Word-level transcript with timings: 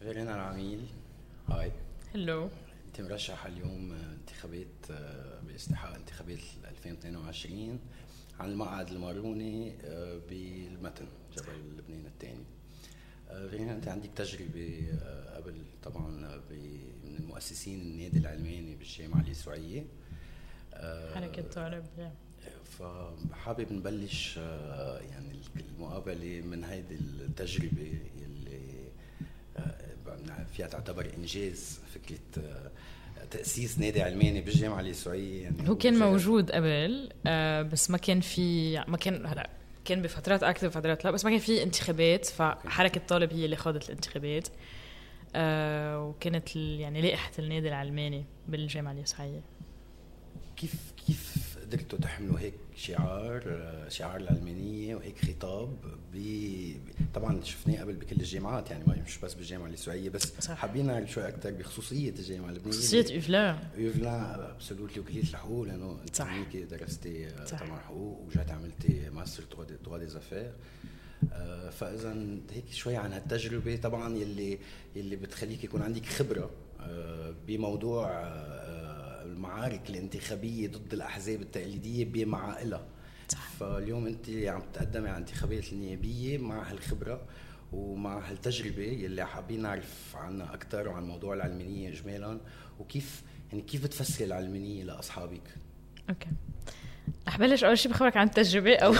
فيرينا 0.00 0.34
العميل. 0.34 0.86
هاي. 1.48 1.72
هلو 2.14 2.48
انت 2.86 3.00
مرشحة 3.00 3.48
اليوم 3.48 3.92
انتخابات 3.92 4.90
آه، 4.90 5.40
باستحقاق 5.40 5.94
انتخابات 5.94 6.38
2022 6.64 7.78
عن 8.40 8.50
المقعد 8.50 8.88
الماروني 8.88 9.72
آه، 9.84 10.20
بالمتن 10.30 11.06
جبل 11.36 11.78
لبنان 11.78 12.06
الثاني. 12.06 12.44
آه، 13.30 13.46
فيرينا 13.48 13.72
انت 13.72 13.88
عندك 13.88 14.10
تجربة 14.16 14.88
قبل 15.36 15.54
طبعا 15.82 16.08
من 17.04 17.16
المؤسسين 17.18 17.80
النادي 17.80 18.18
العلماني 18.18 18.74
بالجامعة 18.74 19.20
اليسوعية 19.20 19.84
حركة 21.14 21.42
طالب 21.42 21.84
فحابب 22.64 23.72
نبلش 23.72 24.36
يعني 24.36 25.40
المقابلة 25.56 26.40
من 26.40 26.64
هيدي 26.64 26.94
التجربة 26.94 28.00
فيها 30.56 30.66
تعتبر 30.66 31.10
إنجاز 31.18 31.78
فكرة 31.94 32.44
آه، 32.44 32.70
تأسيس 33.30 33.78
نادي 33.78 34.02
علماني 34.02 34.40
بالجامعة 34.40 34.80
اليسوعيه 34.80 35.42
يعني 35.42 35.68
هو 35.68 35.76
كان 35.76 35.98
موجود 35.98 36.50
قبل 36.50 37.08
آه، 37.26 37.62
بس 37.62 37.90
ما 37.90 37.98
كان 37.98 38.20
في 38.20 38.78
ما 38.88 38.96
كان 38.96 39.26
هلا 39.26 39.50
كان 39.84 40.02
بفترات 40.02 40.42
اكتف 40.42 40.78
فترات 40.78 41.04
لا 41.04 41.10
بس 41.10 41.24
ما 41.24 41.30
كان 41.30 41.40
في 41.40 41.62
انتخابات 41.62 42.26
فحركة 42.26 43.00
طالب 43.08 43.32
هي 43.32 43.44
اللي 43.44 43.56
خاضت 43.56 43.84
الانتخابات. 43.84 44.48
آه، 45.34 46.04
وكانت 46.04 46.56
يعني 46.56 47.00
لائحة 47.00 47.30
النادي 47.38 47.68
العلماني 47.68 48.24
بالجامعة 48.48 48.92
اليسوعيه 48.92 49.40
كيف 50.56 50.74
كيف 51.06 51.56
قدرتوا 51.62 51.98
تحملوا 51.98 52.38
هيك 52.40 52.54
شعار 52.76 53.42
شعار 53.88 54.20
العلمانيه 54.20 54.94
وهيك 54.94 55.24
خطاب 55.24 55.76
ب 56.14 56.16
طبعا 57.14 57.42
شفناه 57.44 57.80
قبل 57.80 57.92
بكل 57.92 58.16
الجامعات 58.16 58.70
يعني 58.70 59.02
مش 59.06 59.18
بس 59.18 59.34
بالجامعة 59.34 59.66
اليسوعيه 59.66 60.08
بس 60.10 60.32
صح. 60.40 60.54
حابين 60.54 60.86
نعرف 60.86 61.12
شوي 61.12 61.28
أكثر 61.28 61.50
بخصوصية 61.50 62.10
الجامعة 62.10 62.48
اللبنانية. 62.48 62.78
خصوصية 62.78 63.14
Huvelin 63.14 63.58
Huvelin 63.76 64.40
absolutely 64.40 65.00
وكليه 65.00 65.22
الحقوق 65.22 65.66
لأنه 65.66 65.98
أنت 66.02 66.16
صح. 66.16 66.42
درستي 66.70 67.28
طبعا 67.60 67.78
حقوق 67.80 68.20
ورجعت 68.20 68.50
عملتي 68.50 69.10
master 69.10 69.44
droit 69.84 69.98
des 69.98 70.06
affaires 70.06 70.52
فاذا 71.70 72.16
هيك 72.52 72.72
شوي 72.72 72.96
عن 72.96 73.12
هالتجربة 73.12 73.76
طبعا 73.76 74.16
يلي 74.16 74.58
يلي 74.96 75.16
بتخليك 75.16 75.64
يكون 75.64 75.82
عندك 75.82 76.06
خبرة 76.06 76.50
آه، 76.80 77.34
بموضوع 77.46 78.10
آه، 78.10 78.95
المعارك 79.26 79.90
الانتخابية 79.90 80.68
ضد 80.68 80.92
الأحزاب 80.92 81.42
التقليدية 81.42 82.04
بمعائلها. 82.04 82.86
فاليوم 83.60 84.06
انت 84.06 84.30
عم 84.30 84.62
تقدمي 84.72 85.08
على 85.08 85.18
انتخابات 85.18 85.72
النيابية 85.72 86.38
مع 86.38 86.70
هالخبرة 86.70 87.22
ومع 87.72 88.30
هالتجربة 88.30 88.82
يلي 88.82 89.26
حابين 89.26 89.62
نعرف 89.62 90.16
عنها 90.16 90.54
أكثر 90.54 90.88
وعن 90.88 91.04
موضوع 91.04 91.34
العلمانية 91.34 91.88
اجمالا 91.88 92.40
وكيف 92.78 93.22
يعني 93.52 93.62
كيف 93.62 93.84
بتفسري 93.84 94.26
العلمانية 94.26 94.84
لأصحابك؟ 94.84 95.54
okay 96.08 96.28
رح 97.28 97.38
بلش 97.38 97.64
أول 97.64 97.78
شيء 97.78 97.92
بخبرك 97.92 98.16
عن 98.16 98.26
التجربة 98.26 98.76
أو 98.76 98.94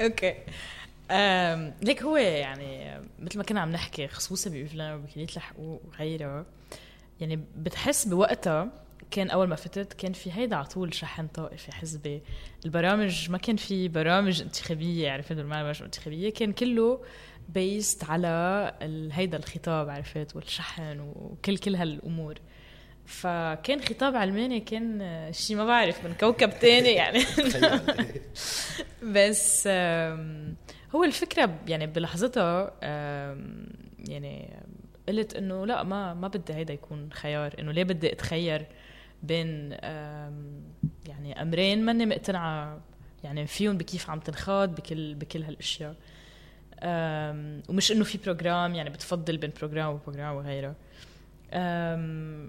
okay 0.00 0.34
ليك 1.82 2.02
هو 2.02 2.16
يعني 2.16 3.00
مثل 3.18 3.38
ما 3.38 3.44
كنا 3.44 3.60
عم 3.60 3.72
نحكي 3.72 4.08
خصوصا 4.08 4.50
ب 4.50 4.56
Huvelin 4.56 4.98
وبكليه 4.98 5.24
الحقوق 5.24 5.82
وغيرها 5.86 6.46
يعني 7.20 7.44
بتحس 7.56 8.08
بوقتها 8.08 8.86
كان 9.10 9.30
أول 9.30 9.48
ما 9.48 9.56
فتت 9.56 9.92
كان 9.92 10.12
في 10.12 10.32
هيدا 10.32 10.56
على 10.56 10.66
طول 10.66 10.94
شحن 10.94 11.26
طائفي 11.26 11.72
حزبي 11.72 12.22
البرامج 12.64 13.30
ما 13.30 13.38
كان 13.38 13.56
في 13.56 13.88
برامج 13.88 14.42
انتخابية 14.42 15.10
عرفت؟ 15.10 15.32
برامج 15.32 15.82
انتخابيه 15.82 16.30
كان 16.30 16.52
كله 16.52 17.00
بيست 17.48 18.04
على 18.04 18.72
هيدا 19.12 19.36
الخطاب 19.36 19.88
عرفت؟ 19.88 20.36
والشحن 20.36 21.00
وكل 21.00 21.58
كل 21.58 21.74
هالأمور. 21.76 22.34
فكان 23.06 23.80
خطاب 23.80 24.16
علماني 24.16 24.60
كان 24.60 25.28
شيء 25.32 25.56
ما 25.56 25.66
بعرف 25.66 26.04
من 26.04 26.14
كوكب 26.14 26.58
تاني 26.60 26.88
يعني. 26.88 27.24
بس 29.14 29.66
هو 30.94 31.04
الفكرة 31.04 31.58
يعني 31.68 31.86
بلحظتها 31.86 32.72
يعني 34.08 34.60
قلت 35.08 35.36
إنه 35.36 35.66
لا 35.66 35.82
ما 35.82 36.14
ما 36.14 36.28
بدي 36.28 36.54
هيدا 36.54 36.74
يكون 36.74 37.12
خيار. 37.12 37.54
إنه 37.58 37.72
ليه 37.72 37.84
بدي 37.84 38.12
أتخير 38.12 38.66
بين 39.22 39.70
يعني 41.08 41.42
أمرين 41.42 41.84
ماني 41.84 42.06
مقتنعة 42.06 42.80
يعني 43.24 43.46
فيهم 43.46 43.78
بكيف 43.78 44.10
عم 44.10 44.20
تنخاض 44.20 44.74
بكل 44.74 45.14
بكل 45.14 45.42
هالأشياء. 45.42 45.96
ومش 47.68 47.92
إنه 47.92 48.04
في 48.04 48.18
program 48.18 48.74
يعني 48.74 48.90
بتفضل 48.90 49.36
بين 49.36 49.50
program 49.58 49.94
و 49.94 49.99
program 49.99 50.36
وغيره. 50.36 50.74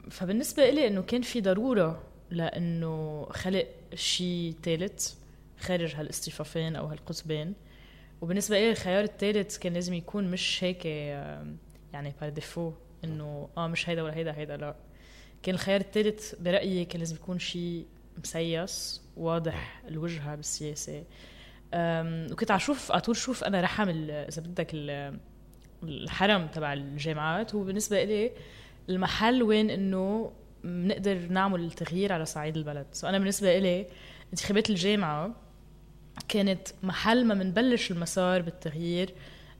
فبالنسبة 0.10 0.70
لي 0.70 0.88
إنه 0.88 1.02
كان 1.02 1.22
في 1.22 1.42
ضرورة 1.42 2.04
لإنه 2.32 3.28
خلق 3.32 3.68
شيء 3.96 4.56
ثالث 4.64 5.14
خارج 5.60 5.96
هالاصطفافين 5.96 6.76
أو 6.76 6.86
هالقطبين. 6.86 7.54
وبالنسبة 8.22 8.60
لي 8.60 8.72
الخيار 8.72 9.04
الثالث 9.04 9.58
كان 9.58 9.74
لازم 9.74 9.94
يكون 9.94 10.32
مش 10.32 10.64
هيك 10.64 10.88
يعني 11.98 12.14
par 12.22 12.30
défaut 12.30 12.72
إنه 13.04 13.50
آه 13.58 13.68
مش 13.68 13.90
هيدا 13.90 14.04
ولا 14.04 14.16
هيدا 14.16 14.38
هيدا 14.38 14.58
لا. 14.58 14.76
كان 15.44 15.56
الخيار 15.56 15.82
الثالث 15.82 16.36
برأيي 16.36 16.86
كان 16.86 17.00
لازم 17.00 17.16
يكون 17.16 17.40
شيء 17.40 17.86
مسيس 18.18 19.02
واضح 19.18 19.84
الوجهه 19.88 20.36
بالسياسة. 20.36 21.04
وكنت 22.32 22.52
عم 22.52 22.60
شوف 22.60 22.92
على 22.92 23.02
طول 23.02 23.16
شوف 23.16 23.44
أنا 23.44 23.62
رحم 23.62 23.90
إذا 23.90 24.42
بدك 24.42 24.68
الحرم 25.84 26.48
تبع 26.48 26.74
الجامعات. 26.74 27.56
هو 27.56 27.64
بالنسبة 27.64 28.04
لي 28.04 28.32
المحل 28.90 29.44
وين 29.44 29.70
إنه 29.70 30.32
بنقدر 30.64 31.18
نعمل 31.18 31.66
التغيير 31.66 32.14
على 32.14 32.26
صعيد 32.26 32.58
البلد. 32.58 32.86
so 32.92 33.08
أنا 33.08 33.20
بالنسبة 33.20 33.60
لي 33.60 33.88
انتخابات 34.34 34.70
الجامعة 34.70 35.36
كانت 36.28 36.68
محل 36.84 37.26
ما 37.26 37.34
بنبلش 37.34 37.92
المسار 37.92 38.42
بالتغيير 38.42 39.14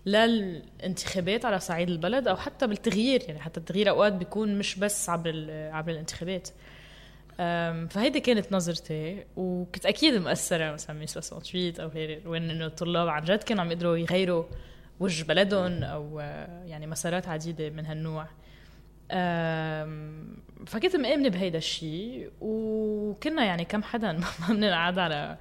للانتخابات 0.08 1.46
على 1.46 1.60
صعيد 1.60 1.90
البلد 1.90 2.28
أو 2.28 2.36
حتى 2.36 2.68
بالتغيير 2.68 3.24
يعني 3.28 3.40
حتى 3.40 3.60
التغيير 3.60 3.90
أوقات 3.90 4.14
بيكون 4.14 4.58
مش 4.58 4.76
بس 4.80 5.10
عبر 5.10 5.48
عبر 5.50 5.92
الانتخابات. 5.92 6.50
فهيدي 7.90 8.20
كانت 8.20 8.52
نظرتي 8.52 9.24
وكنت 9.36 9.86
أكيد 9.86 10.14
مأثرة 10.14 10.72
مثلا 10.72 11.00
من 11.00 11.06
68 11.06 11.74
أو 11.80 11.88
غيره 11.88 12.28
وين 12.28 12.50
إنه 12.50 12.66
الطلاب 12.66 13.08
عن 13.08 13.24
جد 13.24 13.44
كانوا 13.44 13.64
عم 13.64 13.72
يقدروا 13.72 13.98
يغيروا 13.98 14.44
وجه 15.00 15.24
بلدهم 15.24 15.84
أو 15.84 16.20
يعني 16.66 16.88
مسارات 16.88 17.28
عديدة 17.28 17.70
من 17.70 17.86
هالنوع. 17.86 18.28
فكنت 20.68 20.96
مآمنة 20.96 21.30
بهيدا 21.30 21.58
الشيء 21.58 22.32
وكنا 22.42 23.46
يعني 23.46 23.66
كم 23.66 23.84
حدا 23.84 24.12
ما 24.22 24.28
بننقعد 24.50 25.00
على 25.00 25.38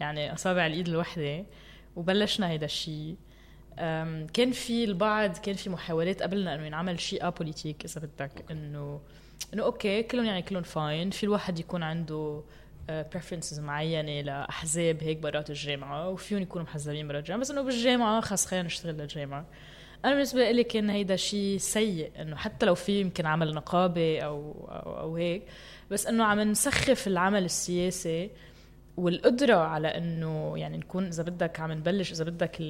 يعني 0.00 0.32
أصابع 0.32 0.66
الإيد 0.66 0.88
الوحدة 0.88 1.44
وبلشنا 1.96 2.50
هيدا 2.50 2.66
الشيء 2.66 3.16
كان 4.34 4.50
في 4.52 4.84
البعض 4.84 5.36
كان 5.36 5.54
في 5.54 5.70
محاولات 5.70 6.22
قبلنا 6.22 6.54
إنه 6.54 6.66
ينعمل 6.66 7.00
شيء 7.00 7.26
apolitique 7.26 7.84
إذا 7.84 8.00
بدك 8.00 8.50
انه 8.50 9.00
إنه 9.54 9.62
okay 9.62 10.02
كلهم 10.02 10.24
يعني 10.24 10.42
كلهم 10.42 10.62
fine 10.62 11.10
في 11.10 11.24
الواحد 11.24 11.58
يكون 11.58 11.82
عنده 11.82 12.42
preferences 12.88 13.58
آه، 13.58 13.62
معينة 13.62 14.20
لأحزاب 14.20 15.02
هيك 15.02 15.18
برات 15.18 15.50
الجامعة 15.50 16.08
وفيهم 16.08 16.42
يكونوا 16.42 16.66
محزبين 16.66 17.08
برات 17.08 17.22
الجامعة. 17.22 17.40
بس 17.40 17.50
إنه 17.50 17.62
بالجامعة 17.62 18.20
خلص 18.20 18.46
خلينا 18.46 18.66
نشتغل 18.66 18.94
للجامعة. 18.94 19.46
أنا 20.04 20.14
بالنسبة 20.14 20.50
لي 20.50 20.64
كان 20.64 20.90
هيدا 20.90 21.16
شيء 21.16 21.58
سيء 21.58 22.10
إنه 22.20 22.36
حتى 22.36 22.66
لو 22.66 22.74
في 22.74 23.00
يمكن 23.00 23.26
عمل 23.26 23.54
نقابة 23.54 24.20
أو 24.20 24.68
أو, 24.68 25.00
أو 25.00 25.16
هيك 25.16 25.42
بس 25.90 26.06
إنه 26.06 26.24
عم 26.24 26.40
نسخف 26.40 27.06
العمل 27.06 27.44
السياسي 27.44 28.30
والقدرة 28.96 29.54
على 29.54 29.88
إنه 29.88 30.58
يعني 30.58 30.76
نكون 30.76 31.06
إذا 31.06 31.22
بدك 31.22 31.60
عم 31.60 31.72
نبلش 31.72 32.12
إذا 32.12 32.24
بدك 32.24 32.60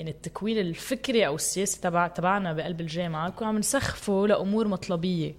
يعني 0.00 0.10
التكوين 0.10 0.58
الفكري 0.58 1.26
أو 1.26 1.34
السياسي 1.34 1.80
تبع 1.80 2.08
تبعنا 2.08 2.52
بقلب 2.52 2.80
الجامعة 2.80 3.28
نكون 3.28 3.48
عم 3.48 3.58
نسخفه 3.58 4.26
لأمور 4.26 4.68
مطلبية. 4.68 5.34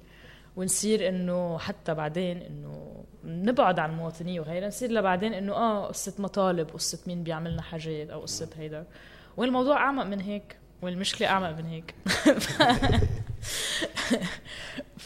ونصير 0.55 1.09
إنه 1.09 1.57
حتى 1.57 1.93
بعدين 1.93 2.37
إنه 2.37 3.03
نبعد 3.23 3.79
عن 3.79 3.89
المواطنية 3.89 4.39
وغيرها 4.39 4.67
نصير 4.67 4.91
لبعدين 4.91 5.33
إنه 5.33 5.53
آه 5.53 5.87
قصة 5.87 6.13
مطالب 6.19 6.69
قصة 6.69 6.99
مين 7.07 7.23
بيعملنا 7.23 7.61
حاجات 7.61 8.09
أو 8.09 8.21
قصة 8.21 8.49
هيدا. 8.57 8.85
والموضوع 9.37 9.77
أعمق 9.77 10.03
من 10.03 10.21
هيك 10.21 10.57
والمشكلة 10.81 11.27
أعمق 11.27 11.49
من 11.57 11.65
هيك. 11.65 11.95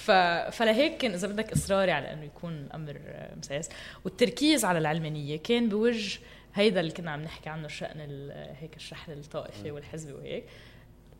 ف... 0.05 0.11
فلهيك 0.51 0.97
كان 0.97 1.11
إذا 1.11 1.27
بدك 1.27 1.51
إصراري 1.51 1.91
على 1.91 2.13
إنه 2.13 2.23
يكون 2.23 2.69
أمر 2.73 3.01
مسيس. 3.37 3.69
والتركيز 4.05 4.65
على 4.65 4.79
العلمانية 4.79 5.37
كان 5.37 5.69
بوجه 5.69 6.19
هيدا 6.55 6.79
اللي 6.79 6.91
كنا 6.91 7.11
عم 7.11 7.21
نحكي 7.21 7.49
عنه 7.49 7.67
شأن 7.67 8.29
هيك 8.59 8.75
الشحن 8.75 9.11
الطائفي 9.11 9.71
والحزبي 9.71 10.13
وهيك. 10.13 10.45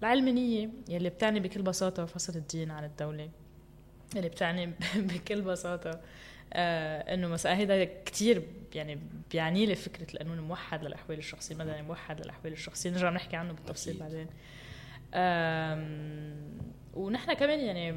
العلمانية 0.03 0.69
يلي 0.89 1.09
بتعني 1.09 1.39
بكل 1.39 1.61
بساطة 1.61 2.05
فصل 2.05 2.35
الدين 2.35 2.71
عن 2.71 2.83
الدولة 2.83 3.29
يلي 4.15 4.29
بتعني 4.29 4.65
بكل 4.95 5.41
بساطة 5.41 6.01
آه 6.53 7.13
إنه 7.13 7.27
مثلا 7.27 7.57
هيدا 7.57 7.83
كثير 8.05 8.43
يعني 8.75 8.99
بيعني 9.31 9.65
لي 9.65 9.75
فكرة 9.75 10.13
القانون 10.13 10.39
موحد 10.39 10.83
للأحوال 10.83 11.17
الشخصية 11.17 11.55
المدني 11.55 11.81
موحد 11.81 12.21
للأحوال 12.21 12.53
الشخصية. 12.53 12.89
نرجع 12.89 13.09
نحكي 13.09 13.35
عنه 13.35 13.53
بالتفصيل 13.53 13.97
بعدين. 13.97 14.27
ونحن 16.93 17.33
كمان 17.33 17.59
يعني 17.59 17.95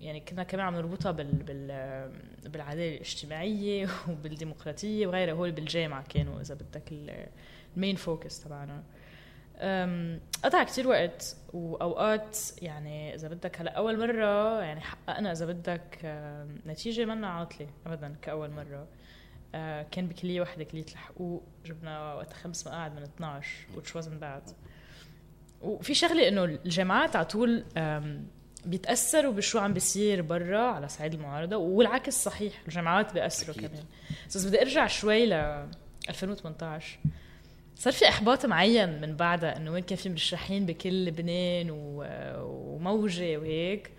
يعني 0.00 0.20
كنا 0.20 0.42
كمان 0.42 0.66
عم 0.66 0.74
نربطها 0.74 1.12
بال 1.12 1.32
بال 1.32 1.68
بالعداله 2.50 2.94
الاجتماعية 2.94 3.88
وبالديمقراطية 4.10 5.06
وغيرها. 5.06 5.34
هول 5.34 5.52
بالجامعة 5.52 6.04
كانوا 6.08 6.40
إذا 6.40 6.54
بدك 6.54 6.92
المين 7.76 7.96
فوكس 7.96 8.40
تبعنا. 8.40 8.82
قطع 10.44 10.64
كتير 10.64 10.88
وقت 10.88 11.36
وأوقات 11.52 12.38
يعني 12.62 13.14
إذا 13.14 13.28
بدك 13.28 13.60
هلا 13.60 13.70
أول 13.70 13.98
مرة 13.98 14.62
يعني 14.62 14.80
حققنا 14.80 15.32
إذا 15.32 15.46
بدك 15.46 15.98
نتيجة 16.66 17.04
منا 17.04 17.28
عاطلة 17.28 17.68
ابدا 17.86 18.14
كأول 18.22 18.50
مرة. 18.50 18.86
كان 19.90 20.08
بكلية 20.08 20.40
وحدة 20.40 20.64
كلية 20.64 20.84
الحقوق 20.92 21.42
جبنا 21.66 22.14
وقت 22.14 22.32
خمس 22.32 22.66
مقاعد 22.66 22.94
من 22.94 23.02
12 23.02 23.66
which 23.76 24.02
wasn't 24.02 24.22
bad. 24.22 24.52
وفي 25.62 25.94
شغلة 25.94 26.28
إنه 26.28 26.44
الجامعات 26.44 27.16
على 27.16 27.24
طول 27.24 27.64
بيتأثروا 28.66 29.32
بشو 29.32 29.58
عم 29.58 29.72
بيصير 29.74 30.22
برا 30.22 30.58
على 30.58 30.88
صعيد 30.88 31.14
المعارضة 31.14 31.56
والعكس 31.56 32.24
صحيح 32.24 32.52
الجامعات 32.68 33.12
بيأثروا 33.12 33.56
كمان. 33.56 33.84
بس 34.26 34.46
بدي 34.46 34.62
أرجع 34.62 34.86
شوي 34.86 35.26
ل 35.26 35.32
2018 36.08 36.98
صار 37.76 37.92
في 37.92 38.08
إحباط 38.08 38.46
معين 38.46 39.00
من 39.00 39.16
بعدها 39.16 39.56
إنه 39.56 39.72
وين 39.72 39.82
كان 39.82 39.98
في 39.98 40.08
مرشحين 40.08 40.66
بكل 40.66 41.04
لبنان 41.04 41.66
وموجة 41.70 43.36
وهيك 43.38 43.90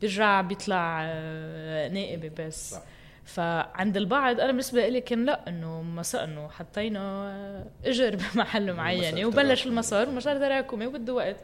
بيرجع 0.00 0.40
بيطلع 0.40 1.00
آه، 1.04 1.88
نائبة 1.88 2.46
بس. 2.46 2.70
صح. 2.70 2.82
فعند 3.24 3.96
البعض 3.96 4.40
أنا 4.40 4.50
بالنسبة 4.50 4.88
لي 4.88 5.00
كان 5.00 5.24
لا 5.24 5.48
إنه 5.48 5.82
مساء 5.82 6.24
إنه 6.24 6.48
حطينا 6.48 7.00
آه، 7.00 7.66
إجر 7.88 8.16
بمحل 8.34 8.72
معين. 8.72 9.24
وبلش 9.24 9.66
المسار 9.66 10.08
ومسار 10.08 10.36
تراكمي 10.38 10.86
وبده 10.86 11.14
وقت. 11.14 11.36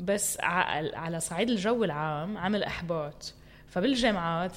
بس 0.00 0.38
على 0.40 1.20
صعيد 1.20 1.50
الجو 1.50 1.84
العام 1.84 2.38
عمل 2.38 2.62
إحباط. 2.62 3.34
فبالجامعات 3.68 4.52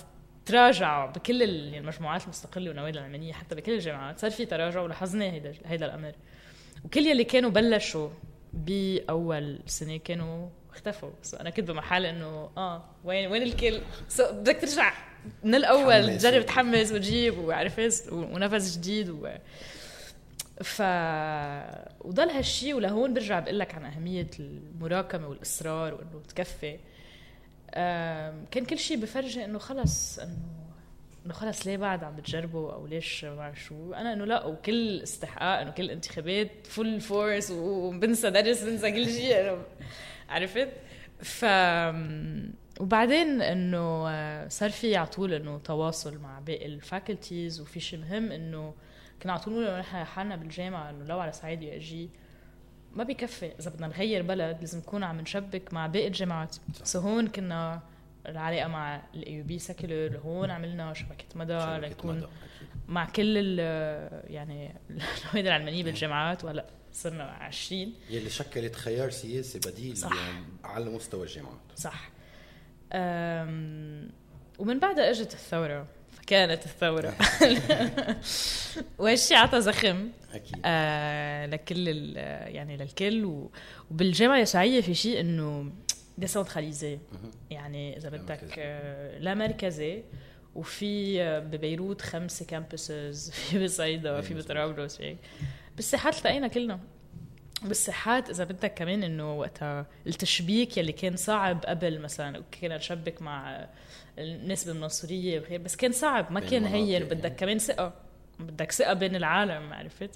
تراجعوا 0.46 1.12
بكل 1.12 1.44
المجموعات 1.44 2.24
المستقلة 2.24 2.68
والنوادي 2.70 3.00
العلمانية 3.00 3.34
حتى 3.34 3.56
بكل 3.56 3.72
الجامعات 3.72 4.20
صار 4.20 4.32
في 4.32 4.46
تراجع 4.46 4.82
ولاحظنا 4.82 5.26
هيدا 5.26 5.54
هيدا 5.66 5.86
الأمر. 5.86 6.12
وكل 6.86 7.08
يلي 7.08 7.24
كانوا 7.24 7.50
بلشوا 7.50 8.10
بأول 8.54 9.60
سنة 9.66 9.98
كانوا 9.98 10.50
اختفوا. 10.72 11.10
so 11.22 11.38
أنا 11.38 11.50
كنت 11.50 11.72
بمحل 11.72 12.06
إنه 12.06 12.50
آه 12.58 12.84
وين 13.04 13.32
وين 13.32 13.42
الكل؟ 13.42 13.82
so 14.08 14.32
بدك 14.32 14.58
ترجع 14.62 14.94
من 15.44 15.56
الأول 15.56 16.18
تجرب 16.18 16.46
تحمس 16.46 16.92
وتجيب 16.92 17.38
وعرفت 17.38 18.12
ونفس 18.12 18.78
جديد 18.78 19.10
و 19.10 19.30
ف 20.64 20.82
وضل 22.02 22.30
هالشيء 22.30 22.74
ولهون 22.74 23.14
برجع 23.14 23.40
بقول 23.40 23.60
لك 23.60 23.76
عن 23.76 23.86
أهمية 23.86 24.30
المراكمة 24.40 25.28
والإصرار 25.28 25.94
وإنه 25.94 26.22
تكفي. 26.28 26.80
كان 28.52 28.66
كل 28.70 28.78
شيء 28.80 28.98
بفرجي 28.98 29.46
إنه 29.46 29.60
خلص 29.60 30.20
انه 30.20 30.38
إنه 31.26 31.34
خلص 31.34 31.68
ليه 31.68 31.78
بعد 31.78 32.04
عم 32.04 32.16
بتجربوا 32.16 32.74
أو 32.74 32.88
ليش 32.88 33.26
ما 33.26 33.54
شو؟ 33.54 33.94
أنا 33.94 34.14
إنه 34.14 34.26
لا 34.26 34.46
وكل 34.46 35.02
استحقاق 35.02 35.60
إنه 35.60 35.72
كل 35.72 35.90
انتخابات 35.90 36.68
full 36.68 37.02
force 37.02 37.52
وبنسى 37.52 38.30
درس 38.30 38.64
بنسى 38.64 38.92
كل 38.92 39.06
شيء 39.06 39.58
عرفت؟ 40.30 40.70
ف 41.22 41.46
وبعدين 42.80 43.42
إنه 43.42 44.08
صار 44.48 44.70
في 44.70 44.96
على 44.96 45.08
طول 45.08 45.34
إنه 45.34 45.58
تواصل 45.58 46.18
مع 46.18 46.40
باقي 46.40 46.66
ال 46.66 46.75
faculties 46.75 47.62
وفي 47.62 47.80
شيء 47.80 48.00
مهم 48.00 48.32
إنه 48.32 48.74
كنا 49.24 49.34
على 49.34 49.42
طول 49.42 49.54
نقول 49.54 49.80
نحن 49.80 50.04
حالنا 50.04 50.36
بالجامعة 50.36 50.90
إنه 50.90 51.06
لو 51.06 51.20
على 51.20 51.32
صعيد 51.32 51.62
USJ. 51.62 52.10
ما 52.94 53.04
بكفي 53.04 53.52
إذا 53.60 53.70
بدنا 53.70 53.88
نغير 53.88 54.22
بلد 54.22 54.58
لازم 54.60 54.78
نكون 54.78 55.04
عم 55.04 55.22
نشبك 55.22 55.74
مع 55.74 55.88
باقي 55.88 56.08
الجامعات. 56.08 56.56
so 56.84 57.00
هون 57.00 57.28
كنا 57.28 57.82
العلاقة 58.26 58.68
مع 58.68 59.02
ال 59.16 59.42
AUB 59.42 59.60
Secular 59.60 60.18
هون 60.18 60.52
عملنا 60.52 60.94
شبكة 60.94 61.26
مدى 61.36 61.54
لنكون 61.54 62.28
مع 62.88 63.06
كل 63.06 63.38
ال 63.38 63.60
يعني 64.36 64.76
النوادي 64.90 65.48
العلمانية 65.48 65.84
بالجامعات. 65.84 66.44
وهلأ 66.44 66.66
صرنا 66.94 67.24
20 67.24 67.94
يلي 68.10 68.30
شكلت 68.30 68.76
خيار 68.76 69.10
سياسي 69.10 69.60
بديل 69.60 69.98
صح. 69.98 70.16
يعني 70.16 70.46
على 70.64 70.86
مستوى 70.86 71.24
الجامعات. 71.24 71.60
صح. 71.76 72.10
ومن 74.60 74.80
بعدها 74.80 75.10
إجت 75.10 75.34
الثورة. 75.34 75.88
فكانت 76.24 76.66
الثورة. 76.66 77.16
وهالشيء 79.00 79.38
عطى 79.38 79.62
زخم. 79.62 80.10
أكيد. 80.34 80.60
آه 80.66 81.46
لكل 81.46 81.88
يعني 82.48 82.78
للكل. 82.78 83.48
وبالجامعة 83.92 84.36
اليسوعيه 84.36 84.82
في 84.82 84.94
شيء 84.94 85.20
إنه 85.20 85.72
décentralisée 86.18 87.00
يعني 87.50 87.98
إذا 87.98 88.10
بدك 88.10 88.60
آه، 88.60 89.20
لا 89.20 89.34
مركزي 89.34 90.04
وفي 90.56 91.22
آه، 91.22 91.40
ببيروت 91.40 92.02
خمسة 92.02 92.46
campuses 92.46 93.32
في 93.36 93.64
بصيدا 93.64 94.22
في 94.22 94.34
بطرابلس 94.34 95.02
هيك 95.02 95.18
بالساحات 95.76 96.18
التقينا 96.18 96.48
كلنا. 96.48 96.80
بالساحات 97.64 98.30
إذا 98.30 98.44
بدك 98.44 98.74
كمان 98.74 99.04
إنه 99.04 99.40
وقتها 99.40 99.86
التشبيك 100.08 100.78
يلي 100.78 100.92
كان 100.92 101.16
صعب 101.16 101.66
قبل 101.66 102.00
مثلا 102.00 102.44
كنا 102.62 102.78
نشبك 102.78 103.22
مع 103.22 103.68
الناس 104.18 104.66
بالمنصوريه 104.66 105.40
وغير 105.40 105.62
بس 105.62 105.76
كان 105.76 105.92
صعب 105.92 106.32
ما 106.32 106.40
كان 106.40 106.66
هين 106.66 107.04
بدك 107.04 107.36
كمان 107.36 107.58
ثقة 107.58 107.94
بدك 108.40 108.72
ثقة 108.72 108.94
بين 108.94 109.16
العالم 109.16 109.74
عرفت؟ 109.74 110.10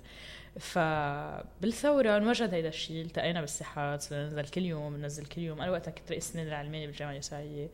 فبالثوره 0.60 2.18
انوجد 2.18 2.54
هيدا 2.54 2.68
الشيء 2.68 3.02
التقينا 3.02 3.42
بالساحات 3.42 4.14
ننزل 4.14 4.48
كل 4.48 4.66
يوم 4.66 4.98
ننزل 4.98 5.26
كل 5.26 5.42
يوم. 5.42 5.62
أنا 5.62 5.72
وقتها 5.72 5.92
كنت 5.92 6.12
رئيس 6.12 6.32
النادي 6.32 6.50
العلماني 6.50 6.88
بالجامعة 6.88 7.12
اليسوعيه 7.12 7.70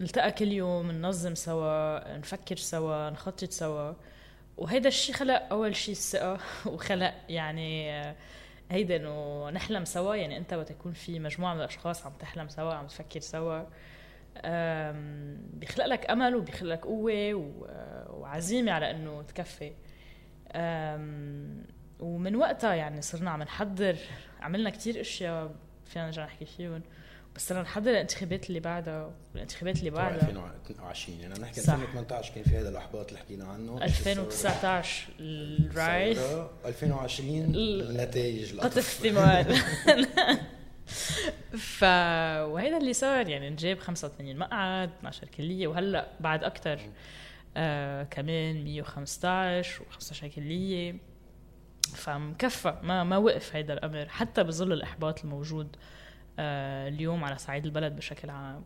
نلتقى 0.00 0.32
كل 0.32 0.52
يوم 0.52 0.90
ننظم 0.90 1.34
سوا 1.34 2.16
نفكر 2.16 2.56
سوا 2.56 3.10
نخطط 3.10 3.50
سوا. 3.50 3.92
وهيدا 4.56 4.88
الشيء 4.88 5.14
خلق 5.14 5.42
أول 5.50 5.76
شيء 5.76 5.94
الثقه 5.94 6.38
وخلق 6.66 7.14
يعني 7.28 7.90
هيدا 8.70 8.96
إنه 8.96 9.50
نحلم 9.50 9.84
سوا. 9.84 10.14
يعني 10.14 10.36
أنت 10.36 10.52
وقت 10.52 10.70
يكون 10.70 10.92
في 10.92 11.18
مجموعة 11.18 11.54
من 11.54 11.60
الأشخاص 11.60 12.06
عم 12.06 12.12
تحلم 12.12 12.48
سوا 12.48 12.74
عم 12.74 12.86
تفكر 12.86 13.20
سوا 13.20 13.62
بيخلق 15.52 15.86
لك 15.86 16.10
أمل 16.10 16.34
وبيخلق 16.34 16.72
لك 16.72 16.84
قوة 16.84 17.34
وعزيمة 18.10 18.72
على 18.72 18.90
إنه 18.90 19.22
تكفي. 19.22 19.72
ومن 22.00 22.36
وقتها 22.36 22.74
يعني 22.74 23.02
صرنا 23.02 23.30
عم 23.30 23.42
نحضر 23.42 23.96
عملنا 24.40 24.70
كتير 24.70 25.00
أشياء 25.00 25.54
فينا 25.84 26.04
نرجع 26.04 26.24
نحكي 26.24 26.44
فيهم. 26.44 26.82
بس 27.36 27.48
صرنا 27.48 27.62
نحضر 27.62 27.90
الانتخابات 27.90 28.48
اللي 28.48 28.60
بعدها 28.60 29.14
والانتخابات 29.32 29.78
اللي 29.78 29.90
بعدها 29.90 30.28
2020 30.70 31.20
يعني 31.20 31.34
نحكي 31.34 31.60
2018 31.60 32.34
كان 32.34 32.44
في 32.44 32.56
هذا 32.56 32.68
الاحباط 32.68 33.08
اللي 33.08 33.18
حكينا 33.18 33.44
عنه. 33.44 33.82
2019 33.82 35.08
الرايت 35.20 36.18
2020 36.66 37.54
النتائج 37.54 38.58
قطف 38.58 39.00
ثمار 39.02 39.44
ف 41.78 41.84
وهيدا 42.52 42.76
اللي 42.76 42.92
صار 42.92 43.28
يعني 43.28 43.50
نجيب 43.50 43.78
85 43.78 44.36
مقعد 44.36 44.90
12 44.98 45.28
كلية 45.28 45.66
وهلأ 45.66 46.08
بعد 46.20 46.44
أكثر 46.44 46.80
آه 47.56 48.02
كمان 48.02 48.64
115 48.64 49.82
و15 49.84 50.24
كلية. 50.24 50.94
فمكفى 51.94 52.78
ما 52.82 53.04
ما 53.04 53.16
وقف 53.16 53.56
هيدا 53.56 53.74
الأمر 53.74 54.08
حتى 54.08 54.42
بظل 54.42 54.72
الإحباط 54.72 55.24
الموجود. 55.24 55.76
آه 55.76 56.05
اليوم 56.38 57.24
على 57.24 57.38
صعيد 57.38 57.64
البلد 57.64 57.96
بشكل 57.96 58.30
عام. 58.30 58.64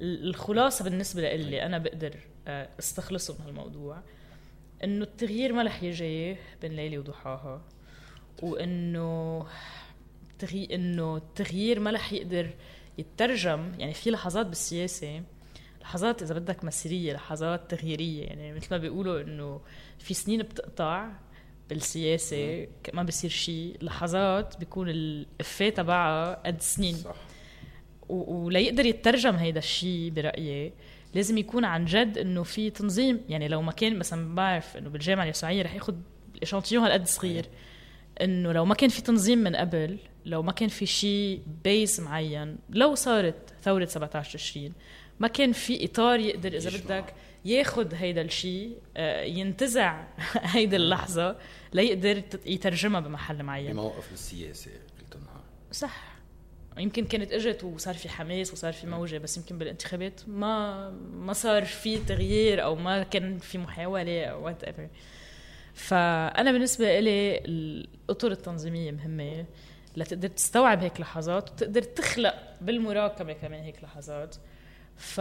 الخلاصة 0.00 0.84
بالنسبة 0.84 1.34
لي 1.36 1.66
أنا 1.66 1.78
بقدر 1.78 2.16
آه 2.48 2.68
استخلصه 2.78 3.34
من 3.34 3.46
هالموضوع 3.46 4.02
إنه 4.84 5.04
التغيير 5.04 5.52
ما 5.52 5.62
رح 5.62 5.82
يجي 5.82 6.36
بين 6.62 6.72
ليلة 6.72 6.98
وضحاها 6.98 7.62
وإنه 8.42 9.46
تغي... 10.38 10.68
إنه 10.74 11.16
التغيير 11.16 11.80
ما 11.80 11.90
رح 11.90 12.12
يقدر 12.12 12.50
يترجم 12.98 13.72
يعني 13.78 13.94
في 13.94 14.10
لحظات 14.10 14.46
بالسياسة 14.46 15.22
لحظات 15.80 16.22
إذا 16.22 16.34
بدك 16.34 16.64
مسيرية 16.64 17.12
لحظات 17.12 17.70
تغييرية 17.70 18.24
يعني 18.24 18.52
مثل 18.52 18.66
ما 18.70 18.78
بيقولوا 18.78 19.20
إنه 19.20 19.60
في 19.98 20.14
سنين 20.14 20.42
بتقطع 20.42 21.10
بالسياسة 21.68 22.66
ما 22.92 23.02
بصير 23.02 23.30
شيء 23.30 23.76
لحظات 23.82 24.56
بيكون 24.58 24.88
الإفيه 24.88 25.70
تبعها 25.70 26.42
قد 26.46 26.62
سنين. 26.62 26.94
صح. 26.94 27.14
وليقدر 28.08 28.86
يترجم 28.86 29.34
هيدا 29.34 29.58
الشيء 29.58 30.10
برأيي 30.10 30.72
لازم 31.14 31.38
يكون 31.38 31.64
عن 31.64 31.84
جد 31.84 32.18
إنه 32.18 32.42
في 32.42 32.70
تنظيم. 32.70 33.20
يعني 33.28 33.48
لو 33.48 33.62
ما 33.62 33.72
كان 33.72 33.98
مثلا 33.98 34.34
بعرف 34.34 34.76
إنه 34.76 34.90
بالجامعة 34.90 35.24
اليسوعيه 35.24 35.62
رح 35.62 35.74
ياخذ 35.74 35.94
ال 36.34 36.38
échantillon 36.38 36.84
هالقد 36.84 37.06
صغير 37.06 37.46
إنه 38.20 38.52
لو 38.52 38.64
ما 38.64 38.74
كان 38.74 38.90
في 38.90 39.02
تنظيم 39.02 39.38
من 39.38 39.56
قبل 39.56 39.98
لو 40.24 40.42
ما 40.42 40.52
كان 40.52 40.68
في 40.68 40.86
شيء 40.86 41.40
base 41.64 42.00
معين 42.00 42.56
لو 42.70 42.94
صارت 42.94 43.54
ثورة 43.62 43.84
17 43.84 44.38
تشرين 44.38 44.72
ما 45.20 45.28
كان 45.28 45.52
في 45.52 45.84
إطار 45.84 46.20
يقدر 46.20 46.56
إذا 46.56 46.70
بدك 46.70 47.14
ياخذ 47.44 47.94
هيدا 47.94 48.22
الشيء 48.22 48.76
آه، 48.96 49.22
ينتزع 49.22 50.04
هيدا 50.54 50.76
اللحظة. 50.76 51.36
ليقدر 51.72 52.22
يترجمها 52.46 53.00
بمحل 53.00 53.42
معين. 53.42 53.72
بموقف 53.72 54.12
السياسي 54.12 54.70
قلت 54.70 55.18
صح. 55.72 56.18
يمكن 56.78 57.04
كانت 57.04 57.32
اجت 57.32 57.64
وصار 57.64 57.94
في 57.94 58.08
حماس 58.08 58.52
وصار 58.52 58.72
في 58.72 58.86
موجة 58.86 59.18
بس 59.18 59.36
يمكن 59.36 59.58
بالانتخابات 59.58 60.20
ما 60.26 60.90
ما 61.12 61.32
صار 61.32 61.64
في 61.64 61.98
تغيير 61.98 62.64
أو 62.64 62.74
ما 62.74 63.02
كان 63.02 63.38
في 63.38 63.58
محاولة 63.58 64.24
أو 64.24 64.44
whatever 64.44 64.88
فأنا 65.74 66.52
بالنسبة 66.52 67.00
لي 67.00 67.38
الأطر 67.38 68.32
التنظيمية 68.32 68.90
مهمة 68.90 69.44
لتقدر 69.96 70.28
تستوعب 70.28 70.82
هيك 70.82 71.00
لحظات 71.00 71.50
وتقدر 71.50 71.82
تخلق 71.82 72.34
بالمراقبة 72.60 73.32
كمان 73.32 73.62
هيك 73.62 73.84
لحظات. 73.84 74.36
ف 74.96 75.20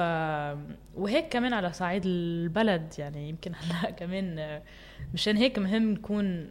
وهيك 0.96 1.30
كمان 1.30 1.54
على 1.54 1.74
صعيد 1.74 2.02
البلد 2.06 2.94
يعني 2.98 3.30
يمكن 3.30 3.52
هلا 3.56 3.90
كمان 4.00 4.62
مشان 5.14 5.38
هيك 5.38 5.60
مهم 5.60 5.92
نكون 5.92 6.50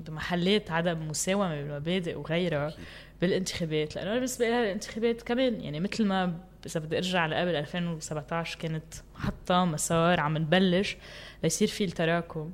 بمحلات 0.00 0.70
عدم 0.70 1.08
مساومة 1.08 1.62
بالمبادئ 1.62 2.18
وغيرها 2.18 2.74
بالانتخابات. 3.20 3.96
لأنه 3.96 4.14
بالنسبة 4.14 4.48
لها 4.48 4.62
الانتخابات 4.62 5.22
كمان 5.22 5.60
يعني 5.60 5.80
مثل 5.80 6.04
ما 6.06 6.38
إذا 6.66 6.80
بدي 6.80 6.96
أرجع 6.96 7.26
لقبل 7.26 7.56
2017 7.56 8.58
كانت 8.58 8.94
حاطه 9.14 9.64
مسار 9.64 10.20
عم 10.20 10.38
نبلش 10.38 10.96
ليصير 11.42 11.68
في 11.68 11.84
التراكم. 11.84 12.52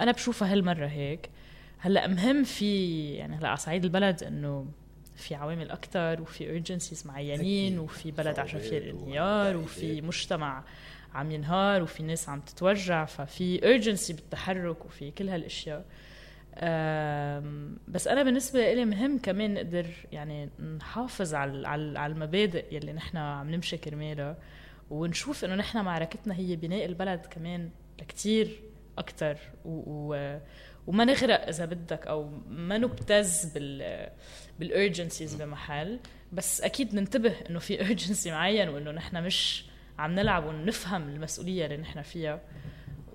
أنا 0.00 0.12
بشوفها 0.12 0.52
هالمرة 0.52 0.86
هيك. 0.86 1.30
هلأ 1.78 2.06
مهم 2.06 2.44
في 2.44 2.94
يعني 3.14 3.36
هلأ 3.36 3.48
على 3.48 3.56
صعيد 3.56 3.84
البلد 3.84 4.22
إنه 4.22 4.66
في 5.16 5.34
عوامل 5.34 5.70
أكثر 5.70 6.22
وفي 6.22 6.50
اورجنسيز 6.50 7.06
معينين 7.06 7.78
وفي 7.78 8.10
بلد 8.10 8.38
عشان 8.38 8.60
فيها 8.60 8.78
الانهيار 8.78 9.56
وفي 9.56 10.02
مجتمع 10.02 10.64
عم 11.14 11.30
ينهار 11.30 11.82
وفي 11.82 12.02
ناس 12.02 12.28
عم 12.28 12.40
تتوجع 12.40 13.04
ففي 13.04 13.58
urgency 13.60 14.14
بالتحرك 14.14 14.84
وفي 14.84 15.10
كل 15.10 15.28
هالأشياء. 15.28 15.84
بس 17.88 18.08
أنا 18.08 18.22
بالنسبة 18.22 18.74
لي 18.74 18.84
مهم 18.84 19.18
كمان 19.18 19.54
نقدر 19.54 19.86
يعني 20.12 20.50
نحافظ 20.78 21.34
على 21.34 21.68
على 21.98 22.12
المبادئ 22.12 22.74
يلي 22.74 22.92
نحن 22.92 23.16
عم 23.16 23.50
نمشي 23.50 23.76
كرمالها 23.76 24.36
ونشوف 24.90 25.44
إنه 25.44 25.54
نحن 25.54 25.84
معركتنا 25.84 26.34
هي 26.34 26.56
بناء 26.56 26.84
البلد 26.84 27.26
كمان 27.26 27.70
لكتير 28.00 28.60
أكثر 28.98 29.38
و, 29.64 30.38
وما 30.86 31.04
نغرق 31.04 31.48
إذا 31.48 31.64
بدك 31.64 32.06
أو 32.06 32.30
ما 32.48 32.78
نبتز 32.78 33.44
بال 33.44 34.08
بال 34.58 34.72
urgencies 34.72 35.34
بمحل. 35.34 36.00
بس 36.32 36.60
أكيد 36.60 36.94
ننتبه 36.94 37.34
إنه 37.50 37.58
في 37.58 37.80
urgency 37.86 38.30
معين 38.30 38.68
وإنه 38.68 38.90
نحن 38.90 39.22
مش 39.24 39.67
عم 39.98 40.14
نلعب 40.14 40.46
ونفهم 40.46 41.08
المسؤولية 41.08 41.64
اللي 41.64 41.76
نحن 41.76 42.02
فيها. 42.02 42.40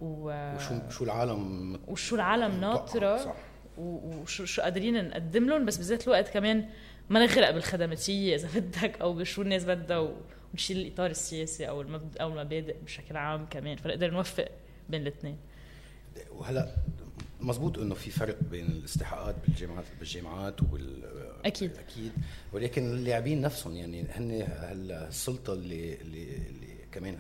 و... 0.02 0.56
وشو 0.56 0.90
شو 0.90 1.04
العالم؟ 1.04 1.80
وشو 1.88 2.16
العالم 2.16 2.62
ناطرة. 2.62 3.36
وشو 3.78 4.46
شو 4.46 4.62
قادرين 4.62 5.08
نقدم 5.08 5.46
لهم. 5.50 5.66
بس 5.66 5.78
بذات 5.78 6.08
الوقت 6.08 6.30
كمان 6.30 6.70
ما 7.10 7.26
نغرق 7.26 7.52
بالخدماتية 7.52 8.36
إذا 8.36 8.60
بدك 8.60 9.02
أو 9.02 9.14
بشو 9.14 9.42
الناس 9.42 9.66
بدها 9.66 10.14
ونشيل 10.54 10.78
الإطار 10.78 11.10
السياسي 11.10 11.70
أو 11.70 11.82
المبدأ 11.82 12.22
أو 12.22 12.30
المبادئ 12.30 12.76
بشكل 12.86 13.18
عام 13.18 13.46
كمان. 13.46 13.78
فنقدر 13.78 14.12
نوفق 14.12 14.48
بين 14.90 15.02
الاثنين. 15.02 15.38
وهلا 16.32 16.76
مزبوط 17.42 17.80
إنه 17.80 17.96
في 17.96 18.12
فرق 18.12 18.38
بين 18.52 18.66
الاستحقاقات 18.66 19.36
بالجامعات 19.48 19.86
بالجامعات 20.00 20.62
وال 20.72 21.04
أكيد. 21.46 21.72
أكيد. 21.78 22.12
ولكن 22.54 22.94
اللاعبين 22.94 23.42
نفسهم 23.42 23.76
يعني 23.76 24.02
هن 24.02 24.48
السلطة 24.92 25.54
اللي 25.54 26.02
اللي, 26.02 26.24
اللي 26.24 26.63
كمان 26.94 27.18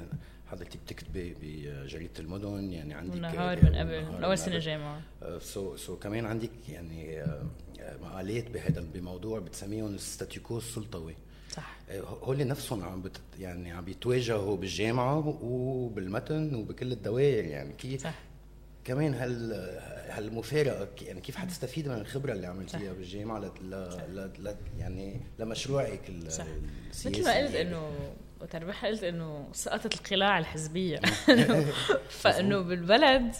حضرتك 0.48 0.77
بتكتبي 0.86 1.36
بجريدة 1.42 2.13
المدن 2.20 2.74
يعني 2.74 2.94
عندك 2.94 3.20
نهار 3.20 3.63
من 3.63 3.75
قبل. 3.75 4.06
من 4.06 4.24
أول 4.24 4.38
سنة 4.38 4.60
جامعة. 4.60 5.01
so 5.39 5.75
uh, 5.75 5.80
so 5.79 6.00
كمان 6.00 6.25
عندك 6.25 6.50
يعني 6.70 7.24
uh, 7.24 7.27
مقالات 8.01 8.51
بهذا 8.51 8.86
بموضوع 8.94 9.39
بتسميهم 9.39 9.94
الستاتيكو 9.96 10.58
السلطوي. 10.58 11.15
صح. 11.51 11.75
هول 12.24 12.48
نفسهم 12.48 12.84
عم 12.84 13.01
بت 13.01 13.22
يعني 13.39 13.72
عم 13.72 13.86
بيتواجهوا 13.86 14.58
بالجامعة 14.58 15.38
وبالمتن 15.44 16.56
وبكل 16.56 16.92
الدوائر 16.92 17.46
يعني 17.46 17.74
كيف 17.74 18.03
صح. 18.03 18.20
كمان 18.84 19.13
هال 19.13 19.53
هالمفارقة 20.10 20.88
يعني 21.01 21.22
كيف 21.22 21.36
حتستفيد 21.36 21.88
من 21.88 21.96
الخبرة 21.96 22.34
اللي 22.34 22.48
عملتيها 22.48 22.94
بالجامعة 22.94 23.39
ل... 23.39 23.51
ل... 24.10 24.30
ل... 24.39 24.56
يعني 24.80 25.22
لمشروعك 25.39 26.10
السياسي؟ 26.10 26.51
مثل 26.89 27.24
ما 27.24 27.38
قلت 27.38 27.56
إنه 27.56 27.92
وتربح 28.43 28.85
قلت 28.85 29.03
إنه 29.03 29.50
سقطت 29.51 29.95
القلاع 29.95 30.39
الحزبية. 30.39 31.00
فإنه 32.21 32.62
بالبلد 32.62 33.35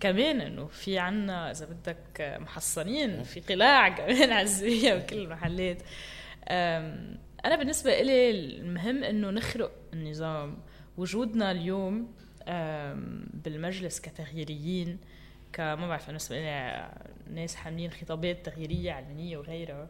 كمان 0.00 0.40
إنه 0.40 0.66
في 0.66 0.98
عنا 0.98 1.50
إذا 1.50 1.66
بدك 1.66 2.38
محصنين 2.40 3.22
في 3.22 3.40
قلاع 3.40 3.88
كمان 3.98 4.34
حزبيه 4.34 4.94
بكل 4.94 5.16
المحلات. 5.16 5.82
أنا 7.44 7.56
بالنسبة 7.56 8.00
إلي 8.00 8.30
المهم 8.30 9.04
إنه 9.04 9.30
نخرق 9.30 9.72
النظام. 9.92 10.58
وجودنا 10.96 11.50
اليوم 11.50 12.14
بالمجلس 13.44 14.00
كتغييريين 14.00 14.98
كما 15.52 15.88
بعرف 15.88 16.06
بالنسبة 16.06 16.36
لي 16.36 16.90
ناس 17.30 17.54
حاملين 17.54 17.90
خطابات 17.90 18.46
تغييرية 18.46 18.92
علمانيه 18.92 19.36
وغيرها. 19.36 19.88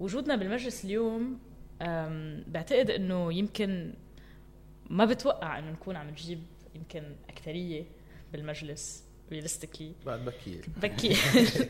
وجودنا 0.00 0.36
بالمجلس 0.36 0.84
اليوم 0.84 1.38
بعتقد 2.46 2.90
إنه 2.90 3.32
يمكن 3.32 3.94
ما 4.90 5.04
بتوقع 5.04 5.58
إنه 5.58 5.70
نكون 5.70 5.96
عم 5.96 6.08
نجيب 6.10 6.42
يمكن 6.74 7.02
اكثريه 7.28 7.84
بالمجلس 8.32 9.04
realistically 9.32 9.92
بعد 10.06 10.24
بكير. 10.24 10.64
بكير. 10.82 11.16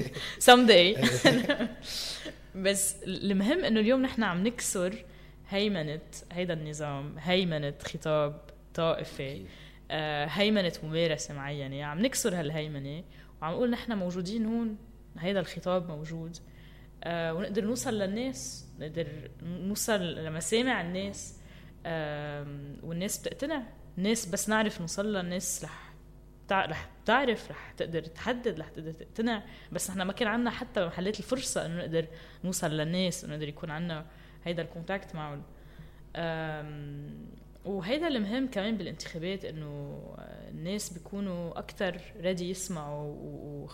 سم 0.39 0.67
داي 0.67 0.97
بس 2.65 2.97
المهم 3.03 3.65
إنه 3.65 3.81
اليوم 3.81 4.03
نحن 4.03 4.23
عم 4.23 4.47
نكسر 4.47 5.05
هيمنة 5.49 6.01
هيدا 6.33 6.55
النظام 6.55 7.19
هيمنة 7.19 7.75
خطاب 7.83 8.41
طائفي 8.75 9.45
آه، 9.91 10.27
هيمنة 10.27 10.73
ممارسة 10.83 11.35
معينة. 11.35 11.85
عم 11.85 11.99
نكسر 11.99 12.35
هالهيمنة 12.41 13.05
وعم 13.43 13.53
نقول 13.53 13.71
نحن 13.71 13.93
موجودين 13.99 14.47
هون 14.47 14.77
هيدا 15.19 15.41
الخطاب 15.41 15.89
موجود 15.89 16.37
آه 17.05 17.35
ونقدر 17.35 17.65
نوصل 17.65 17.95
للناس 17.95 18.67
نقدر 18.83 19.07
نوصل 19.43 20.15
لمسامع 20.15 20.81
الناس 20.81 21.39
والناس 22.83 23.19
بتقتنع 23.19 23.63
الناس 23.99 24.27
بس 24.27 24.49
نعرف 24.49 24.81
نوصل 24.81 25.13
لها 25.13 25.21
الناس 25.21 25.65
رح 25.65 25.93
رح 26.53 26.91
تعرف 27.05 27.51
رح 27.51 27.73
تقدر 27.73 28.05
تحدد 28.05 28.61
رح 28.61 28.69
تقدر 28.69 28.93
تقتنع. 28.93 29.43
بس 29.73 29.91
نحن 29.91 30.03
ما 30.03 30.13
كان 30.13 30.29
عندنا 30.29 30.51
حتى 30.51 30.87
محلات 30.87 31.19
الفرصة 31.19 31.67
إنه 31.67 31.79
نقدر 31.79 32.07
نوصل 32.45 32.71
للناس 32.71 33.25
إنه 33.25 33.33
نقدر 33.35 33.49
يكون 33.49 33.71
عندنا 33.71 34.07
هيدا 34.45 34.63
ال 34.63 34.69
contact 34.69 35.15
معهم. 35.15 35.43
وهيدا 37.65 38.09
المهم 38.09 38.47
كمان 38.47 38.77
بالانتخابات 38.77 39.45
إنه 39.45 40.01
الناس 40.49 40.93
بيكونوا 40.93 41.59
أكثر 41.59 42.01
ready 42.21 42.51
يسمعوا 42.51 43.15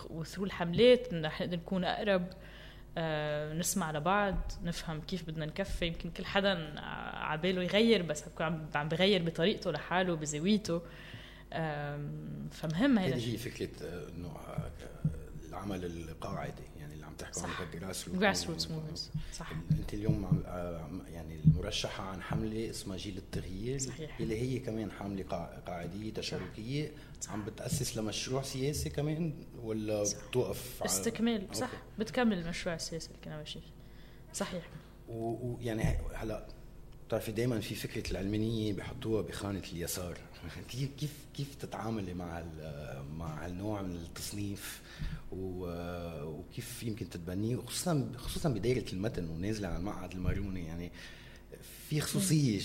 و 0.09 0.13
through 0.13 0.45
الحملات 0.45 1.13
رح 1.13 1.41
نقدر 1.41 1.57
نكون 1.57 1.83
أقرب. 1.83 2.21
آه 2.21 2.35
نسمع 3.59 3.91
لبعض 3.91 4.51
نفهم 4.63 5.01
كيف 5.01 5.23
بدنا 5.23 5.45
نكفي. 5.45 5.87
يمكن 5.87 6.11
كل 6.11 6.25
حدا 6.25 6.79
عباله 7.15 7.63
يغير 7.63 8.01
بس 8.01 8.23
عم 8.75 8.89
بغير 8.89 9.23
بطريقته 9.23 9.71
لحاله 9.71 10.15
بزاويته. 10.15 10.81
فمهم 12.51 12.97
هيدا 12.97 13.15
هي 13.15 13.37
فكرة 13.37 13.69
إنه 14.17 14.37
العمل 15.49 15.85
القاعدي 15.85 16.63
بتحكوا 17.19 17.43
عن 17.43 17.79
grassroot 17.79 18.17
grassroots 18.17 18.71
movement 18.71 18.97
صح. 19.33 19.51
انت 19.71 19.93
اليوم 19.93 20.43
يعني 21.13 21.39
المرشحة 21.45 22.03
عن 22.03 22.21
حملة 22.21 22.69
اسمها 22.69 22.97
جيل 22.97 23.17
التغيير 23.17 23.79
صحيح. 23.79 24.19
اللي 24.19 24.41
هي 24.41 24.59
كمان 24.59 24.91
حمله 24.91 25.23
قاعدية 25.65 26.13
تشاركية. 26.13 26.91
صح. 27.21 27.31
عم 27.31 27.45
بتأسس 27.45 27.97
لمشروع 27.97 28.41
سياسي 28.41 28.89
كمان 28.89 29.33
ولا 29.61 30.03
صح. 30.03 30.17
بتوقف 30.27 30.83
استكمال 30.83 31.47
صح. 31.53 31.69
أوكي. 31.69 31.77
بتكمل 31.99 32.37
المشروع 32.37 32.75
السياسي 32.75 33.07
اللي 33.07 33.19
كنا 33.23 33.37
ماشيين 33.37 33.65
صحيح. 34.33 34.69
ويعني 35.09 35.97
هلا 36.15 36.47
بتعرفي 37.07 37.31
دائما 37.31 37.59
في 37.59 37.75
فكرة 37.75 38.11
العلمانية 38.11 38.73
بحطوها 38.73 39.21
بخانة 39.21 39.61
اليسار. 39.73 40.17
كيف 40.71 40.89
كيف 40.99 41.13
كيف 41.33 41.55
تتعاملي 41.55 42.13
مع 42.13 42.43
مع 43.17 43.45
هالنوع 43.45 43.81
من 43.81 43.95
التصنيف؟ 43.95 44.81
وكيف 45.31 46.83
يمكن 46.83 47.09
تتبنيه 47.09 47.55
وخصوصا 47.55 48.11
خصوصا 48.15 48.49
بداية 48.49 48.85
المتن 48.93 49.29
ونازله 49.29 49.67
على 49.67 49.77
المقعد 49.77 50.11
الماروني 50.11 50.65
يعني 50.67 50.91
في 51.89 52.01
خصوصية 52.01 52.61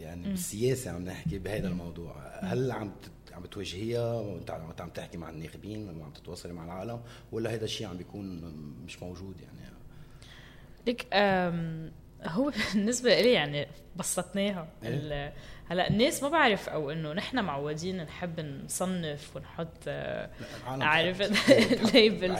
يعني 0.00 0.28
بالسياسة 0.28 0.90
عم 0.90 1.04
نحكي 1.04 1.38
بهذا 1.38 1.68
الموضوع. 1.68 2.38
هل 2.42 2.70
عم 2.70 2.92
عم 3.32 3.42
بتواجهيها 3.42 4.14
وانت 4.14 4.80
عم 4.80 4.90
تحكي 4.90 5.18
مع 5.18 5.30
الناخبين 5.30 5.98
وعم 5.98 6.12
تتواصلي 6.12 6.52
مع 6.52 6.64
العالم 6.64 7.00
ولا 7.32 7.54
هذا 7.54 7.64
الشيء 7.64 7.86
عم 7.86 7.96
بيكون 7.96 8.40
مش 8.84 9.02
موجود 9.02 9.36
يعني؟ 9.40 9.60
ليك 10.86 11.06
هو 12.24 12.52
بالنسبة 12.74 13.20
لي 13.20 13.32
يعني 13.32 13.66
بسطناها. 13.96 14.68
إيه؟ 14.84 15.32
هلأ 15.70 15.88
الناس 15.90 16.22
ما 16.22 16.28
بعرف 16.28 16.68
أو 16.68 16.90
إنه 16.90 17.12
نحن 17.12 17.44
معودين 17.44 18.02
نحب 18.02 18.40
نصنف 18.40 19.36
ونحط 19.36 19.88
عارف 20.66 21.20
label 21.94 22.30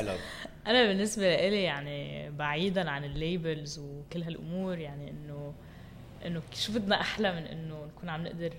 أنا 0.67 0.87
بالنسبة 0.87 1.49
لي 1.49 1.63
يعني 1.63 2.31
بعيدا 2.31 2.91
عن 2.91 3.05
ال 3.05 3.15
labels 3.15 3.79
وكل 3.79 4.23
هالأمور 4.23 4.79
يعني 4.79 5.11
إنه 5.11 5.55
إنه 6.27 6.43
شو 6.53 6.73
بدنا 6.73 7.01
أحلى 7.01 7.33
من 7.33 7.47
إنه 7.47 7.85
نكون 7.85 8.09
عم 8.09 8.23
نقدر 8.23 8.53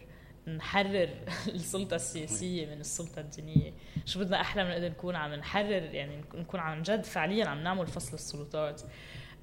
نحرر 0.48 1.10
السلطة 1.56 1.96
السياسية 1.96 2.66
من 2.66 2.80
السلطة 2.80 3.20
الدينية. 3.20 3.74
شو 4.06 4.20
بدنا 4.20 4.42
أحلى 4.42 4.64
من 4.64 4.70
نقدر 4.70 4.90
نكون 4.90 5.16
عم 5.16 5.34
نحرر 5.34 5.84
يعني 5.94 6.22
نكون 6.34 6.60
عن 6.60 6.82
جد 6.82 7.04
فعليا 7.04 7.46
عم 7.46 7.64
نعمل 7.64 7.88
فصل 7.88 8.14
السلطات. 8.14 8.82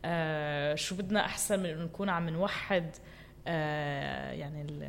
آه 0.04 0.74
شو 0.74 0.94
بدنا 0.94 1.20
أحسن 1.24 1.58
من 1.60 1.66
إنه 1.66 1.84
نكون 1.84 2.08
عم 2.08 2.28
نوحد 2.28 2.96
آه 3.46 4.32
يعني 4.32 4.88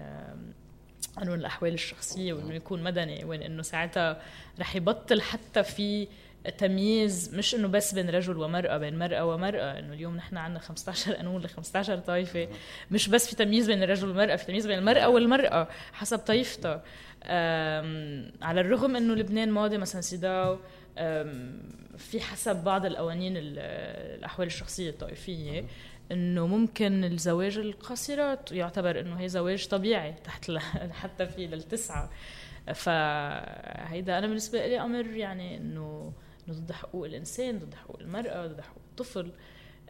قانون 1.18 1.40
الأحوال 1.40 1.74
الشخصية 1.74 2.34
وإنه 2.34 2.54
يكون 2.54 2.84
مدني 2.84 3.26
وين 3.26 3.44
إنه 3.44 3.62
ساعتها 3.62 4.22
رح 4.60 4.76
يبطل 4.76 5.22
حتى 5.22 5.64
في 5.64 6.08
تمييز 6.58 7.36
مش 7.36 7.56
إنه 7.56 7.68
بس 7.68 7.94
بين 7.94 8.10
رجل 8.10 8.38
ومرأة 8.38 8.78
بين 8.78 9.00
مرأة 9.00 9.26
ومرأة 9.26 9.80
إنه 9.80 9.94
اليوم 9.94 10.16
نحن 10.16 10.38
عندنا 10.38 10.60
15 10.60 11.14
قانون 11.14 11.42
ل 11.42 11.50
15 11.50 11.98
طائفه 11.98 12.48
مش 12.92 13.10
بس 13.10 13.30
في 13.30 13.36
تمييز 13.36 13.68
بين 13.68 13.84
الرجل 13.84 14.08
والمرأة 14.08 14.36
في 14.36 14.46
تمييز 14.46 14.68
بين 14.68 14.78
المرأة 14.80 15.10
والمرأة 15.10 15.68
حسب 15.94 16.18
طائفتها 16.20 16.84
على 18.42 18.62
الرغم 18.62 18.96
إنه 18.96 19.14
لبنان 19.16 19.52
ماضي 19.52 19.78
مثلا 19.78 20.02
سيداو 20.02 20.60
في 21.98 22.22
حسب 22.22 22.64
بعض 22.64 22.86
القوانين 22.86 23.34
الأحوال 23.38 24.48
الشخصية 24.48 24.90
الطائفية 24.90 25.66
إنه 26.12 26.48
ممكن 26.48 27.04
الزواج 27.04 27.58
القاصرات 27.58 28.52
يعتبر 28.52 29.00
إنه 29.00 29.16
هي 29.16 29.30
زواج 29.30 29.68
طبيعي 29.68 30.14
تحت 30.26 30.52
حتى 30.92 31.26
في 31.26 31.48
للتسعه 31.48 32.10
فهيدا 32.74 34.18
أنا 34.18 34.28
بالنسبة 34.28 34.68
لي 34.68 34.82
أمر 34.82 35.06
يعني 35.06 35.58
إنه 35.58 36.14
ضد 36.50 36.72
حقوق 36.72 37.06
الإنسان 37.06 37.60
ضد 37.60 37.74
حقوق 37.74 38.00
المرأة 38.00 38.48
ضد 38.48 38.62
حقوق 38.62 38.84
الطفل. 38.90 39.32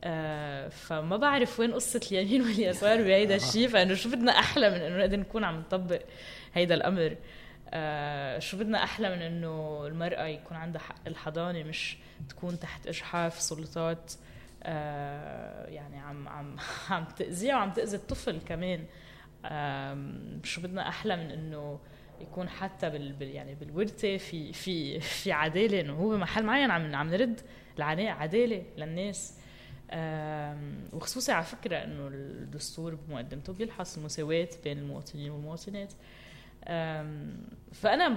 آه 0.04 0.68
فما 0.68 1.18
بعرف 1.18 1.60
وين 1.60 1.74
قصة 1.74 2.02
اليمين 2.12 2.42
واليسار 2.42 3.02
بهيدا 3.02 3.36
الشيء 3.42 3.68
فإنه 3.68 3.94
شو 3.94 4.10
بدنا 4.10 4.32
أحلى 4.32 4.70
من 4.70 4.76
إنه 4.76 4.98
نقدر 4.98 5.18
نكون 5.18 5.44
عم 5.44 5.60
نطبق 5.60 6.02
هيدا 6.54 6.76
الأمر. 6.76 7.16
آه 7.72 8.40
شو 8.40 8.58
بدنا 8.58 8.84
أحلى 8.84 9.16
من 9.16 9.22
إنه 9.22 9.88
المرأة 9.88 10.26
يكون 10.26 10.58
عندها 10.58 10.82
حق 10.82 11.08
الحضانة 11.08 11.64
مش 11.64 11.98
تكون 12.30 12.60
تحت 12.60 12.88
إجحاف 12.88 13.42
سلطات 13.42 14.14
آه 14.64 15.68
يعني 15.68 16.00
عم 16.00 16.28
عم 16.28 16.56
عم 16.90 17.06
تأذيها 17.06 17.56
وعم 17.56 17.72
تأذي 17.72 17.96
الطفل 17.98 18.40
كمان. 18.48 18.86
شو 20.44 20.62
بدنا 20.62 20.88
أحلى 20.88 21.16
من 21.16 21.32
إنه 21.32 21.80
يكون 22.22 22.50
حتى 22.50 22.90
بال, 22.90 23.22
يعني 23.22 23.56
بالورثة 23.56 24.18
في 24.18 24.54
في 24.54 25.00
في 25.00 25.32
عدالة 25.32 25.82
إنه 25.82 25.94
هو 25.94 26.10
بمحل 26.10 26.44
معين 26.44 26.72
عم 26.72 26.96
عم 26.96 27.10
نرد 27.10 27.42
عدالة 28.12 28.64
للناس. 28.78 29.38
وخصوصي 30.94 31.32
على 31.32 31.46
فكرة 31.46 31.78
إنه 31.78 32.08
الدستور 32.08 32.96
بمقدمته 32.96 33.54
بيلحظ 33.54 33.98
المساواة 33.98 34.50
بين 34.64 34.78
المواطنين 34.78 35.32
والمواطنات. 35.32 35.94
فأنا 37.74 38.08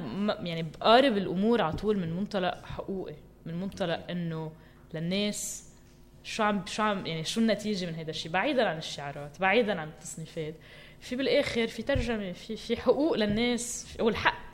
يعني 0.47 0.63
بقارب 0.63 1.17
الأمور 1.17 1.63
على 1.63 1.73
طول 1.73 1.99
من 1.99 2.17
منطلق 2.17 2.65
حقوقي 2.65 3.15
من 3.47 3.61
منطلق 3.61 4.11
إنه 4.11 4.53
للناس 4.95 5.69
شو 6.25 6.43
عم 6.43 6.67
شو 6.67 6.83
عم 6.83 7.07
يعني 7.07 7.25
شو 7.25 7.41
النتيجة 7.41 7.87
من 7.87 7.95
هذا 7.95 8.11
الشيء 8.11 8.33
بعيدا 8.33 8.69
عن 8.69 8.79
الشعارات 8.79 9.41
بعيدا 9.41 9.81
عن 9.81 9.89
التصنيفات 9.89 10.55
في 11.01 11.17
بالآخر 11.17 11.67
في 11.67 11.83
ترجمة 11.83 12.33
في 12.33 12.57
في 12.57 12.77
حقوق 12.77 13.17
للناس 13.17 13.87
والحق 14.01 14.53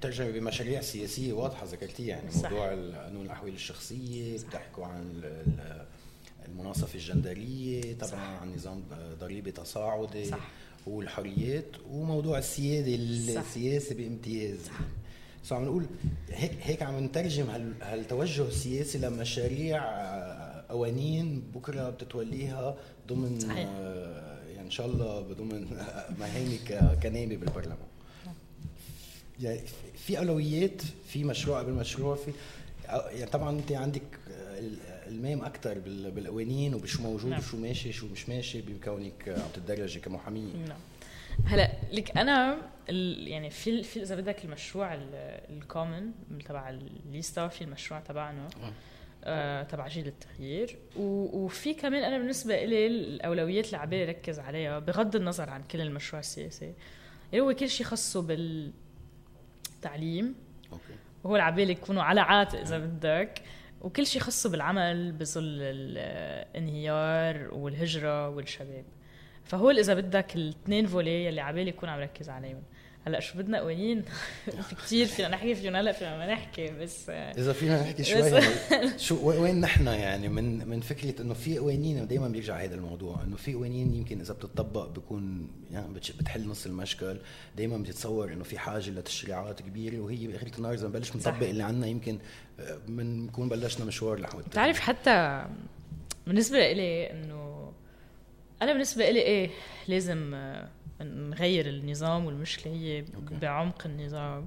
ترجمة 0.00 0.30
بمشاريع 0.30 0.80
سياسية 0.80 1.32
واضحة 1.32 1.66
ذكرتيها 1.66 2.16
يعني 2.16 2.30
صح. 2.30 2.50
موضوع 2.50 2.68
قانون 2.68 3.26
الأحوال 3.26 3.54
الشخصية 3.54 4.38
بتحكوا 4.38 4.86
عن 4.86 5.22
المناصفة 6.48 6.94
الجندريه 6.94 7.94
طبعا 7.94 8.10
صح. 8.10 8.42
عن 8.42 8.54
نظام 8.54 8.82
ضريبي 9.20 9.52
تصاعدي 9.52 10.24
صح. 10.24 10.48
والحريات 10.86 11.66
وموضوع 11.90 12.38
السيادة 12.38 12.94
السياسي 12.94 13.94
بامتياز 13.94 14.58
صح. 15.44 15.56
عم 15.56 15.64
نقول 15.64 15.86
هيك 16.30 16.52
هيك 16.62 16.82
عم 16.82 17.04
نترجم 17.04 17.46
هالتوجه 17.82 18.48
السياسي 18.48 18.98
لمشاريع 18.98 19.84
آه، 19.84 20.64
قوانين 20.68 21.42
بكرة 21.54 21.90
بتتوليها 21.90 22.76
ضمن 23.08 23.40
صحيح. 23.40 23.68
آه، 23.68 24.40
إن 24.60 24.70
شاء 24.70 24.86
الله 24.86 25.20
بضمن 25.20 25.66
مهامي 26.20 26.58
كنائبه 27.02 27.36
بالبرلمان 27.36 27.76
يعني 29.40 29.60
في 30.06 30.18
أولويات 30.18 30.82
في 31.08 31.24
مشروع 31.24 31.58
قبل 31.58 31.72
مشروع 31.72 32.16
في 32.16 32.32
يعني 32.88 33.30
طبعا 33.30 33.50
أنت 33.50 33.72
عندك 33.72 34.02
إلمام 35.10 35.44
أكثر 35.44 35.78
بالقوانين 36.10 36.74
وبشو 36.74 37.02
موجود 37.02 37.30
نعم. 37.30 37.40
وشو 37.40 37.56
ماشي 37.56 37.92
شو 37.92 38.06
مش 38.06 38.28
ماشي 38.28 38.60
بكونك 38.60 39.28
عم 39.28 39.48
تتدرجي 39.54 40.00
كمحاميه 40.00 40.56
نعم. 40.68 40.78
هلا 41.46 41.72
لك 41.92 42.18
أنا 42.18 42.56
يعني 42.88 43.50
في 43.50 43.82
في 43.82 44.02
إذا 44.02 44.16
بدك 44.16 44.44
المشروع 44.44 44.98
ال 45.50 45.59
common 45.59 46.10
تبع 46.44 46.68
الليستا 46.68 47.48
في 47.48 47.64
المشروع 47.64 48.00
تبعنا 48.00 48.48
آه. 48.62 48.72
آه، 49.24 49.62
تبع 49.62 49.88
جيل 49.88 50.06
التغيير. 50.06 50.78
وفي 50.96 51.74
كمان 51.74 52.04
أنا 52.04 52.18
بالنسبة 52.18 52.64
لي 52.64 52.86
الأولويات 52.86 53.66
اللي 53.66 53.76
عبالي 53.76 54.04
ركز 54.04 54.38
عليها 54.38 54.78
بغض 54.78 55.16
النظر 55.16 55.50
عن 55.50 55.62
كل 55.62 55.80
المشروع 55.80 56.20
السياسي 56.20 56.74
اللي 57.32 57.40
هو 57.40 57.54
كل 57.54 57.68
شيء 57.68 57.86
خاصه 57.86 58.22
بالتعليم. 59.72 60.34
أوكي. 60.72 60.94
وهو 61.24 61.36
العبالي 61.36 61.72
يكونوا 61.72 62.02
على 62.02 62.20
عاتق 62.20 62.60
إذا 62.60 62.78
بدك. 62.78 63.42
وكل 63.80 64.06
شيء 64.06 64.22
خاصه 64.22 64.50
بالعمل 64.50 65.12
بظل 65.12 65.58
الانهيار 65.62 67.54
والهجرة 67.54 68.28
والشباب. 68.28 68.84
فهو 69.44 69.70
إذا 69.70 69.94
بدك 69.94 70.36
الاثنين 70.36 70.86
volets 70.86 71.28
اللي 71.28 71.40
عبالي 71.40 71.68
يكون 71.68 71.88
عم 71.88 72.00
ركز 72.00 72.28
عليهم. 72.28 72.62
هلا 73.06 73.20
شو 73.20 73.38
بدنا 73.38 73.60
قوانين 73.60 74.02
في 74.68 74.74
كثير 74.74 75.06
فينا 75.06 75.28
نحكي 75.28 75.54
فينا 75.54 75.80
هلا 75.80 75.92
فينا 75.92 76.18
ما 76.18 76.32
نحكي 76.32 76.70
بس 76.70 77.10
إذا 77.10 77.52
فينا 77.52 77.82
نحكي 77.82 78.04
شوي 78.04 78.40
شو 79.06 79.30
وين 79.30 79.60
نحن 79.60 79.86
يعني؟ 79.86 80.28
من 80.28 80.68
من 80.68 80.80
فكرة 80.80 81.22
إنه 81.22 81.34
في 81.34 81.58
قوانين 81.58 82.06
دائما 82.06 82.28
بيرجع 82.28 82.56
هذا 82.56 82.74
الموضوع 82.74 83.22
إنه 83.22 83.36
في 83.36 83.54
قوانين 83.54 83.94
يمكن 83.94 84.20
إذا 84.20 84.34
بتطبق 84.34 84.88
بكون 84.88 85.48
يعني 85.70 85.94
بتحل 85.94 86.48
نص 86.48 86.66
المشكل. 86.66 87.16
دائما 87.56 87.76
بتتصور 87.76 88.32
إنه 88.32 88.44
في 88.44 88.58
حاجة 88.58 88.90
لتشريعات 88.90 89.62
كبيرة 89.62 90.00
وهي 90.00 90.26
باخر 90.26 90.46
النهار 90.58 90.74
إذا 90.74 90.86
بنبلش 90.86 91.16
نطبق 91.16 91.48
اللي 91.48 91.62
عندنا 91.62 91.86
يمكن 91.86 92.18
بنكون 92.88 93.44
آه، 93.44 93.50
بلشنا 93.50 93.84
مشوار 93.84 94.20
لحوت 94.20 94.46
بتعرف 94.48 94.80
حتى 94.80 95.46
بالنسبة 96.26 96.72
لي 96.72 97.10
إنه 97.10 97.72
أنا 98.62 98.72
بالنسبة 98.72 99.10
لي 99.10 99.20
إيه 99.20 99.50
لازم 99.88 100.34
آه، 100.34 100.68
نغير 101.02 101.68
النظام 101.68 102.26
والمشكلة 102.26 102.72
هي 102.72 103.00
أوكي. 103.00 103.34
بعمق 103.34 103.86
النظام 103.86 104.46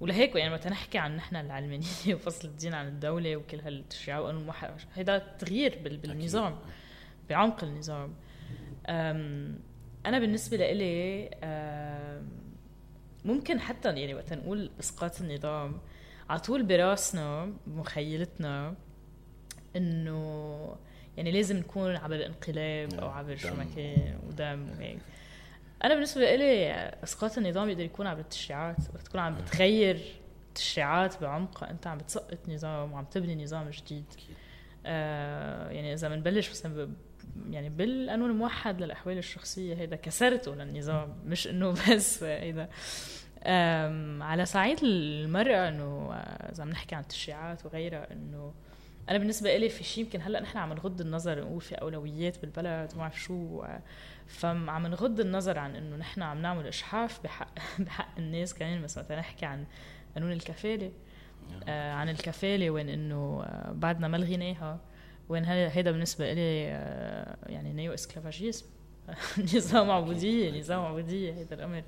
ولهيك 0.00 0.36
يعني 0.36 0.54
متى 0.54 0.68
نحكي 0.68 0.98
عن 0.98 1.16
نحن 1.16 1.36
العلمانية 1.36 1.86
وفصل 2.14 2.48
الدين 2.48 2.74
عن 2.74 2.88
الدولة 2.88 3.36
وكل 3.36 3.60
هالتشريع 3.60 4.18
وأنه 4.18 4.52
هذا 4.94 5.18
تغيير 5.18 5.78
بالنظام 5.84 6.52
أكيد. 6.52 6.66
بعمق 7.30 7.64
النظام 7.64 8.14
أنا 10.06 10.18
بالنسبة 10.18 10.56
لإلي 10.56 11.30
ممكن 13.24 13.60
حتى 13.60 13.88
يعني 13.88 14.14
وقت 14.14 14.32
نقول 14.32 14.70
إسقاط 14.80 15.20
النظام 15.20 15.80
على 16.30 16.40
طول 16.40 16.62
براسنا 16.62 17.52
بمخيلتنا 17.66 18.74
إنه 19.76 20.76
يعني 21.16 21.30
لازم 21.30 21.56
نكون 21.56 21.96
عبر 21.96 22.14
الانقلاب 22.14 22.94
أو 22.94 23.08
عبر 23.08 23.36
شو 23.36 23.54
ما 23.54 23.66
كان 23.76 24.18
ودم 24.28 24.66
وهيك 24.70 24.98
أنا 25.84 25.94
بالنسبة 25.94 26.36
لي 26.36 26.72
إسقاط 27.04 27.38
النظام 27.38 27.68
يقدر 27.68 27.84
يكون 27.84 28.06
عبر 28.06 28.20
التشريعات 28.20 28.76
وقت 28.94 29.06
تكون 29.06 29.20
عم 29.20 29.34
بتغير 29.34 30.00
تشريعات 30.54 31.20
بعمق. 31.20 31.64
أنت 31.64 31.86
عم 31.86 31.98
بتسقط 31.98 32.48
نظام 32.48 32.92
وعم 32.92 33.04
تبني 33.04 33.44
نظام 33.44 33.70
جديد. 33.70 34.04
آه 34.86 35.70
يعني 35.70 35.92
إذا 35.92 36.08
بنبلش 36.08 36.50
مثلا 36.50 36.88
يعني 37.50 37.68
بالقانون 37.68 38.30
الموحد 38.30 38.82
للأحوال 38.82 39.18
الشخصية 39.18 39.74
هيدا 39.74 39.96
كسرته 39.96 40.54
للنظام. 40.54 41.16
مش 41.26 41.48
إنه 41.48 41.70
بس 41.94 42.22
هيدا 42.22 42.68
على 44.22 44.44
صعيد 44.44 44.78
المرأة 44.82 45.68
إنه 45.68 46.08
آه، 46.12 46.52
إذا 46.52 46.62
عم 46.62 46.70
نحكي 46.70 46.94
عن 46.94 47.02
التشريعات 47.02 47.66
وغيرها 47.66 48.12
إنه 48.12 48.54
أنا 49.08 49.18
بالنسبة 49.18 49.56
لي 49.56 49.68
في 49.68 49.84
شيء 49.84 50.04
يمكن 50.04 50.22
هلأ 50.22 50.40
نحن 50.40 50.58
عم 50.58 50.72
نغض 50.72 51.00
النظر 51.00 51.40
نقول 51.40 51.60
في 51.60 51.74
أولويات 51.74 52.40
بالبلد 52.40 52.92
وما 52.92 53.00
بعرف 53.00 53.20
شو 53.20 53.64
فعم 54.26 54.86
نغض 54.86 55.20
النظر 55.20 55.58
عن 55.58 55.76
إنه 55.76 55.96
نحن 55.96 56.22
عم 56.22 56.42
نعمل 56.42 56.66
إشحاف 56.66 57.22
بحق 57.24 57.54
بحق 57.84 58.18
الناس 58.18 58.54
كمان 58.54 58.82
مثلا 58.82 59.18
نحكي 59.18 59.46
عن 59.46 59.64
قانون 60.14 60.32
الكفالة. 60.32 60.92
آه. 61.68 61.92
عن 61.92 62.08
الكفالة 62.08 62.70
وين 62.70 62.88
إنه 62.88 63.42
آه 63.44 63.72
بعدنا 63.72 64.08
ما 64.08 64.16
لغيناها. 64.16 64.80
وين 65.28 65.44
هيدا 65.44 65.90
بالنسبة 65.90 66.32
لي 66.32 66.68
آه 66.70 67.36
يعني 67.46 67.72
néo 67.72 67.94
esclavagisme. 67.94 68.66
نظام 69.54 69.90
عبودية 69.90 70.58
نظام 70.60 70.84
عبودية 70.84 71.32
هيدا 71.32 71.56
الأمر. 71.56 71.82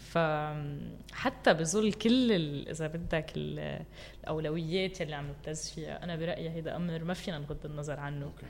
فحتى 0.00 1.54
بظل 1.54 1.92
كل 1.92 2.32
إذا 2.68 2.86
بدك 2.86 3.32
الأولويات 3.36 5.02
اللي 5.02 5.14
عم 5.14 5.28
نبتز 5.28 5.70
فيها 5.70 6.04
أنا 6.04 6.16
برأيي 6.16 6.50
هيدا 6.50 6.76
أمر 6.76 7.04
ما 7.04 7.14
فينا 7.14 7.38
نغض 7.38 7.66
النظر 7.66 8.00
عنه. 8.00 8.24
أوكي. 8.26 8.46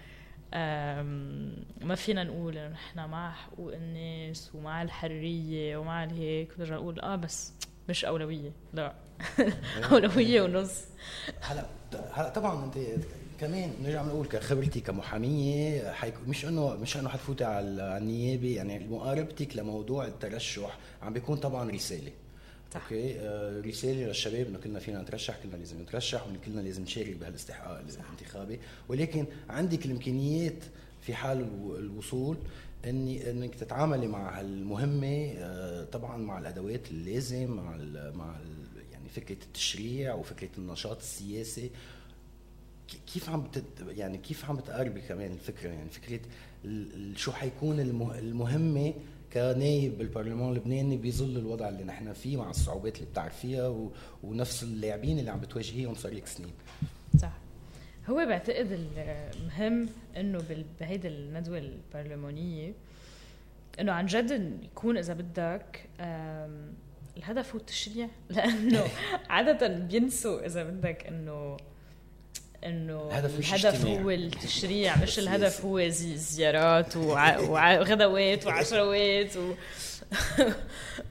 ما 1.85 1.95
فينا 1.95 2.25
نقول 2.25 2.59
إنه 2.59 2.69
نحن 2.73 2.99
مع 3.11 3.33
حقوق 3.33 3.73
الناس 3.75 4.55
ومع 4.55 4.83
الحرية 4.83 5.77
ومع 5.77 6.05
هيك 6.05 6.57
بنرجع 6.57 6.75
نقول 6.75 7.01
آه 7.01 7.17
بس 7.17 7.53
مش 7.89 8.05
أولوية 8.05 8.53
لا. 8.75 8.95
أولوية 9.93 10.43
ونص. 10.43 10.85
هلا 11.41 11.67
هلا 12.13 12.29
طبعا 12.29 12.65
أنت 12.65 12.77
كمان 13.41 13.73
نرجع 13.83 14.03
نقول 14.03 14.27
كخبرتي 14.27 14.81
كمحامية 14.81 15.93
حيك 15.93 16.15
مش 16.29 16.45
انه 16.45 16.77
مش 16.77 16.97
إنه 16.97 17.09
حتفوتي 17.09 17.45
على 17.45 17.99
النيابة 17.99 18.57
يعني 18.57 18.89
مقاربتك 18.89 19.57
لموضوع 19.57 20.07
الترشح 20.07 20.79
عم 21.03 21.13
بيكون 21.13 21.37
طبعا 21.37 21.71
رسالة. 21.71 22.13
صح. 22.75 22.83
أوكي؟ 22.83 23.21
آه 23.21 23.61
رسالة 23.61 24.07
للشباب 24.07 24.47
إنه 24.47 24.59
كلنا 24.59 24.79
فينا 24.79 25.03
نترشح 25.03 25.37
كلنا 25.43 25.57
لازم 25.57 25.83
نترشح 25.83 26.27
وكلنا 26.29 26.61
لازم 26.61 26.83
نشارك 26.83 27.17
بهالاستحقاق 27.17 27.79
الانتخابي. 27.79 28.61
ولكن 28.89 29.27
عندك 29.51 29.87
الإمكانيات 29.87 30.65
في 31.01 31.15
حال 31.15 31.47
الوصول 31.79 32.37
اني 32.85 33.31
إنك 33.31 33.55
تتعاملي 33.55 34.07
مع 34.07 34.41
هالمهمة 34.41 35.33
آه 35.39 35.85
طبعا 35.85 36.17
مع 36.17 36.39
الأدوات 36.39 36.91
اللازم 36.91 37.51
مع 37.51 37.75
ال 37.75 38.17
مع 38.17 38.37
ال 38.37 38.83
يعني 38.93 39.09
فكرة 39.09 39.45
التشريع 39.45 40.15
وفكرة 40.15 40.51
النشاط 40.59 40.99
السياسي. 40.99 41.71
كيف 43.13 43.31
عم 43.31 43.43
بتت 43.43 43.65
يعني 43.89 44.19
كيف 44.19 44.51
عم 44.51 44.57
بتقاربي 44.57 45.01
كمان 45.01 45.33
الفكرة 45.33 45.69
يعني 45.69 45.91
فكرة 45.91 46.21
شو 47.17 47.33
حيكون 47.33 47.81
المهمة 47.81 48.95
كنايب 49.33 49.99
بالبرلمان 49.99 50.51
اللبناني 50.51 50.97
بظل 50.97 51.37
الوضع 51.37 51.69
اللي 51.69 51.85
نحن 51.85 52.13
فيه 52.13 52.37
مع 52.37 52.51
الصعوبات 52.51 52.97
اللي 52.97 53.07
بتعرفيها 53.11 53.69
و... 53.69 53.93
ونفس 54.23 54.63
اللاعبين 54.63 55.19
اللي 55.19 55.31
عم 55.31 55.41
بتواجهيهم 55.41 55.95
صار 55.95 56.13
لك 56.13 56.27
سنين. 56.27 56.53
صح. 57.19 57.33
هو 58.09 58.27
بعتقد 58.27 58.89
المهم 59.37 59.89
إنه 60.17 60.43
بهيدي 60.81 61.09
الندوة 61.09 61.59
البرلمانية 61.59 62.73
إنه 63.81 63.93
عن 63.93 64.07
جد 64.07 64.59
يكون 64.63 64.99
إذا 64.99 65.15
بدك 65.15 65.89
الهدف 67.17 67.53
هو 67.53 67.59
التشريع 67.59 68.09
لأنه 68.31 68.85
عادة 69.31 69.69
بينسوا 69.69 70.47
إذا 70.47 70.65
بدك 70.65 71.07
إنه 71.07 71.57
إنه 72.65 73.19
الهدف 73.19 73.87
هو 73.87 74.11
التشريع 74.11 74.97
مش 75.03 75.19
الهدف 75.19 75.65
هو 75.65 75.89
زي 75.89 76.17
زيارات 76.17 76.97
وغدوات 76.97 78.47
وعشروات 78.47 79.37
و... 79.37 79.53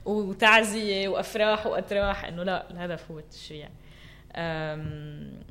وتعزية 0.10 1.08
وأفراح 1.08 1.66
وأتراح. 1.66 2.24
إنه 2.24 2.42
لا 2.42 2.70
الهدف 2.70 3.10
هو 3.10 3.18
التشريع. 3.18 3.68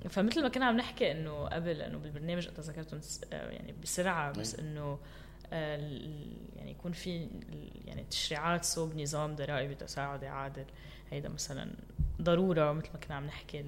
فمثل 0.09 0.41
ما 0.41 0.49
كنا 0.49 0.65
عم 0.65 0.77
نحكي 0.77 1.11
إنه 1.11 1.45
قبل 1.45 1.81
إنه 1.81 1.97
بالبرنامج 1.97 2.47
أنت 2.47 2.59
ذكرتهم 2.59 3.01
يعني 3.31 3.75
بسرعة 3.83 4.31
بس 4.31 4.59
إنه 4.59 4.99
يعني 5.51 6.71
يكون 6.71 6.91
في 6.91 7.27
يعني 7.85 8.03
تشريعات 8.09 8.65
صوب 8.65 8.95
نظام 8.95 9.35
ضرائبي 9.35 9.75
تساعدي 9.75 10.27
عادل 10.27 10.65
هيدا 11.11 11.29
مثلا 11.29 11.71
ضرورة 12.21 12.71
مثل 12.71 12.89
ما 12.93 12.99
كنا 12.99 13.15
عم 13.15 13.25
نحكي 13.25 13.63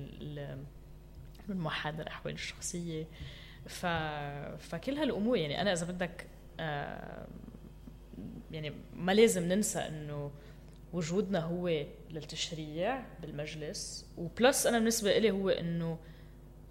من 1.50 1.58
موحد 1.58 2.00
الاحوال 2.00 2.34
الشخصية. 2.34 3.08
ف... 3.68 3.86
فكل 4.58 4.96
هالأمور 4.96 5.38
يعني 5.38 5.62
أنا 5.62 5.74
إذا 5.74 5.86
بدك 5.86 6.28
آه 6.60 7.28
يعني 8.52 8.74
ما 8.96 9.12
لازم 9.12 9.44
ننسى 9.44 9.80
إنه 9.80 10.32
وجودنا 10.94 11.40
هو 11.40 11.86
للتشريع 12.10 13.06
بالمجلس. 13.22 14.06
وبلس 14.18 14.68
أنا 14.68 14.78
بالنسبة 14.78 15.18
لي 15.18 15.32
هو 15.32 15.50
إنه 15.50 16.00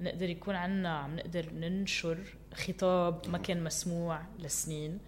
نقدر 0.00 0.30
يكون 0.30 0.54
عنا 0.54 0.98
عم 0.98 1.16
نقدر 1.16 1.52
ننشر 1.52 2.18
خطاب 2.54 3.28
ما 3.28 3.38
كان 3.38 3.64
مسموع 3.64 4.22
لسنين. 4.38 4.98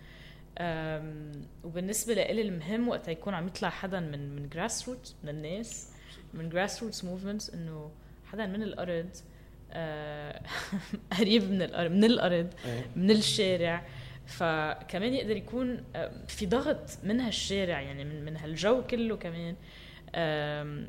وبالنسبة 1.65 2.15
لي 2.15 2.43
المهم 2.43 2.89
وقت 2.89 3.09
يكون 3.09 3.35
عم 3.35 3.47
يطلع 3.47 3.69
حدا 3.69 4.01
من 4.01 4.37
من 4.37 4.49
grassroot 4.49 5.15
من 5.23 5.29
الناس 5.29 5.89
من 6.35 6.49
grassroots 6.49 7.05
movement 7.05 7.51
إنه 7.51 7.91
حدا 8.25 8.47
من 8.47 8.63
الأرض 8.63 9.11
آه، 9.17 9.32
قريب 11.19 11.51
من 11.51 11.63
الأرض 11.63 11.91
من 11.91 12.05
الأرض 12.05 12.51
إيه. 12.65 12.87
من 12.97 13.11
الشارع. 13.11 13.83
فكمان 14.27 15.15
يقدر 15.15 15.37
يكون 15.37 15.85
آه، 15.97 16.13
في 16.29 16.47
ضغط 16.47 16.99
من 17.05 17.21
هالشارع 17.21 17.81
يعني 17.81 18.05
من 18.05 18.25
من 18.25 18.37
هالجو 18.37 18.83
كله 18.83 19.17
كمان. 19.17 19.57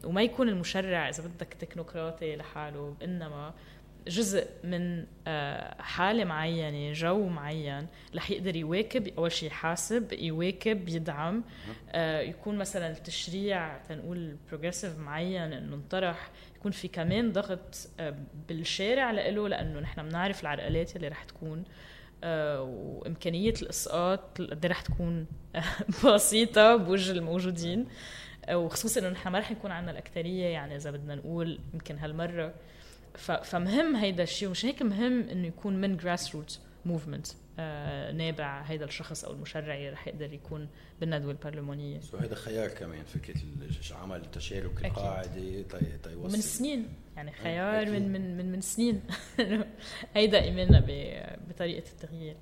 وما 0.06 0.22
يكون 0.22 0.50
المشرع 0.50 1.10
إذا 1.10 1.24
بدك 1.28 1.54
تكنوقراطي 1.54 2.36
لحاله 2.36 2.96
إنما 3.04 3.54
جزء 4.08 4.48
من 4.64 5.06
آه، 5.28 5.82
حالة 5.82 6.24
معينة 6.24 6.94
جو 6.94 7.28
معين 7.28 7.88
رح 8.16 8.32
يقدر 8.32 8.56
يواكب 8.56 9.08
أول 9.18 9.32
شيء 9.32 9.50
يحاسب 9.50 10.14
يواكب 10.14 10.90
يدعم. 10.90 11.44
يكون 12.20 12.58
مثلا 12.58 12.92
التشريع 12.92 13.78
تنقول 13.78 14.36
بروجريسيف 14.50 14.98
معين 15.00 15.54
إنه 15.54 15.76
انطرح 15.76 16.30
يكون 16.64 16.72
في 16.72 16.88
كمان 16.88 17.32
ضغط 17.32 17.90
آه، 18.00 18.16
بالشارع 18.48 19.12
له 19.12 19.50
لأنه 19.50 19.80
نحن 19.80 20.10
بنعرف 20.10 20.42
العرقلات 20.42 20.96
اللي 20.96 21.08
رح 21.08 21.24
تكون 21.24 21.64
آه، 22.24 22.62
وإمكانية 22.62 23.54
الإسقاط 23.62 24.42
قد 24.42 24.66
إيه 24.66 24.72
رح 24.72 24.82
تكون 24.82 25.28
بسيطة 26.06 26.76
بوجه 26.76 27.12
الموجودين. 27.12 27.88
آه، 28.46 28.58
وخصوصا 28.58 29.00
إنه 29.00 29.10
نحن 29.10 29.30
ما 29.30 29.40
رح 29.40 29.52
يكون 29.52 29.72
عندنا 29.72 29.92
الاكثريه 29.92 30.46
يعني 30.46 30.76
إذا 30.76 30.92
بدنا 30.92 31.16
نقول 31.16 31.60
يمكن 31.74 31.98
هالمرة. 31.98 32.54
فمهم 33.44 33.96
هيدا 33.96 34.24
الشيء 34.24 34.48
ومش 34.48 34.66
هيك 34.66 34.82
مهم 34.82 35.30
إنه 35.30 35.48
يكون 35.48 35.82
من 35.82 35.98
grassroot 35.98 36.60
movement 36.86 37.28
آه، 37.28 37.36
نابع 38.14 38.62
هيدا 38.62 38.86
الشخص 38.86 39.24
أو 39.26 39.34
المشرع 39.34 39.90
رح 39.90 40.08
يقدر 40.08 40.34
يكون 40.34 40.68
بالندوة 41.00 41.32
البرلمانية. 41.32 42.00
so 42.00 42.18
هيدا 42.18 42.36
خيار 42.36 42.70
كمان 42.70 43.04
فكرة 43.04 43.36
عمل 43.92 44.22
التشارك 44.22 44.86
القاعدي 44.86 45.64
تيوصل 46.04 46.36
من 46.36 46.42
سنين 46.42 46.88
يعني 47.16 47.32
خيار 47.32 47.92
من 47.92 48.12
من 48.12 48.38
من 48.38 48.52
من 48.52 48.62
سنين. 48.62 49.02
هيدا 50.16 50.44
ايماننا 50.44 50.80
بطريقة 51.50 51.92
التغيير. 51.92 52.36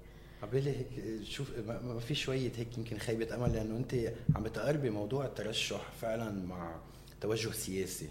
عبالي 0.44 0.70
هيك 0.78 1.24
شوف 1.24 1.52
ما 1.68 2.00
في 2.00 2.16
شوية 2.16 2.52
هيك 2.58 2.78
يمكن 2.78 2.98
خيبة 2.98 3.36
أمل 3.36 3.54
لأنه 3.54 3.78
أنت 3.78 3.96
عم 4.36 4.44
بتقربي 4.44 4.90
موضوع 4.90 5.26
الترشح 5.26 5.92
فعلا 6.02 6.32
مع 6.32 6.82
توجه 7.22 7.52
سياسي 7.52 8.10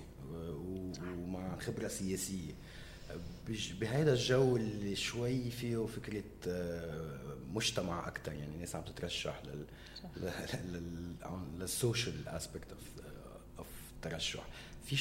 ومع 1.19 1.59
خبرة 1.59 1.89
سياسية. 1.89 2.53
بهذا 3.81 4.13
الجو 4.13 4.57
اللي 4.57 4.97
شوي 4.97 5.51
فيه 5.51 5.87
فكرة 5.87 6.23
آه، 6.49 7.37
مجتمع 7.53 8.09
أكثر 8.09 8.33
يعني 8.33 8.57
ناس 8.57 8.77
عم 8.77 8.83
تترشح 8.83 9.43
لل 9.45 11.15
لل 11.59 11.76
social 11.76 12.29
aspect 12.29 12.73
of 12.73 13.07
of 13.59 13.67
الترشح 13.97 14.45
في 14.87 14.97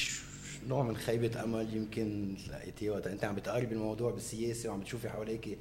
نوع 0.68 0.82
من 0.82 0.96
خيبة 0.96 1.44
أمل 1.44 1.76
يمكن 1.76 2.36
لقيتيه 2.48 2.90
وقت 2.90 3.06
أنت 3.06 3.24
عم 3.24 3.34
بتقارب 3.34 3.72
الموضوع 3.72 4.10
بالسياسة 4.10 4.68
وعم 4.68 4.80
بتشوفي 4.80 5.08
حواليك 5.08 5.58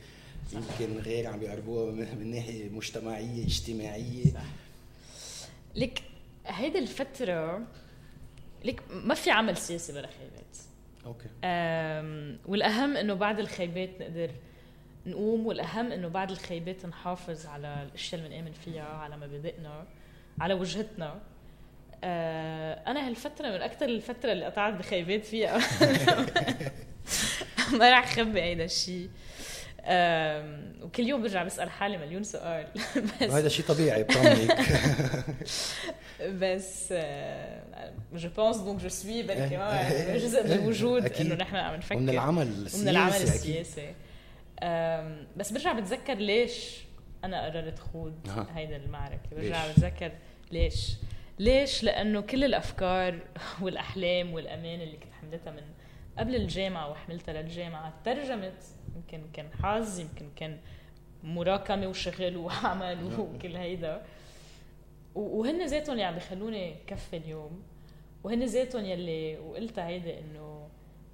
يمكن 0.54 1.00
غير 1.00 1.28
عم 1.28 1.40
بيقربوها 1.40 1.92
من 1.92 2.32
ناحية 2.32 2.70
مجتمعية 2.70 3.46
اجتماعية. 3.46 4.26
صح. 4.34 4.42
لك 5.76 6.04
هيدي 6.46 6.80
الفترة 6.80 7.68
لك 8.64 8.82
ما 8.92 9.16
في 9.16 9.32
عمل 9.32 9.58
سياسي 9.58 9.94
بلا 9.94 10.08
خيبات 10.08 10.58
أوكي. 11.06 11.28
والأهم 12.46 12.98
إنه 12.98 13.14
بعد 13.14 13.40
الخيبات 13.40 13.90
نقدر 14.02 14.32
نقوم 15.06 15.48
والأهم 15.48 15.92
إنه 15.92 16.08
بعد 16.08 16.32
الخيبات 16.32 16.86
نحافظ 16.86 17.46
على 17.46 17.84
الأشياء 17.84 18.22
اللي 18.22 18.30
بنآمن 18.30 18.52
فيها 18.52 18.84
على 18.84 19.18
مبادئنا 19.18 19.86
على 20.40 20.54
وجهتنا. 20.54 21.20
أه 22.04 22.74
أنا 22.74 23.08
هالفترة 23.08 23.48
من 23.48 23.62
أكثر 23.62 23.86
الفترة 23.86 24.32
اللي 24.32 24.46
قطعت 24.46 24.74
بخيبات 24.74 25.26
فيها. 25.26 25.58
ما 27.80 27.90
راح 27.90 28.04
اخبي 28.04 28.42
هيدا 28.42 28.64
الشيء 28.64 29.10
وكل 30.82 31.04
يوم 31.04 31.22
برجع 31.22 31.44
بسأل 31.44 31.70
حالي 31.70 31.98
مليون 31.98 32.24
سؤال. 32.24 32.68
بس 33.22 33.32
هذا 33.32 33.50
شيء 33.50 33.65
طبيعي 33.65 34.04
بطمنك 34.04 34.60
بس 36.42 36.94
je 38.13 38.30
pense 38.38 38.58
donc 38.58 38.82
je 38.82 38.89
suis 38.89 39.24
بركي 39.24 39.58
جزء 40.20 40.44
من 40.44 40.52
الوجود 40.52 41.06
إنه 41.13 41.36
نحن 41.36 41.56
عم 41.56 41.76
نفكر. 41.76 41.96
ومن 41.98 42.10
العمل 42.10 42.48
السياسي 42.48 42.82
ومن 42.82 42.89
العمل 42.89 43.15
السياسي 43.15 43.94
بس 45.38 45.52
برجع 45.52 45.74
بتذكر 45.74 46.13
ليش 46.13 46.78
أنا 47.24 47.46
قررت 47.46 47.80
خوض 47.80 48.13
هيدا 48.56 48.76
المعركة. 48.76 49.30
برجع 49.32 49.72
بتذكر 49.72 50.12
ليش. 50.52 50.92
ليش؟ 51.39 51.84
لأنه 51.84 52.22
كل 52.22 52.44
الأفكار 52.44 53.20
والأحلام 53.62 54.34
والأماني 54.34 54.82
اللي 54.82 54.98
كنت 54.98 55.13
حملتها 55.22 55.52
من 55.52 55.63
قبل 56.20 56.36
الجامعة 56.36 56.92
وحملتها 56.92 57.42
للجامعة 57.42 57.94
ترجمت 58.04 58.64
يمكن 58.96 59.22
كان 59.34 59.50
حظ 59.64 60.00
يمكن 60.00 60.30
كان 60.36 60.58
مراكمة 61.24 61.88
وشغل 61.88 62.38
وعمل 62.38 63.04
وكل 63.20 63.56
هيدا. 63.56 64.02
وهن 65.16 65.66
ذاتهم 65.66 65.94
اللي 65.94 66.04
عم 66.04 66.14
بيخلوني 66.14 66.76
كفي 66.88 67.18
اليوم 67.18 67.64
وهن 68.24 68.44
ذاتهم 68.44 68.86
يلي 68.86 69.38
وقلتها 69.38 69.88
هيدي 69.88 70.20
إنه 70.20 70.68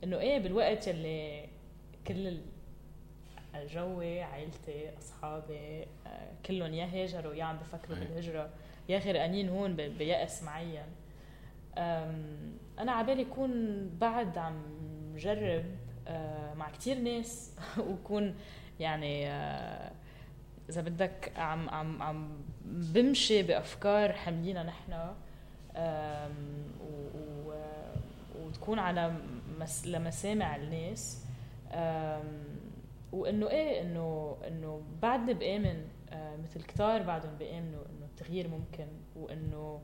إنه 0.04 0.20
إيه 0.20 0.40
بالوقت 0.40 0.88
يلي 0.88 1.48
كل 2.08 2.38
الجوي 3.56 4.22
عائلتي 4.22 4.98
أصحابي 4.98 5.84
آه، 6.08 6.32
كلهم 6.46 6.74
يا 6.74 6.86
هاجروا 6.86 7.34
يا 7.34 7.44
عم 7.44 7.58
بفكروا 7.58 7.98
بالهجرة 7.98 8.50
يا 8.90 9.00
غرقانين 9.00 9.50
هون 9.50 9.76
بيأس 9.76 10.44
معين. 10.44 10.86
أنا 12.80 12.92
عبالي 12.92 13.22
يكون 13.22 13.90
بعد 14.00 14.38
عم 14.38 14.75
جرب 15.18 15.66
آه، 16.08 16.54
مع 16.54 16.70
كتير 16.70 16.98
ناس 16.98 17.52
وكون 17.90 18.36
يعني 18.80 19.28
آه، 19.30 19.92
إذا 20.70 20.82
بدك 20.82 21.32
عم 21.38 21.70
عم 21.70 22.02
عم 22.04 22.30
بمشي 22.66 23.44
بأفكار 23.44 24.14
حاملينها 24.14 24.64
نحن 24.64 25.14
وتكون 28.36 28.80
على 28.80 29.14
مس 29.60 29.88
لمسامع 29.88 30.56
الناس. 30.56 31.26
وإنه 33.16 33.50
إيه 33.50 33.82
إنه 33.82 34.38
إنه 34.48 34.82
بعدني 35.02 35.34
بآمن 35.34 35.88
آه، 36.10 36.36
مثل 36.36 36.64
كتار 36.64 37.02
بعدهم 37.04 37.36
بآمنوا 37.40 37.82
إنه 37.86 38.06
التغيير 38.06 38.48
ممكن 38.48 38.88
وإنه 39.16 39.82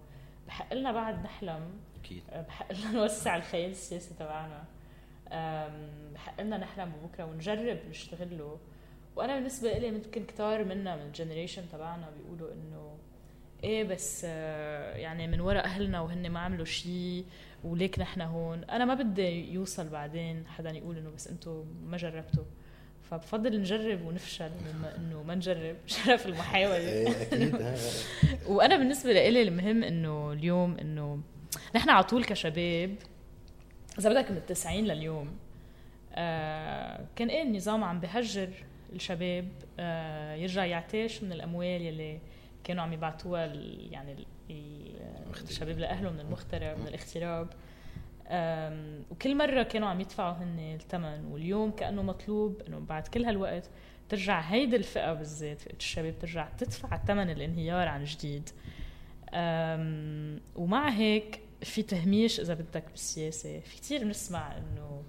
بحق 0.47 0.73
لنا 0.73 0.91
بعد 0.91 1.23
نحلم. 1.23 1.71
أكيد. 1.99 2.23
آه، 2.29 2.41
بحق 2.41 2.71
لنا 2.81 2.91
نوسع 2.91 3.35
الخيال 3.35 3.71
السياسي 3.71 4.13
تبعنا. 4.13 4.63
بحق 6.13 6.41
لنا 6.41 6.57
نحلم 6.57 6.91
ببكرة 6.91 7.23
ونجرب 7.25 7.77
نشتغله. 7.89 8.59
وأنا 9.15 9.35
بالنسبة 9.35 9.77
لي 9.77 9.91
ممكن 9.91 10.25
كتار 10.25 10.63
منا 10.63 10.95
من 10.95 11.01
الجنريشن 11.01 11.63
تبعنا 11.71 12.09
بيقولوا 12.17 12.53
إنه 12.53 12.97
إيه 13.63 13.83
بس 13.83 14.25
آه، 14.25 14.95
يعني 14.95 15.27
من 15.27 15.39
وراء 15.39 15.65
أهلنا 15.65 16.01
وهن 16.01 16.29
ما 16.29 16.39
عملوا 16.39 16.65
شيء 16.65 17.25
وليك 17.63 17.99
نحن 17.99 18.21
هون. 18.21 18.63
أنا 18.63 18.85
ما 18.85 18.93
بدي 18.93 19.53
يوصل 19.53 19.89
بعدين 19.89 20.47
حدا 20.47 20.71
يقول 20.71 20.97
إنه 20.97 21.09
بس 21.09 21.27
أنتم 21.27 21.65
ما 21.85 21.97
جربتوا. 21.97 22.43
فبفضل 23.09 23.59
نجرب 23.59 24.05
ونفشل 24.05 24.49
مما 24.49 24.95
إنه 24.97 25.23
ما 25.23 25.35
نجرب. 25.35 25.75
شرف 26.05 26.25
المحاولة. 26.25 26.77
إيه، 26.77 27.21
أكيد. 27.21 27.55
وأنا 28.55 28.77
بالنسبة 28.77 29.13
لي 29.13 29.41
المهم 29.41 29.83
إنه 29.83 30.31
اليوم 30.31 30.77
إنه 30.77 31.19
نحن 31.75 31.89
على 31.89 32.03
طول 32.03 32.23
كشباب 32.23 32.95
إذا 33.99 34.09
بدك 34.09 34.31
من 34.31 34.37
التسعين 34.37 34.85
لليوم 34.85 35.35
آه 36.13 37.05
كان 37.15 37.27
إيه 37.29 37.43
النظام 37.43 37.83
عم 37.83 37.99
بهجر 37.99 38.49
الشباب 38.93 39.47
آه 39.79 40.35
يرجع 40.35 40.65
يعتاش 40.65 41.23
من 41.23 41.31
الأموال 41.31 41.81
يلي 41.81 42.19
كانوا 42.63 42.83
عم 42.83 42.93
يبعتوها 42.93 43.45
يعني 43.91 44.15
الشباب 45.41 45.79
لأهله 45.79 46.09
من 46.11 46.19
المغترب 46.19 46.79
من 46.79 46.87
الاغتراب 46.87 47.47
وكل 49.11 49.35
مرة 49.35 49.63
كانوا 49.63 49.87
عم 49.87 50.01
يدفعوا 50.01 50.33
هن 50.33 50.59
الثمن 50.59 51.25
واليوم 51.25 51.71
كأنه 51.71 52.01
مطلوب 52.01 52.61
إنه 52.67 52.79
بعد 52.79 53.07
كل 53.07 53.25
هالوقت 53.25 53.69
ترجع 54.09 54.39
هيدي 54.39 54.75
الفئة 54.75 55.13
بالذات 55.13 55.61
فئة 55.61 55.75
الشباب 55.75 56.19
ترجع 56.19 56.47
تدفع 56.57 56.97
ثمن 56.97 57.29
الانهيار 57.29 57.87
عن 57.87 58.03
جديد. 58.03 58.49
ومع 60.55 60.89
هيك 60.89 61.39
في 61.63 61.83
تهميش 61.83 62.39
إذا 62.39 62.53
بدك 62.53 62.83
بالسياسة. 62.91 63.59
في 63.59 63.77
كثير 63.77 64.03
بنسمع 64.03 64.57
إنه 64.57 65.03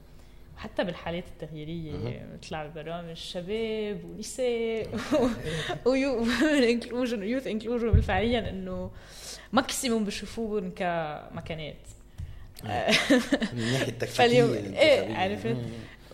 حتى 0.56 0.84
بالحالات 0.84 1.24
التغييرية 1.28 2.26
بتطلع 2.34 2.66
ببرامج 2.66 3.16
شباب 3.16 4.04
ونساء 4.04 4.88
و 5.86 6.04
youth 6.04 6.92
و 6.92 7.01
youth 7.01 7.46
inclusion 7.46 7.90
بالفعليا 7.90 8.50
إنه 8.50 8.90
maximum 9.52 10.04
بشوفوهم 10.04 10.70
كماكينات 10.70 11.76
من 13.52 13.72
ناحية 13.72 13.88
التكفيريه 13.88 14.44
إيه 14.44 15.16
عرفت؟ 15.16 15.56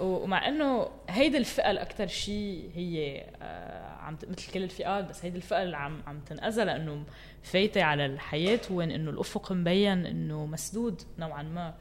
ومع 0.00 0.48
إنه 0.48 0.88
هيدي 1.08 1.38
الفئة 1.38 1.70
الاكثر 1.70 2.06
شيء 2.06 2.70
هي 2.74 3.24
آه، 3.42 3.87
عم 4.08 4.18
مثل 4.28 4.52
كل 4.52 4.62
الفئات 4.62 5.04
بس 5.04 5.24
هيدي 5.24 5.36
الفئة 5.36 5.62
اللي 5.62 5.76
عم 5.76 6.02
عم 6.06 6.20
تنأذى 6.20 6.64
لأنه 6.64 7.04
فايتة 7.42 7.82
على 7.82 8.06
الحياة 8.06 8.60
وين 8.70 8.90
إنه 8.90 9.10
الأفق 9.10 9.52
مبين 9.52 10.06
إنه 10.06 10.46
مسدود 10.46 11.02
نوعا 11.18 11.42
ما 11.42 11.74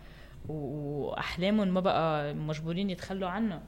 وأحلامهم 0.50 1.68
ما 1.68 1.80
بقى 1.80 2.34
مجبورين 2.34 2.90
يتخلوا 2.90 3.30
عنها. 3.30 3.62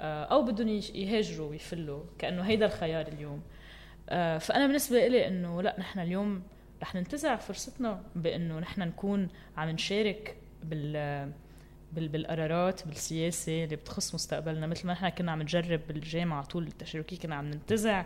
آه، 0.00 0.24
أو 0.24 0.42
بدهم 0.42 0.68
يهاجروا 0.94 1.50
ويفلوا 1.50 2.02
كأنه 2.18 2.42
هيدا 2.42 2.66
الخيار 2.66 3.08
اليوم. 3.08 3.42
آه، 4.08 4.38
فأنا 4.38 4.66
بالنسبة 4.66 5.06
لي 5.06 5.28
إنه 5.28 5.62
لأ 5.62 5.76
نحن 5.80 5.98
اليوم 5.98 6.42
رح 6.82 6.94
ننتزع 6.94 7.36
فرصتنا 7.36 8.02
بإنه 8.16 8.58
نحن 8.58 8.80
نكون 8.82 9.28
عم 9.56 9.68
نشارك 9.68 10.36
بال 10.64 11.32
بالقرارات 11.92 12.88
بالسياسة 12.88 13.64
اللي 13.64 13.76
بتخص 13.76 14.14
مستقبلنا. 14.14 14.66
مثل 14.66 14.86
ما 14.86 14.92
نحن 14.92 15.08
كنا 15.08 15.32
عم 15.32 15.42
نجرب 15.42 15.80
بالجامعة 15.88 16.44
طول 16.44 16.66
التشاركي 16.66 17.16
كنا 17.16 17.34
عم 17.34 17.50
ننتزع. 17.50 18.04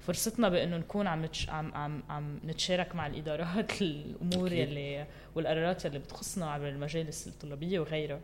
فرصتنا 0.00 0.48
بأنه 0.48 0.76
نكون 0.76 1.06
عم 1.06 1.24
نتش... 1.24 1.50
عم 1.50 1.74
عم 1.74 2.02
عم 2.08 2.40
نتشارك 2.44 2.94
مع 2.94 3.06
الإدارات 3.06 3.72
الأمور 3.82 4.52
يلي 4.52 5.06
والقرارات 5.34 5.86
اللي 5.86 5.98
بتخصنا 5.98 6.50
عبر 6.50 6.68
المجالس 6.68 7.26
الطلابية 7.28 7.80
وغيرها. 7.80 8.20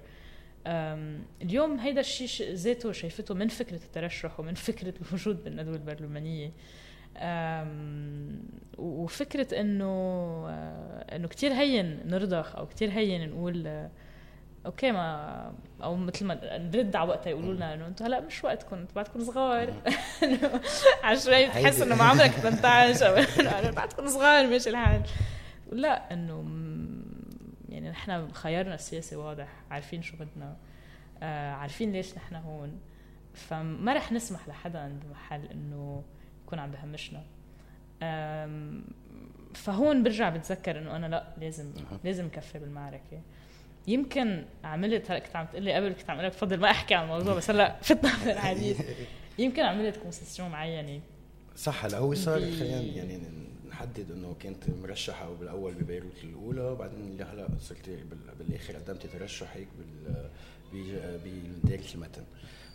اليوم 1.42 1.78
هيدا 1.78 2.00
الشيء 2.00 2.52
ذاته 2.54 2.92
شايفته 2.92 3.34
من 3.34 3.48
فكرة 3.48 3.76
الترشح 3.84 4.40
ومن 4.40 4.54
فكرة 4.68 4.94
الوجود 5.02 5.44
بالندوة 5.44 5.74
البرلمانية. 5.74 6.52
وفكرة 8.78 9.60
إنه 9.60 10.48
إنه 11.16 11.28
كثير 11.28 11.52
هين 11.52 12.00
نرضخ 12.06 12.56
أو 12.56 12.66
كثير 12.66 12.90
هين 12.90 13.28
نقول 13.30 13.88
أوكي 14.66 14.92
ما 14.92 15.52
أو 15.82 15.96
مثل 15.96 16.26
ما 16.26 16.58
نرد 16.58 16.96
على 16.96 17.08
وقتها 17.08 17.30
يقولوا 17.30 17.54
لنا 17.54 17.74
إنه 17.74 17.86
أنتم 17.86 18.04
هلأ 18.04 18.20
مش 18.20 18.44
وقتكم 18.44 18.76
أنتم 18.76 18.94
بعدكم 18.94 19.24
صغار. 19.24 19.74
على 21.04 21.18
شوي 21.18 21.46
تحس 21.46 21.80
إنه 21.80 21.94
ما 21.94 22.04
عمرك 22.04 22.30
18 22.30 23.06
أو 23.06 23.72
بعدكم 23.72 24.08
صغار 24.08 24.46
ماشي 24.46 24.70
الحال. 24.70 25.02
لا 25.72 26.12
إنه 26.12 26.44
يعني 27.68 27.90
نحن 27.90 28.32
خيارنا 28.32 28.74
السياسي 28.74 29.16
واضح 29.16 29.48
عارفين 29.70 30.02
شو 30.02 30.16
بدنا 30.16 30.56
آه 31.22 31.52
عارفين 31.52 31.92
ليش 31.92 32.16
نحن 32.16 32.34
هون. 32.34 32.80
فما 33.34 33.94
رح 33.94 34.12
نسمح 34.12 34.48
لحدا 34.48 34.98
بمحل 35.04 35.46
إنه 35.46 36.02
يكون 36.44 36.58
عم 36.58 36.70
بهمشنا. 36.70 37.22
فهون 39.54 40.02
برجع 40.02 40.28
بتذكر 40.28 40.78
إنه 40.78 40.96
أنا 40.96 41.06
لأ 41.06 41.34
لازم 41.40 41.72
لازم 42.04 42.28
كفي 42.28 42.58
بالمعركة. 42.58 43.22
يمكن 43.86 44.44
عملت 44.64 45.10
هلا 45.10 45.18
كنت 45.18 45.36
عم 45.36 45.46
تقول 45.46 45.62
لي 45.62 45.72
قبل 45.72 45.92
كنت 45.92 46.10
عم 46.10 46.20
لك 46.20 46.32
بفضل 46.32 46.60
ما 46.60 46.70
أحكي 46.70 46.94
عن 46.94 47.04
الموضوع 47.04 47.34
بس 47.34 47.50
هلا 47.50 47.76
فتنا 47.82 48.12
بالحديث 48.24 48.80
يمكن 49.38 49.62
عملت 49.62 49.96
كونسيسيون 49.96 50.48
معينة 50.50 51.00
صح 51.56 51.84
هلا 51.84 51.98
هو 51.98 52.14
صار 52.14 52.40
خلينا 52.40 52.80
يعني 52.80 53.20
نحدد 53.70 54.10
إنه 54.10 54.36
كنت 54.42 54.70
مرشحه 54.82 55.34
بالأول 55.34 55.74
ببيروت 55.74 56.24
الأولى 56.24 56.60
وبعدين 56.60 57.22
هلا 57.32 57.48
صرت 57.60 57.90
بالآخر 58.38 58.76
قدمت 58.76 59.06
ترشح 59.06 59.56
هيك 59.56 59.68
بدائره 60.72 61.94
المتن. 61.94 62.24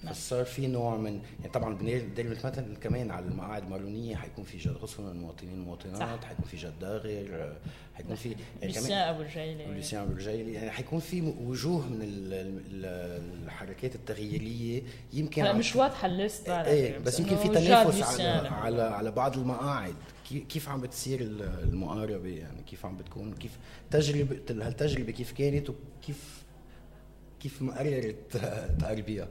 فصار 0.05 0.45
في 0.45 0.67
نوع 0.67 0.97
من 0.97 1.21
يعني 1.39 1.51
طبعا 1.53 1.75
بندير 1.75 2.29
مثلا 2.29 2.75
كمان 2.75 3.11
على 3.11 3.25
المقاعد 3.25 3.63
المارونيه 3.63 4.15
حيكون 4.15 4.43
في 4.43 4.57
جد 4.57 4.77
خصوصا 4.77 5.11
المواطنين 5.11 5.53
والمواطنات 5.53 6.25
حيكون 6.25 6.45
في 6.45 6.57
جد 6.57 6.79
داغر 6.79 7.55
حيكون 7.95 8.15
في 8.15 8.35
يعني 8.61 8.73
لوسيان 8.73 8.97
أبو 8.97 9.21
رجيلي 9.21 9.65
لوسيان 9.65 10.01
أبو 10.01 10.13
رجيلي 10.13 10.53
يعني 10.53 10.71
حيكون 10.71 10.99
في 10.99 11.21
وجوه 11.21 11.87
من 11.87 11.99
الحركات 13.43 13.95
التغييرية. 13.95 14.83
يمكن 15.13 15.41
هلا 15.41 15.53
مش 15.53 15.75
واضحة 15.75 16.05
الليست 16.05 16.49
إيه 16.49 16.97
بس 16.97 17.19
يمكن 17.19 17.35
في 17.35 17.47
تنافس 17.47 18.19
على 18.19 18.47
على 18.47 18.81
على 18.81 19.11
بعض 19.11 19.37
المقاعد. 19.37 19.95
كيف 20.49 20.69
عم 20.69 20.81
بتصير 20.81 21.21
المقاربة؟ 21.63 22.29
يعني 22.29 22.63
كيف 22.63 22.85
عم 22.85 22.97
بتكون؟ 22.97 23.33
كيف 23.33 23.51
تجربه 23.91 24.39
هالتجربه 24.49 25.11
كيف 25.11 25.31
كانت؟ 25.31 25.69
وكيف 25.69 26.43
كيف 27.39 27.61
ما 27.61 27.79
قررت 27.79 28.37
تقربيها 28.79 29.27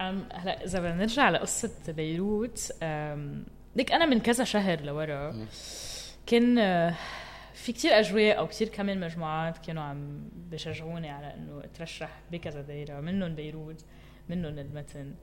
هلا 0.00 0.64
إذا 0.64 0.78
بدنا 0.78 0.94
نرجع 0.94 1.30
لقصة 1.30 1.92
بيروت 1.92 2.72
ليك 3.76 3.92
أنا 3.92 4.06
من 4.06 4.20
كذا 4.20 4.44
شهر 4.44 4.80
لورا 4.80 5.46
كان 6.26 6.58
آه، 6.58 6.94
في 7.54 7.72
كتير 7.72 7.98
أجواء 7.98 8.38
أو 8.38 8.46
كتير 8.46 8.68
كمان 8.68 9.00
مجموعات 9.00 9.58
كانوا 9.58 9.82
عم 9.82 10.28
بشجعوني 10.50 11.10
على 11.10 11.34
إنه 11.34 11.64
أترشح 11.64 12.20
بكذا 12.32 12.62
دايرة 12.62 13.00
منهم 13.00 13.34
بيروت 13.34 13.84
منهم 14.28 14.58
المتن. 14.58 15.14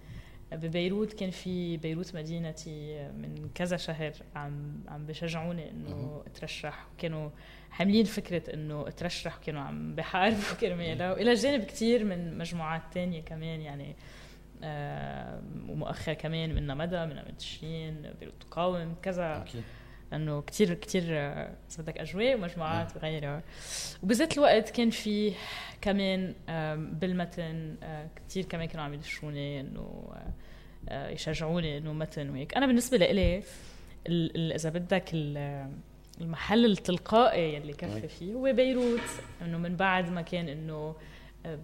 ببيروت 0.51 1.13
كان 1.13 1.29
في 1.29 1.77
بيروت 1.77 2.15
مدينتي 2.15 3.07
من 3.11 3.49
كذا 3.55 3.77
شهر 3.77 4.13
عم 4.35 4.83
عم 4.87 5.05
بشجعوني 5.05 5.71
إنه 5.71 6.23
أترشح 6.27 6.87
كانوا 6.97 7.29
حاملين 7.71 8.05
فكرة 8.05 8.53
إنه 8.53 8.87
أترشح 8.87 9.37
كانوا 9.37 9.61
عم 9.61 9.95
بحاربوا 9.95 10.55
كرمالها 10.61 11.13
وإلى 11.13 11.33
جانب 11.33 11.63
كثير 11.63 12.03
من 12.03 12.37
مجموعات 12.37 12.81
تانية 12.93 13.21
كمان 13.21 13.61
يعني 13.61 13.89
آه 13.89 14.24
ومؤخر 15.69 16.13
كمان 16.13 16.55
منا 16.55 16.73
مدى 16.73 17.05
منا 17.05 17.31
تشرين 17.37 18.01
بيروت 18.19 18.33
تقاوم 18.41 18.95
كذا. 19.01 19.45
انه 20.13 20.41
كثير 20.41 20.73
كثير 20.73 21.03
إذا 21.03 21.55
بدك 21.79 21.97
أجواء 21.97 22.35
ومجموعات 22.35 22.95
وغيرها. 22.95 23.43
وبذات 24.03 24.37
الوقت 24.37 24.69
كان 24.69 24.89
في 24.89 25.33
كمان 25.81 26.33
بالمتن 26.99 27.75
كثير 28.15 28.45
كمان 28.45 28.67
كانوا 28.67 28.85
عم 28.85 28.93
يدشوني 28.93 29.59
إنه 29.59 30.13
يشجعوني 30.91 31.77
إنه 31.77 31.93
متن 31.93 32.29
وهيك. 32.29 32.57
أنا 32.57 32.67
بالنسبة 32.67 32.97
لإلي 32.97 33.43
إذا 34.55 34.69
بدك 34.69 35.09
المحل 36.21 36.65
التلقائي 36.65 37.53
يلي 37.53 37.73
كفي 37.73 38.07
فيه 38.07 38.33
هو 38.33 38.53
بيروت. 38.53 38.99
إنه 39.41 39.57
من 39.57 39.75
بعد 39.75 40.09
ما 40.09 40.21
كان 40.21 40.47
إنه 40.49 40.73
آه، 40.73 40.95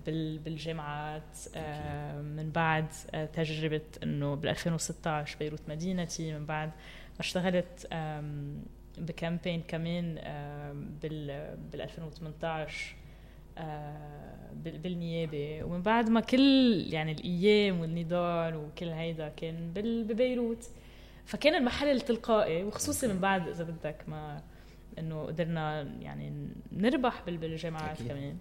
بالجامعات 0.06 1.38
آه، 1.56 2.22
من 2.22 2.52
بعد 2.52 2.86
آه، 3.12 3.26
تجربة 3.26 3.82
إنه 4.04 4.36
بال 4.36 4.50
2016 4.50 5.38
بيروت 5.40 5.62
مدينتي 5.68 6.34
من 6.34 6.46
بعد 6.46 6.72
اشتغلت 7.20 7.88
بكامبين 8.98 9.62
كمان 9.68 10.16
بال 11.02 11.82
2018 11.82 12.96
بالنيابة. 14.54 15.64
ومن 15.64 15.82
بعد 15.82 16.10
ما 16.10 16.20
كل 16.20 16.86
يعني 16.90 17.12
الأيام 17.12 17.80
والنضال 17.80 18.56
وكل 18.56 18.88
هيدا 18.88 19.30
كان 19.30 19.72
ببيروت. 20.10 20.70
فكان 21.26 21.56
المحل 21.56 21.88
التلقائي 21.88 22.64
وخصوصي 22.64 23.08
من 23.08 23.20
بعد 23.20 23.48
إذا 23.48 23.64
بدك 23.64 24.04
ما 24.08 24.42
إنه 25.00 25.24
قدرنا 25.24 25.82
يعني 25.82 26.48
نربح 26.72 27.24
بالجامعات. 27.26 27.98
كمان. 28.02 28.38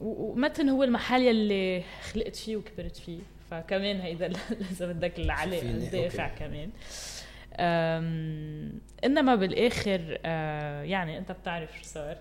ومتن 0.00 0.68
هو 0.68 0.84
المحل 0.84 1.22
يلي 1.22 1.82
خلقت 2.12 2.36
فيه 2.36 2.56
وكبرت 2.56 2.96
فيه. 2.96 3.20
فكمان 3.50 4.00
هيدا 4.00 4.32
اذا 4.70 4.86
بدك 4.92 5.18
العلي 5.18 5.60
الدافع 5.62 6.28
كمان. 6.28 6.70
إنما 9.04 9.34
بالآخر 9.34 10.18
آه، 10.24 10.82
يعني 10.82 11.18
أنت 11.18 11.32
بتعرف 11.32 11.78
شو 11.78 11.84
صار. 11.84 12.18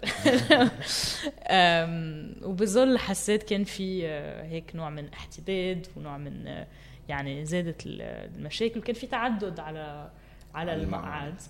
وبظل 2.50 2.98
حسيت 2.98 3.44
كان 3.44 3.64
في 3.64 4.08
آه، 4.08 4.44
هيك 4.44 4.76
نوع 4.76 4.90
من 4.90 5.14
احتداد 5.14 5.88
ونوع 5.96 6.18
من 6.18 6.48
آه، 6.48 6.68
يعني 7.10 7.46
زادت 7.46 7.84
المشاكل 7.86 8.80
وكان 8.80 8.96
في 8.96 9.08
تعدد 9.08 9.60
على 9.60 10.12
على 10.56 10.74
المقعد 10.74 11.42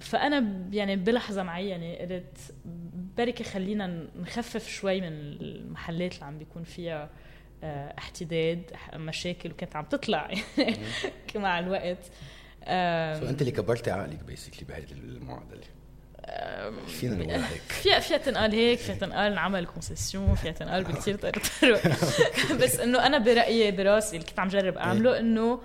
فأنا 0.00 0.68
يعني 0.72 0.96
بلحظة 0.96 1.42
معينة 1.42 1.94
قلت 1.94 2.38
بركي 3.18 3.44
خلينا 3.44 4.06
نخفف 4.16 4.68
شوي 4.68 5.00
من 5.00 5.08
المحلات 5.12 6.14
اللي 6.14 6.24
عم 6.24 6.38
بيكون 6.38 6.64
فيها 6.64 7.10
آه، 7.64 7.94
احتداد 7.98 8.62
مشاكل 8.94 9.50
وكانت 9.50 9.76
عم 9.76 9.84
تطلع 9.84 10.30
مع 11.34 11.58
الوقت. 11.58 12.04
سو 13.20 13.28
أنت 13.28 13.40
اللي 13.40 13.52
كبرتي 13.52 13.90
عقلك 13.90 14.24
بيسكلي 14.24 14.64
بهذه 14.68 14.92
المعادله 14.92 15.60
فينا 16.86 17.14
نقول 17.14 17.30
هيك. 17.30 17.60
فيها 17.60 17.98
فيها 17.98 18.18
تنقال 18.18 18.52
هيك 18.52 18.78
فيها 18.78 18.94
تنقال 18.94 19.34
نعمل 19.34 19.66
كونسيسيون 19.66 20.34
فيها 20.34 20.52
تنقال 20.52 20.84
بكثير 20.84 21.16
طرق. 21.16 21.38
بس 22.62 22.80
إنه 22.80 23.06
أنا 23.06 23.18
برأيي 23.18 23.70
براسي 23.70 24.16
اللي 24.16 24.28
كنت 24.28 24.38
عم 24.38 24.48
جرب 24.48 24.76
أعمله 24.78 25.18
إنه 25.18 25.60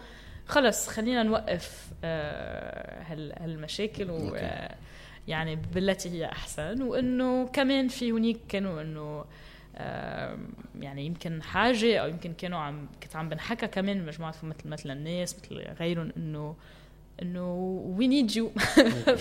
خلص 0.47 0.87
خلينا 0.87 1.23
نوقف 1.23 1.87
آه، 2.03 3.03
هالمشاكل 3.39 4.11
و 4.11 4.37
يعني 5.27 5.55
بالتي 5.55 6.09
هي 6.09 6.25
أحسن. 6.25 6.81
وإنه 6.81 7.47
كمان 7.47 7.87
في 7.87 8.11
هنيك 8.11 8.37
كانوا 8.49 8.81
إنه 8.81 9.25
يعني 10.79 11.05
يمكن 11.05 11.43
حاجة 11.43 11.97
أو 11.97 12.07
يمكن 12.07 12.33
كانوا 12.33 12.59
عم 12.59 12.87
كنت 13.03 13.15
عم 13.15 13.29
بنحكى 13.29 13.67
كمان 13.67 14.05
مجموعة 14.05 14.35
مثل 14.43 14.69
مثل 14.69 14.91
الناس 14.91 15.35
مثل 15.39 15.55
غيرهم 15.79 16.11
إنه 16.17 16.55
إنه 17.21 17.53
we 17.97 18.07
need 18.07 18.35
you 18.35 18.51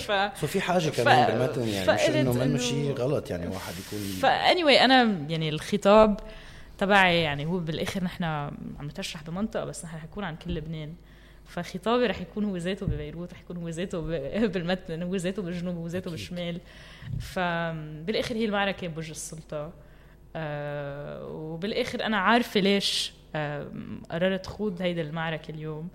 ف 0.07 0.13
في 0.45 0.61
حاجة 0.61 0.91
كمان 0.91 1.27
بالمتن 1.27 1.69
يعني 1.69 1.93
مش 1.93 2.01
إنه 2.01 2.33
منه 2.33 2.59
شيء 2.59 2.93
غلط 2.93 3.31
يعني 3.31 3.47
واحد 3.47 3.75
يكون 3.87 3.99
فا 4.23 4.55
anyway 4.55 4.83
أنا 4.83 5.03
يعني 5.29 5.49
الخطاب 5.49 6.21
تبعي 6.79 7.23
يعني 7.23 7.47
هو 7.47 7.59
بالآخر 7.59 8.05
نحن 8.05 8.25
عم 8.25 8.53
نترشح 8.83 9.23
بمنطقة 9.23 9.65
بس 9.65 9.85
نحن 9.85 9.97
رح 9.97 10.05
يكون 10.05 10.25
عن 10.25 10.37
كل 10.37 10.55
لبنان. 10.55 10.95
فخطابي 11.47 12.07
رح 12.07 12.21
يكون 12.21 12.45
هو 12.45 12.57
ذاته 12.57 12.87
ببيروت 12.87 13.33
رح 13.33 13.41
يكون 13.41 13.57
هو 13.57 13.69
ذاته 13.69 14.01
بالمتن 14.53 15.03
هو 15.03 15.17
ذاته 15.17 15.43
بالجنوب 15.43 15.77
هو 15.77 15.87
ذاته 15.87 16.11
بالشمال 16.11 16.61
فبالاخر 17.21 18.35
هي 18.35 18.45
المعركة 18.45 18.89
بوجه 18.89 19.11
السلطة. 19.11 19.73
أه 20.37 21.27
وبالآخر 21.27 22.05
أنا 22.05 22.17
عارفة 22.17 22.61
ليش 22.61 23.13
قررت 24.11 24.47
خوض 24.47 24.83
هيدي 24.83 25.01
المعركة 25.01 25.51
اليوم. 25.51 25.89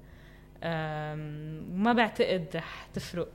وما 1.74 1.94
بعتقد 1.94 2.46
رح 2.56 2.88
تفرق 2.94 3.28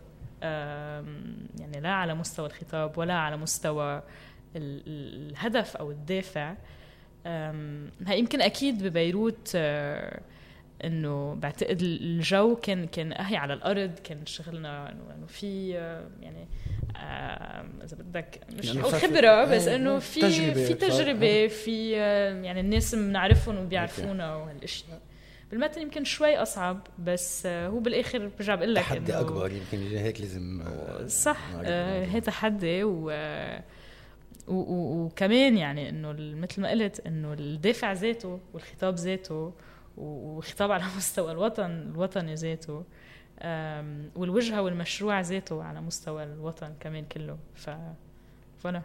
يعني 1.60 1.80
لا 1.80 1.92
على 1.92 2.14
مستوى 2.14 2.46
الخطاب 2.46 2.98
ولا 2.98 3.14
على 3.14 3.36
مستوى 3.36 4.02
الهدف 4.56 5.76
أو 5.76 5.90
الدافع. 5.90 6.54
هي 8.06 8.18
يمكن 8.18 8.40
أكيد 8.40 8.82
ببيروت 8.82 9.52
أه 9.54 10.20
إنه 10.86 11.34
بعتقد 11.34 11.82
الجو 11.82 12.56
كان 12.56 12.86
كان 12.86 13.12
أهي 13.12 13.36
على 13.36 13.54
الأرض 13.54 13.98
كان 14.04 14.26
شغلنا 14.26 14.90
انه 14.92 15.26
في 15.26 15.70
يعني 16.20 16.48
إذا 17.84 17.96
بدك 17.96 18.40
مش 18.58 18.66
يعني 18.66 18.82
خبرة 18.82 19.44
بس 19.44 19.68
إيه، 19.68 19.76
إنه 19.76 19.98
في 19.98 20.20
تجربة 20.20 20.64
في 20.66 20.74
تجربة 20.74 21.46
في 21.46 21.90
يعني 21.90 22.60
الناس 22.60 22.94
بنعرفهم 22.94 23.58
وبيعرفونا 23.58 24.36
وهالاشياء 24.36 25.00
بالمتن 25.50 25.82
يمكن 25.82 26.04
شوي 26.04 26.36
أصعب 26.36 26.86
بس 26.98 27.46
هو 27.46 27.78
بالآخر 27.78 28.30
برجع 28.38 28.54
بقول 28.54 28.74
لك 28.74 28.82
تحدي 28.82 29.12
أكبر 29.12 29.52
يمكن 29.52 29.96
هيك 29.96 30.20
لازم 30.20 30.64
صح 31.06 31.38
آه 31.64 32.04
هي 32.04 32.20
تحدي 32.20 32.84
و 32.84 33.12
وكمان 34.48 35.56
يعني 35.56 35.88
إنه 35.88 36.12
مثل 36.18 36.62
ما 36.62 36.70
قلت 36.70 37.00
إنه 37.06 37.32
الدافع 37.32 37.92
ذاته 37.92 38.40
والخطاب 38.54 38.94
ذاته 38.94 39.52
وخطاب 39.96 40.72
على 40.72 40.84
مستوى 40.96 41.32
الوطن 41.32 41.70
الوطني 41.70 42.34
ذاته. 42.34 42.84
والوجهة 44.16 44.62
والمشروع 44.62 45.20
ذاته 45.20 45.62
على 45.62 45.80
مستوى 45.80 46.24
الوطن 46.24 46.74
كمان 46.80 47.04
كله. 47.04 47.38
ف 47.54 47.70
فانا 48.58 48.82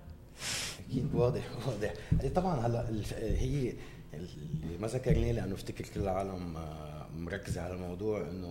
أكيد 0.90 1.16
واضح 1.16 1.44
واضح. 1.68 1.94
طبعا 2.36 2.68
هلأ 2.68 2.90
هي 3.20 3.74
اللي 4.14 4.78
ما 4.80 4.88
ذكرناه 4.88 5.32
لأنه 5.32 5.56
افتكر 5.56 5.84
كل 5.84 6.00
العالم 6.00 6.58
آه، 6.58 7.08
مركزه 7.16 7.62
على 7.62 7.74
الموضوع 7.74 8.22
إنه 8.22 8.48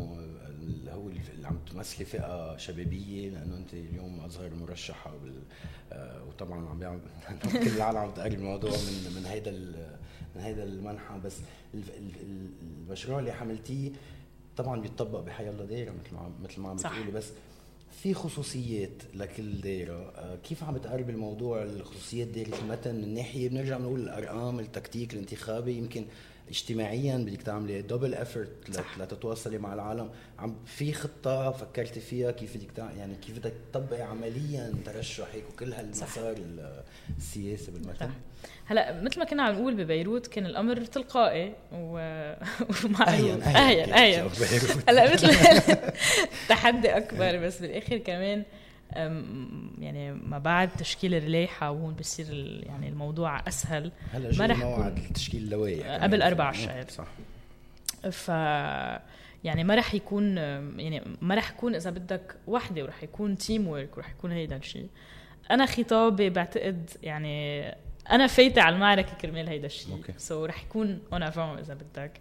هو 0.91 1.09
اللي 1.09 1.49
عم 1.49 1.59
تمثلي 1.73 2.05
فئة 2.05 2.57
شبابية 2.57 3.31
لأنه 3.31 3.57
أنت 3.57 3.75
اليوم 3.75 4.21
اصغر 4.21 4.55
مرشحة 4.55 5.15
آه، 5.93 6.25
وطبعا 6.25 6.69
عم 6.69 7.01
كل 7.65 7.77
العالم 7.77 7.99
عم 7.99 8.11
تقرب 8.11 8.33
الموضوع 8.33 8.71
من 8.71 9.13
من 9.17 9.27
هيدا 9.27 9.51
من 10.37 10.43
هيدا 10.43 10.63
المنحى 10.63 11.19
بس 11.25 11.37
المشروع 12.89 13.19
اللي 13.19 13.33
حملتيه 13.33 13.91
طبعا 14.57 14.81
بيتطبق 14.81 15.21
بحي 15.21 15.49
الله 15.51 15.65
دايرة 15.65 15.91
مثل 15.91 16.15
ما 16.15 16.31
مثل 16.43 16.61
ما 16.61 16.69
عم 16.69 16.77
بتقولي. 16.77 17.11
بس 17.11 17.27
في 18.03 18.15
خصوصيات 18.15 19.03
لكل 19.15 19.61
دايرة. 19.61 20.13
آه، 20.17 20.37
كيف 20.37 20.65
عم 20.65 20.75
بتقرب 20.75 21.11
الموضوع 21.11 21.63
الخصوصيات 21.63 22.29
دايرة 22.29 22.59
المتن 22.63 22.95
من 22.95 23.15
ناحية؟ 23.15 23.49
بنرجع 23.49 23.79
بنقول 23.79 24.01
الأرقام 24.01 24.61
التكتيك 24.61 25.15
الانتخابي 25.15 25.73
يمكن 25.73 26.05
اجتماعيا 26.49 27.17
بدك 27.17 27.43
تعملي 27.43 27.83
دبل 27.83 28.15
افورت 28.15 28.71
لتتواصلي 28.99 29.59
مع 29.59 29.75
العالم. 29.75 30.11
عم 30.39 30.57
في 30.67 30.93
خطة 30.93 31.51
فكرتي 31.51 32.01
فيها 32.01 32.31
كيف 32.31 32.57
بدك 32.57 32.79
يعني 32.79 33.15
كيف 33.15 33.39
بدك 33.39 33.53
تطبقي 33.73 34.03
عمليا 34.03 34.75
ترشح 34.85 35.27
هيك 35.33 35.45
وكل 35.53 35.73
هالمسار 35.73 36.37
السياسي 37.19 37.71
بالمتن. 37.71 38.11
هلا 38.65 39.03
مثل 39.03 39.19
ما 39.19 39.25
كنا 39.25 39.43
عم 39.43 39.55
نقول 39.55 39.75
ببيروت 39.75 40.27
كان 40.27 40.47
الأمر 40.47 40.85
تلقائي 40.85 41.55
و... 41.73 41.93
ومعروف. 42.85 43.09
اهين 43.09 43.93
اهين 43.93 44.31
هلا 44.89 45.13
مثل 45.13 45.35
تحدي 46.49 46.97
أكبر 46.97 47.37
بس 47.37 47.59
بالآخر 47.59 47.99
كمان 47.99 48.43
يعني 49.79 50.13
ما 50.13 50.39
بعد 50.39 50.69
تشكيل 50.69 51.15
اللايحه 51.15 51.71
وهون 51.71 51.95
بصير 51.95 52.27
يعني 52.67 52.89
الموضوع 52.89 53.49
أسهل. 53.49 53.93
هلا 54.13 54.39
ما 54.39 54.47
رح 54.47 54.59
موعد 54.59 55.13
تشكيل 55.15 55.43
اللوائح 55.43 56.03
قبل 56.03 56.23
4 56.23 56.53
شهر. 56.53 56.85
صح. 56.89 57.07
ف 58.11 58.29
يعني 59.45 59.65
ما 59.65 59.75
رح 59.75 59.95
يكون 59.95 60.37
يعني 60.79 61.03
ما 61.23 61.35
رح 61.35 61.51
يكون 61.51 61.75
إذا 61.75 61.91
بدك 61.91 62.37
وحدة 62.47 62.83
ورح 62.83 63.03
يكون 63.03 63.39
teamwork 63.39 63.97
ورح 63.97 64.11
يكون 64.11 64.33
هيدا 64.33 64.57
الشيء 64.57 64.89
أنا 65.51 65.67
خطابي 65.67 66.31
بعتقد 66.31 66.91
يعني 67.03 67.65
أنا 68.11 68.27
فايتة 68.27 68.63
على 68.63 68.75
المعركة 68.75 69.15
كرمال 69.15 69.49
هيدا 69.49 69.67
الشيء 69.67 70.01
so 70.17 70.47
so 70.47 70.49
رح 70.49 70.63
يكون 70.63 71.01
en 71.13 71.23
avant 71.23 71.59
إذا 71.59 71.75
بدك. 71.75 72.21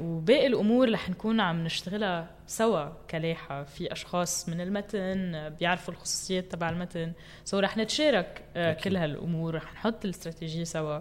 وباقي 0.00 0.46
الأمور 0.46 0.92
رح 0.92 1.10
نكون 1.10 1.40
عم 1.40 1.64
نشتغلها 1.64 2.30
سوا 2.46 2.88
كلائحة 3.10 3.64
في 3.64 3.92
أشخاص 3.92 4.48
من 4.48 4.60
المتن 4.60 5.48
بيعرفوا 5.48 5.94
الخصوصيات 5.94 6.52
تبع 6.52 6.68
المتن. 6.70 7.12
سو 7.44 7.58
رح 7.58 7.76
نتشارك 7.76 8.42
uh, 8.54 8.82
كل 8.84 8.96
هالأمور 8.96 9.54
رح 9.54 9.72
نحط 9.72 10.04
الاستراتيجية 10.04 10.64
سوا 10.64 11.00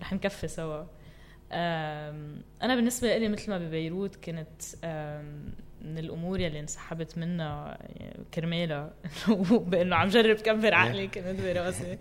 رح 0.00 0.12
نكفي 0.12 0.48
سوا. 0.48 0.84
أنا 2.62 2.74
بالنسبة 2.74 3.18
لي 3.18 3.28
مثل 3.28 3.50
ما 3.50 3.58
ببيروت 3.58 4.16
كنت 4.16 4.62
من 5.82 5.98
الأمور 5.98 6.40
يلي 6.40 6.60
انسحبت 6.60 7.18
منها 7.18 7.78
كرمالها. 8.34 8.94
بإنه 9.70 9.96
عم 9.96 10.08
جرب 10.08 10.36
كبر 10.36 10.74
عقلي 10.74 11.06
كنت 11.06 11.40
براسي 11.40 11.98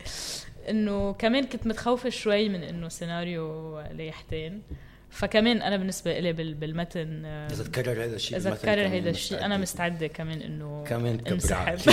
إنه 0.69 1.13
كمان 1.13 1.43
كنت 1.43 1.67
متخوفة 1.67 2.09
شوي 2.09 2.49
من 2.49 2.63
إنه 2.63 2.89
سيناريو 2.89 3.79
ليحتين. 3.79 4.61
فكمان 5.13 5.61
أنا 5.61 5.77
بالنسبة 5.77 6.19
لي 6.19 6.33
بالمتن 6.33 7.25
اذا 7.25 7.63
تكرر 7.63 8.03
هذا 8.03 8.15
الشيء 8.15 8.37
إذا 8.37 8.55
تكرر 8.55 8.87
هذا 8.87 9.09
الشيء 9.09 9.45
أنا 9.45 9.57
مستعدة 9.57 10.07
كمان 10.07 10.41
إنه 10.41 10.83
كمان 10.87 11.19
انسحب. 11.27 11.77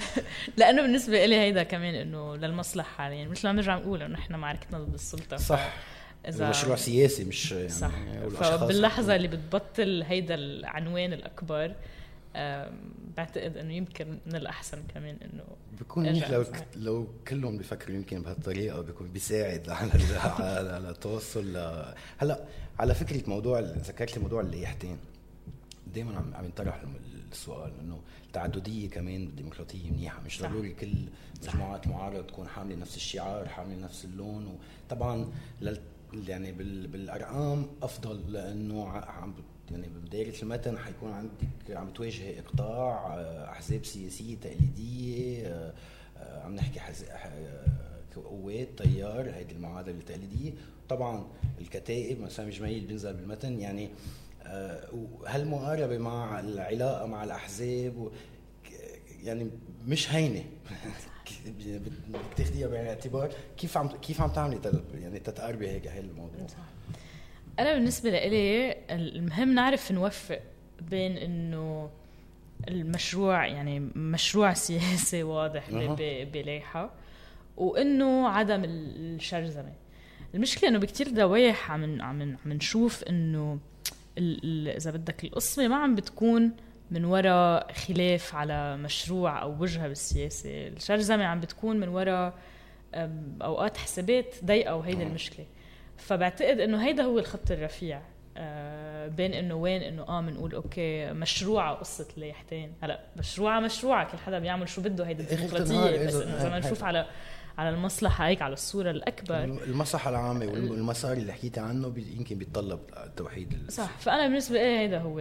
لأنه 0.58 0.82
بالنسبة 0.82 1.26
لي 1.26 1.36
هيدا 1.36 1.62
كمان 1.62 1.94
إنه 1.94 2.36
للمصلحة 2.36 2.88
حاليا. 2.96 3.16
يعني 3.16 3.30
مثل 3.30 3.48
ما 3.48 3.52
بنرجع 3.52 3.76
نقول 3.76 4.02
إنه 4.02 4.14
نحن 4.14 4.34
معركتنا 4.34 4.78
ضد 4.78 4.94
السلطة. 4.94 5.36
صح. 5.36 5.72
إذا 6.28 6.50
مشروع 6.50 6.76
سياسي 6.76 7.24
مش 7.24 7.52
يعني 7.52 7.68
صح 7.68 7.92
فباللحظه 8.40 9.16
اللي 9.16 9.28
بتبطل 9.28 10.02
هيدا 10.02 10.34
العنوان 10.34 11.12
الأكبر 11.12 11.74
بعتقد 13.16 13.56
إنه 13.56 13.72
يمكن 13.72 14.18
من 14.26 14.36
الأحسن 14.36 14.82
كمان 14.94 15.16
إنه 15.22 15.44
بكون 15.80 16.04
منيح 16.04 16.30
لو 16.30 16.44
لو 16.76 17.06
كلهم 17.28 17.58
بيفكروا 17.58 17.96
يمكن 17.96 18.22
بهالطريقة 18.22 18.80
بيكون 18.80 19.08
بيساعد 19.08 19.68
على 19.70 20.70
على 20.70 20.90
التوصل 20.90 21.56
هلا 22.18 22.44
على 22.78 22.94
فكرة 22.94 23.30
موضوع 23.30 23.60
ذكرت 23.60 24.18
موضوع 24.18 24.40
الليحتين 24.40 24.98
دائما 25.94 26.16
عم 26.16 26.34
عم 26.34 26.44
ينطرح 26.44 26.82
السؤال 27.32 27.72
إنه 27.80 28.00
التعدديه 28.26 28.90
كمان 28.90 29.26
بالديمقراطيه 29.26 29.90
منيحة. 29.90 30.20
مش 30.20 30.42
ضروري 30.42 30.72
كل 30.72 30.92
مجموعات 31.48 31.86
المعارضه 31.86 32.22
تكون 32.22 32.48
حاملة 32.48 32.76
نفس 32.76 32.96
الشعار 32.96 33.48
حاملة 33.48 33.80
نفس 33.80 34.04
اللون 34.04 34.58
وطبعا 34.86 35.32
لل 35.60 35.80
يعني 36.28 36.52
بالأرقام 36.86 37.66
أفضل 37.82 38.32
لأنه 38.32 38.88
عم 38.88 39.34
يعني 39.70 39.88
بداية 40.06 40.42
المتن 40.42 40.78
حيكون 40.78 41.12
عندك 41.12 41.76
عم 41.76 41.90
تواجهي 41.90 42.38
إقطاع 42.38 43.14
آه، 43.18 43.50
أحزاب 43.50 43.84
سياسية 43.84 44.36
تقليدية 44.36 45.46
آه، 45.46 45.72
آه، 46.18 46.44
عم 46.44 46.54
نحكي 46.54 46.80
قوات 48.24 48.68
تيار 48.76 49.30
هيدي 49.34 49.54
المعادلة 49.54 49.94
التقليدية. 49.94 50.52
طبعا 50.88 51.26
الكتائب 51.60 52.20
مسامي 52.20 52.50
جميل 52.50 52.86
بينزل 52.86 53.12
بالمتن 53.12 53.60
يعني 53.60 53.90
وهالمقاربة 54.92 55.98
مع 55.98 56.40
العلاقة 56.40 57.06
مع 57.06 57.24
الأحزاب 57.24 58.10
يعني 59.22 59.50
مش 59.86 60.12
هينة. 60.14 60.44
بدك 61.46 62.20
تاخذيها 62.36 62.68
بعين 62.68 62.82
الاعتبار 62.82 63.32
كيف 63.56 63.76
عم 63.76 63.88
كيف 63.88 64.20
عم 64.20 64.30
تعملي 64.30 64.60
يعني 64.94 65.18
تتقاربي 65.18 65.68
هيك 65.68 65.86
هي 65.86 66.00
الموضوع 66.00 66.46
أنا 67.60 67.74
بالنسبة 67.74 68.10
لإلي 68.10 68.76
المهم 68.90 69.54
نعرف 69.54 69.92
نوفق 69.92 70.40
بين 70.80 71.16
إنه 71.16 71.90
المشروع 72.68 73.46
يعني 73.46 73.80
مشروع 73.94 74.52
سياسي 74.52 75.22
واضح 75.22 75.70
بلايحه 76.24 76.90
وإنه 77.56 78.28
عدم 78.28 78.62
الشرذمة. 78.64 79.72
المشكلة 80.34 80.70
إنه 80.70 80.78
بكتير 80.78 81.08
دوايح 81.08 81.70
عم 81.70 82.02
عم 82.02 82.36
عم 82.44 82.52
نشوف 82.52 83.04
إنه 83.04 83.58
إذا 84.18 84.90
بدك 84.90 85.24
القصة 85.24 85.68
ما 85.68 85.76
عم 85.76 85.94
بتكون 85.94 86.52
من 86.90 87.04
وراء 87.04 87.72
خلاف 87.72 88.34
على 88.34 88.76
مشروع 88.76 89.42
أو 89.42 89.62
وجهة 89.62 89.88
بالسياسة. 89.88 90.50
الشرذمة 90.68 91.24
عم 91.24 91.40
بتكون 91.40 91.80
من 91.80 91.88
وراء 91.88 92.38
أوقات 93.42 93.76
حسابات 93.76 94.34
ضيقة 94.44 94.76
وهيدي 94.76 95.02
المشكلة. 95.02 95.46
فبعتقد 96.00 96.60
إنه 96.60 96.86
هيدا 96.86 97.02
هو 97.02 97.18
الخط 97.18 97.50
الرفيع 97.50 98.02
آه، 98.36 99.06
بين 99.08 99.34
إنه 99.34 99.54
وين 99.54 99.82
إنه 99.82 100.02
آه 100.02 100.20
بنقول 100.20 100.54
أوكي 100.54 101.12
مشروعة 101.12 101.74
قصة 101.74 102.06
الليحتين 102.16 102.72
هلأ 102.82 103.00
مشروعة 103.16 103.60
مشروعة 103.60 104.12
كل 104.12 104.18
حدا 104.18 104.38
بيعمل 104.38 104.68
شو 104.68 104.82
بده 104.82 105.06
هيدي 105.06 105.22
الديمقراطية. 105.22 106.06
بس 106.06 106.14
إنه 106.14 106.36
اذا 106.36 106.58
نشوف 106.58 106.84
على 106.84 107.06
على 107.58 107.70
المصلحة 107.70 108.26
هيك 108.26 108.42
على 108.42 108.52
الصورة 108.52 108.90
الأكبر. 108.90 109.44
المصلحه 109.44 110.10
العامة 110.10 110.46
والمسار 110.46 111.12
اللي 111.12 111.32
حكيتي 111.32 111.60
عنه 111.60 111.94
يمكن 111.96 112.38
بيتطلب 112.38 112.80
التوحيد 113.06 113.70
صح. 113.70 113.98
فأنا 113.98 114.26
بالنسبة 114.26 114.58
لي 114.58 114.78
هيدا 114.78 114.98
هو 114.98 115.20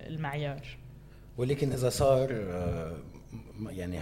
المعيار. 0.00 0.62
ولكن 1.38 1.72
إذا 1.72 1.88
صار 1.88 2.28
آه، 2.32 2.96
يعني 3.70 3.98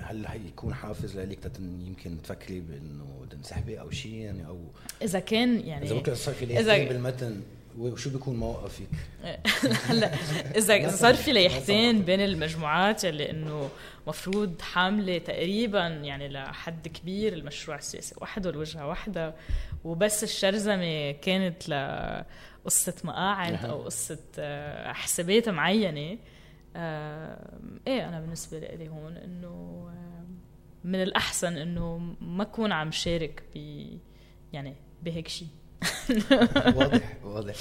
هل 0.00 0.26
حيكون 0.26 0.74
حافز 0.74 1.18
لك 1.18 1.50
يمكن 1.58 2.22
تفكري 2.22 2.60
بإنه 2.60 3.26
تنسحبي 3.30 3.80
أو 3.80 3.90
شيء 3.90 4.14
يعني 4.14 4.46
أو 4.46 4.58
إذا 5.02 5.18
كان 5.18 5.60
يعني 5.60 5.86
إذا 5.86 5.94
ممكن 5.94 6.14
صار 6.14 6.34
في 6.34 6.58
إذا 6.60 6.88
بالمتن 6.88 7.40
وشو 7.78 8.10
بيكون 8.10 8.36
موقفك؟ 8.36 8.88
هلا 9.84 10.14
إذا 10.58 10.90
صار 11.02 11.14
في 11.14 11.32
ليحتين 11.32 12.02
بين 12.02 12.20
المجموعات 12.20 13.04
اللي 13.04 13.30
إنه 13.30 13.70
مفروض 14.06 14.60
حاملة 14.60 15.18
تقريبا 15.18 15.86
يعني 15.86 16.28
لحد 16.28 16.88
كبير 16.88 17.32
المشروع 17.32 17.76
السياسي 17.76 18.14
وحده 18.20 18.50
الوجهه 18.50 18.88
وحده 18.88 19.34
وبس 19.84 20.24
الشرذمة 20.24 21.10
كانت 21.10 21.68
لقصة 21.68 22.94
مقاعد 23.04 23.64
أو 23.64 23.82
قصة 23.82 24.18
آه، 24.38 24.92
حسابات 24.92 25.48
معينة. 25.48 26.18
إيه 27.86 28.08
أنا 28.08 28.20
بالنسبة 28.20 28.58
لي 28.58 28.88
هون 28.88 29.16
إنه 29.16 29.88
من 30.84 31.02
الأحسن 31.02 31.56
إنه 31.56 31.98
ما 32.20 32.42
أكون 32.42 32.72
عم 32.72 32.90
شارك 32.90 33.42
ب 33.54 33.58
يعني 34.52 34.74
بهيك 35.02 35.28
شيء 35.28 35.48
واضح 36.76 37.16
واضح. 37.24 37.54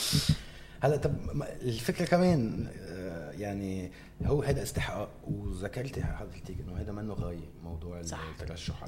هلا 0.82 0.98
طب 0.98 1.16
الفكرة 1.62 2.06
كمان 2.06 2.68
آه، 2.80 3.32
يعني 3.32 3.92
هو 4.26 4.44
هذا 4.44 4.64
استحقاق 4.64 5.10
وذكرتي 5.28 6.04
حضرتك 6.04 6.56
إنه 6.60 6.78
هذا 6.78 6.92
منه 6.92 7.14
غاية 7.14 7.50
موضوع 7.64 8.00
الترشح 8.00 8.84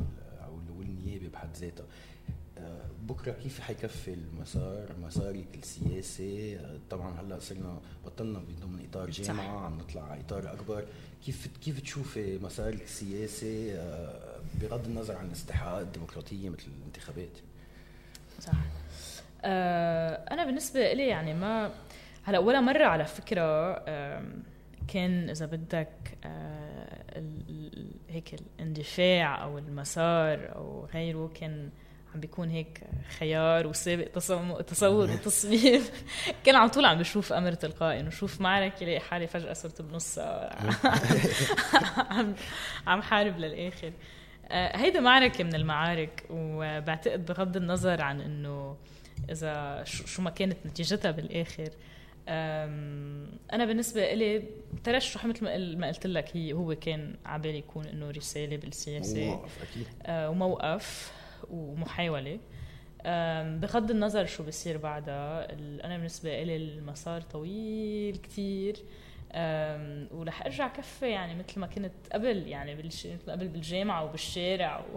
أو 0.45 0.59
النيابه 0.81 1.27
بحد 1.27 1.55
ذاتها. 1.57 1.85
بكرة 3.01 3.31
كيف 3.31 3.59
حيكفي 3.59 4.13
المسار؟ 4.13 4.85
مسارك 5.03 5.47
السياسي 5.63 6.59
طبعا 6.89 7.21
هلأ 7.21 7.39
صرنا 7.39 7.81
بطلنا 8.05 8.39
ضمن 8.61 8.85
إطار 8.89 9.09
جامعة 9.09 9.65
عم 9.65 9.77
نطلع 9.77 10.03
على 10.03 10.21
إطار 10.21 10.53
أكبر. 10.53 10.85
كيف 11.25 11.47
كيف 11.63 11.81
تشوفي 11.81 12.37
مسارك 12.37 12.81
السياسي 12.81 13.73
آه، 13.73 14.39
بغض 14.61 14.85
النظر 14.85 15.15
عن 15.15 15.25
الاستحقاقات 15.25 15.85
الديمقراطية 15.85 16.49
مثل 16.49 16.67
الانتخابات؟ 16.79 17.37
صح. 18.39 18.53
آه 19.45 20.25
أنا 20.31 20.45
بالنسبة 20.45 20.93
لي 20.93 21.07
يعني 21.07 21.33
ما 21.33 21.71
هلأ 22.23 22.39
ولا 22.39 22.61
مرة 22.61 22.85
على 22.85 23.05
فكرة 23.05 23.73
كان 24.87 25.29
إذا 25.29 25.45
بدك 25.45 26.17
آه 26.23 27.23
هيك 28.09 28.33
الاندفاع 28.33 29.43
أو 29.43 29.57
المسار 29.57 30.55
أو 30.55 30.85
غيره 30.93 31.31
كان 31.35 31.69
عم 32.13 32.19
بيكون 32.19 32.49
هيك 32.49 32.81
خيار 33.19 33.67
وسابق 33.67 34.07
تصور 34.67 35.11
وتصميم. 35.13 35.81
كان 36.43 36.55
على 36.55 36.69
طول 36.69 36.85
عم 36.85 36.97
بشوف 36.99 37.33
أمر 37.33 37.53
تلقائي 37.53 37.99
انه 37.99 38.09
شوف 38.09 38.41
معركة 38.41 38.83
الاقي 38.83 38.99
حالي 38.99 39.27
فجأة 39.27 39.53
صرت 39.53 39.81
بنصها 39.81 40.55
عم 42.13 42.35
عم 42.87 43.01
حارب 43.01 43.37
للآخر. 43.37 43.93
آه، 44.51 44.77
هيدا 44.77 44.99
معركة 44.99 45.43
من 45.43 45.55
المعارك 45.55 46.23
وبعتقد 46.29 47.25
بغض 47.25 47.57
النظر 47.57 48.01
عن 48.01 48.21
إنه 48.21 48.77
إذا 49.29 49.83
شو 49.85 50.21
ما 50.21 50.29
كانت 50.29 50.57
نتيجتها 50.65 51.11
بالآخر 51.11 51.69
أنا 53.53 53.65
بالنسبة 53.65 54.13
لي 54.13 54.43
ترشح 54.83 55.25
مثل 55.25 55.77
ما 55.77 55.87
قلت 55.87 56.07
لك 56.07 56.37
هي 56.37 56.53
هو 56.53 56.75
كان 56.75 57.15
عبالي 57.25 57.57
يكون 57.57 57.85
إنه 57.85 58.09
رسالة 58.11 58.57
بالسياسة. 58.57 59.21
وموقف 59.21 59.51
أكيد. 59.71 59.87
آه، 60.05 60.29
وموقف. 60.29 61.11
ومحاولة. 61.49 62.39
بغض 63.59 63.91
النظر 63.91 64.25
شو 64.25 64.43
بصير 64.43 64.77
بعدها 64.77 65.53
أنا 65.85 65.97
بالنسبة 65.97 66.43
لي 66.43 66.55
المسار 66.55 67.21
طويل 67.21 68.15
كتير. 68.15 68.75
ورح 70.11 70.45
أرجع 70.45 70.67
كفي 70.67 71.09
يعني 71.09 71.35
مثل 71.35 71.59
ما 71.59 71.67
كنت 71.67 71.91
قبل 72.13 72.47
يعني 72.47 72.75
بالش... 72.75 73.07
قبل 73.07 73.47
بالجامعة 73.47 74.03
وبالشارع 74.03 74.85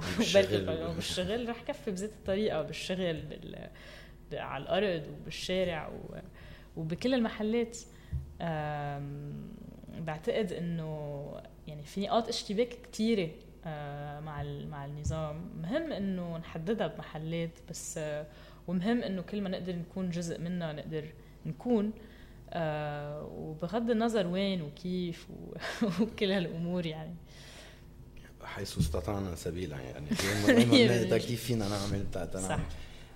وبالشغل. 0.91 1.49
رح 1.49 1.63
كفي 1.63 1.91
بذات 1.91 2.11
الطريقة 2.11 2.63
بالشغل 2.63 3.23
بال... 3.23 3.69
على 4.33 4.63
الأرض 4.63 5.03
وبالشارع 5.09 5.89
و... 5.89 6.17
وبكل 6.77 7.15
المحلات. 7.15 7.79
بعتقد 9.99 10.53
إنه 10.53 11.33
يعني 11.67 11.85
في 11.85 12.01
نقاط 12.01 12.29
اشتباك 12.29 12.69
كثيره 12.93 13.31
مع 14.21 14.43
مع 14.71 14.85
النظام. 14.85 15.51
مهم 15.63 15.93
إنه 15.93 16.39
نحددها 16.39 16.87
بمحلات 16.87 17.51
بس 17.71 17.99
آه، 17.99 18.27
ومهم 18.69 19.03
إنه 19.03 19.23
كل 19.23 19.41
ما 19.41 19.49
نقدر 19.49 19.77
نكون 19.77 20.11
جزء 20.11 20.41
منها 20.41 20.73
نقدر 20.73 21.05
نكون 21.47 21.93
آه، 22.51 23.23
وبغض 23.25 23.91
النظر 23.91 24.27
وين 24.27 24.63
وكيف 24.63 25.27
وكل 26.01 26.31
هالأمور 26.31 26.87
يعني. 26.87 27.15
حيث 28.45 28.79
استطعنا 28.79 29.35
سبيلا 29.35 29.77
يعني. 29.77 30.07
بنقدر 30.89 31.19
كيف 31.19 31.45
فينا 31.45 31.69
نعمل 31.69 32.07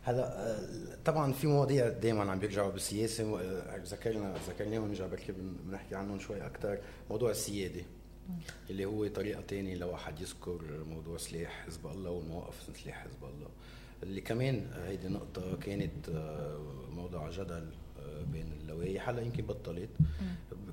هلا 0.02 0.56
طبعا 1.04 1.32
في 1.32 1.46
مواضيع 1.46 1.88
دائما 1.88 2.30
عم 2.30 2.38
بيرجعوا 2.38 2.70
بالسياسة 2.70 3.40
ذكرنا 3.76 4.34
ذكرناهم 4.48 4.88
نرجع 4.88 5.06
بركي 5.06 5.32
بنحكي 5.66 5.94
عنهم 5.94 6.18
شوي 6.18 6.46
أكثر 6.46 6.78
موضوع 7.10 7.30
السيادة. 7.30 7.82
اللي 8.70 8.84
هو 8.84 9.06
طريقة 9.06 9.42
ثانية 9.42 9.74
لواحد 9.74 10.20
يذكر 10.20 10.84
موضوع 10.90 11.18
سلاح 11.18 11.64
حزب 11.66 11.86
الله 11.86 12.10
والمواقف 12.10 12.70
سلاح 12.82 13.04
حزب 13.04 13.24
الله. 13.24 13.48
اللي 14.02 14.20
كمان 14.20 14.66
هيدي 14.86 15.08
نقطة 15.08 15.56
كانت 15.56 16.08
آه، 16.08 16.58
موضوع 16.90 17.30
جدل 17.30 17.70
آه، 18.00 18.22
بين 18.32 18.52
اللوائح 18.60 19.08
هلأ 19.08 19.22
يمكن 19.22 19.46
بطلت. 19.46 19.88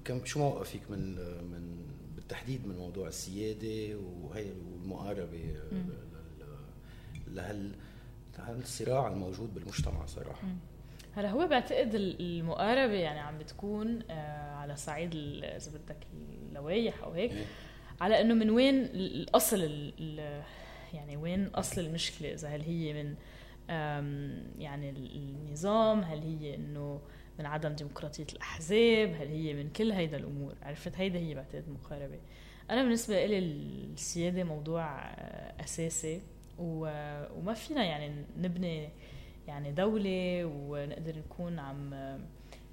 كم 0.06 0.26
شو 0.26 0.40
موقفك 0.40 0.82
من 0.90 1.16
من 1.52 1.78
بالتحديد 2.16 2.68
من 2.68 2.76
موضوع 2.78 3.08
السيادة 3.08 4.00
وهي 4.24 4.52
المقاربة 4.84 5.56
لهال 7.28 7.72
الصراع 8.40 9.08
الموجود 9.08 9.54
بالمجتمع 9.54 10.06
صراحة؟ 10.06 10.48
هلا 11.18 11.30
هو 11.30 11.48
بعتقد 11.48 11.96
المقاربة 11.96 12.94
يعني 12.94 13.20
عم 13.20 13.38
بتكون 13.38 14.00
آه، 14.10 14.56
على 14.56 14.76
صعيد 14.76 15.16
إذا 15.16 15.72
بدك 15.72 15.98
اللوائح 16.14 17.04
أو 17.04 17.12
هيك. 17.12 17.32
على 18.02 18.22
إنه 18.22 18.34
من 18.34 18.50
وين 18.50 18.84
الأصل 18.84 19.92
يعني 20.94 21.18
وين 21.18 21.48
أصل 21.48 21.82
المشكلة؟ 21.82 22.34
إذا 22.34 22.48
هل 22.48 22.62
هي 22.62 22.94
من 22.94 23.16
يعني 24.60 24.90
النظام؟ 24.90 26.02
هل 26.02 26.20
هي 26.20 26.56
إنه 26.56 27.02
من 27.40 27.46
عدم 27.46 27.70
ديمقراطية 27.74 28.28
الأحزاب؟ 28.34 29.10
هل 29.10 29.28
هي 29.28 29.54
من 29.54 29.70
كل 29.70 29.92
هيدا 29.92 30.18
الأمور؟ 30.18 30.56
عرفت؟ 30.62 30.96
هيدا 30.96 31.20
هي 31.20 31.36
بعتقد 31.36 31.64
المقاربة. 31.68 32.20
أنا 32.70 32.84
بالنسبة 32.84 33.26
لي 33.26 33.40
السيادة 33.40 34.44
موضوع 34.44 35.00
آه، 35.00 35.64
أساسي 35.64 36.22
وما 36.60 37.54
فينا 37.54 37.84
يعني 37.84 38.26
نبني 38.38 38.90
يعني 39.48 39.72
دولة 39.72 40.46
ونقدر 40.46 41.16
نكون 41.18 41.60
عم 41.60 41.94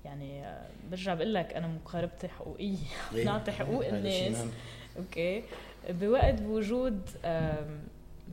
يعني 0.05 0.45
برجع 0.91 1.14
بقول 1.14 1.35
لك 1.35 1.55
أنا 1.55 1.66
مقاربتي 1.66 2.29
حقوقية 2.29 2.77
إيه. 3.14 3.25
نعطي 3.27 3.53
حقوق 3.53 3.87
الناس 3.87 4.39
نعم. 4.39 4.51
أوكي 4.99 5.43
بوقت 5.89 6.43
بوجود 6.43 7.09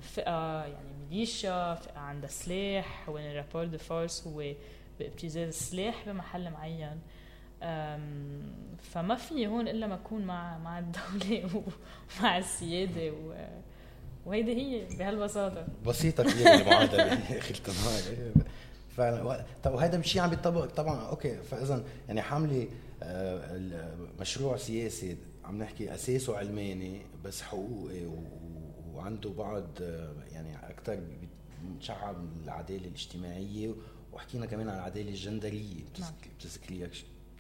فئة 0.02 0.66
يعني 0.66 0.92
ميليشيا 1.10 1.76
فئة 1.76 2.00
عندها 2.00 2.30
سلاح 2.30 3.10
وين 3.10 3.26
ال 3.26 3.31
rapport 3.31 3.66
de 3.66 3.78
force 3.78 4.28
هو 4.28 4.54
بابتزاز 5.00 5.48
السلاح 5.48 6.10
بمحل 6.10 6.50
معين 6.52 7.00
فما 8.82 9.16
في 9.16 9.48
هون 9.48 9.68
إلا 9.68 9.88
ما 9.88 9.96
أكون 9.96 10.22
مع 10.22 10.58
مع 10.58 10.80
الدولة 10.80 11.50
ومع 12.20 12.38
السيادة 12.38 13.14
وهيدي 14.26 14.56
هي 14.56 14.86
بهالبساطة. 14.98 15.68
بسيطة 15.86 16.24
كثير 16.24 16.54
المعادله 16.54 17.04
يا 17.04 17.38
أخي 17.40 17.54
فعلا. 18.98 19.46
طب 19.64 19.74
وهذا 19.74 19.98
مش 19.98 20.18
عم 20.18 20.30
بيطبق 20.30 20.66
طبعا 20.66 21.10
أوكي. 21.10 21.38
فاذا 21.38 21.84
يعني 22.08 22.22
حاملة 22.22 22.68
آه، 23.04 23.60
مشروع 24.20 24.58
سياسي 24.58 25.18
عم 25.46 25.58
نحكي 25.58 25.94
أساسه 25.94 26.38
علماني 26.38 27.02
بس 27.24 27.42
حقوقي 27.42 28.06
وعنده 28.94 29.30
بعض 29.30 29.68
آه، 29.82 30.14
يعني 30.32 30.70
أكثر 30.70 31.00
بتشعب 31.66 32.16
العدالة 32.44 32.88
الاجتماعية 32.88 33.76
وحكينا 34.14 34.46
كمان 34.46 34.70
عن 34.70 34.76
العدالة 34.76 35.10
الجندريه 35.10 35.84
نعم. 36.00 36.12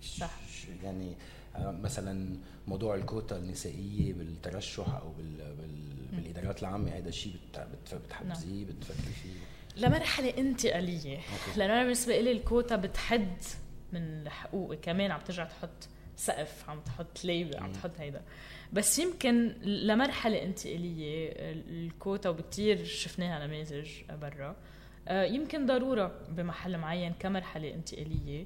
صح. 0.01 0.39
يعني 0.83 1.15
مثلا 1.59 2.37
موضوع 2.67 2.95
الكوتا 2.95 3.37
النسائية 3.37 4.13
بالترشح 4.13 4.89
أو 4.89 5.11
بال 5.11 5.55
بال 5.55 5.91
بالإدارات 6.11 6.61
العامة 6.61 6.91
هذا 6.91 7.09
الشيء 7.09 7.35
بتحبذيه 7.93 8.65
نعم. 8.65 8.65
بتفكري 8.65 9.13
فيه؟ 9.23 9.85
لمرحله 9.85 10.33
انتقاليه 10.37 11.19
لأنه 11.57 11.73
أنا 11.73 11.83
بالنسبة 11.83 12.19
لي 12.19 12.31
الكوتا 12.31 12.75
بتحد 12.75 13.37
من 13.93 14.29
حقوقي 14.29 14.77
كمان 14.77 15.11
عم 15.11 15.21
ترجع 15.21 15.43
تحط 15.45 15.87
سقف 16.15 16.69
عم 16.69 16.79
تحط 16.79 17.25
ليبل 17.25 17.57
عم 17.57 17.71
تحط 17.71 17.91
هيدا. 17.99 18.21
بس 18.73 18.99
يمكن 18.99 19.47
لمرحله 19.61 20.43
انتقاليه 20.43 21.33
الكوتا 21.37 22.29
وبكتير 22.29 22.85
شفناها 22.85 23.47
نماذج 23.47 23.89
برا 24.21 24.55
آه، 25.07 25.23
يمكن 25.23 25.65
ضرورة 25.65 26.11
بمحل 26.29 26.77
معين 26.77 27.13
كمرحله 27.19 27.73
انتقاليه 27.73 28.41
آه، 28.41 28.45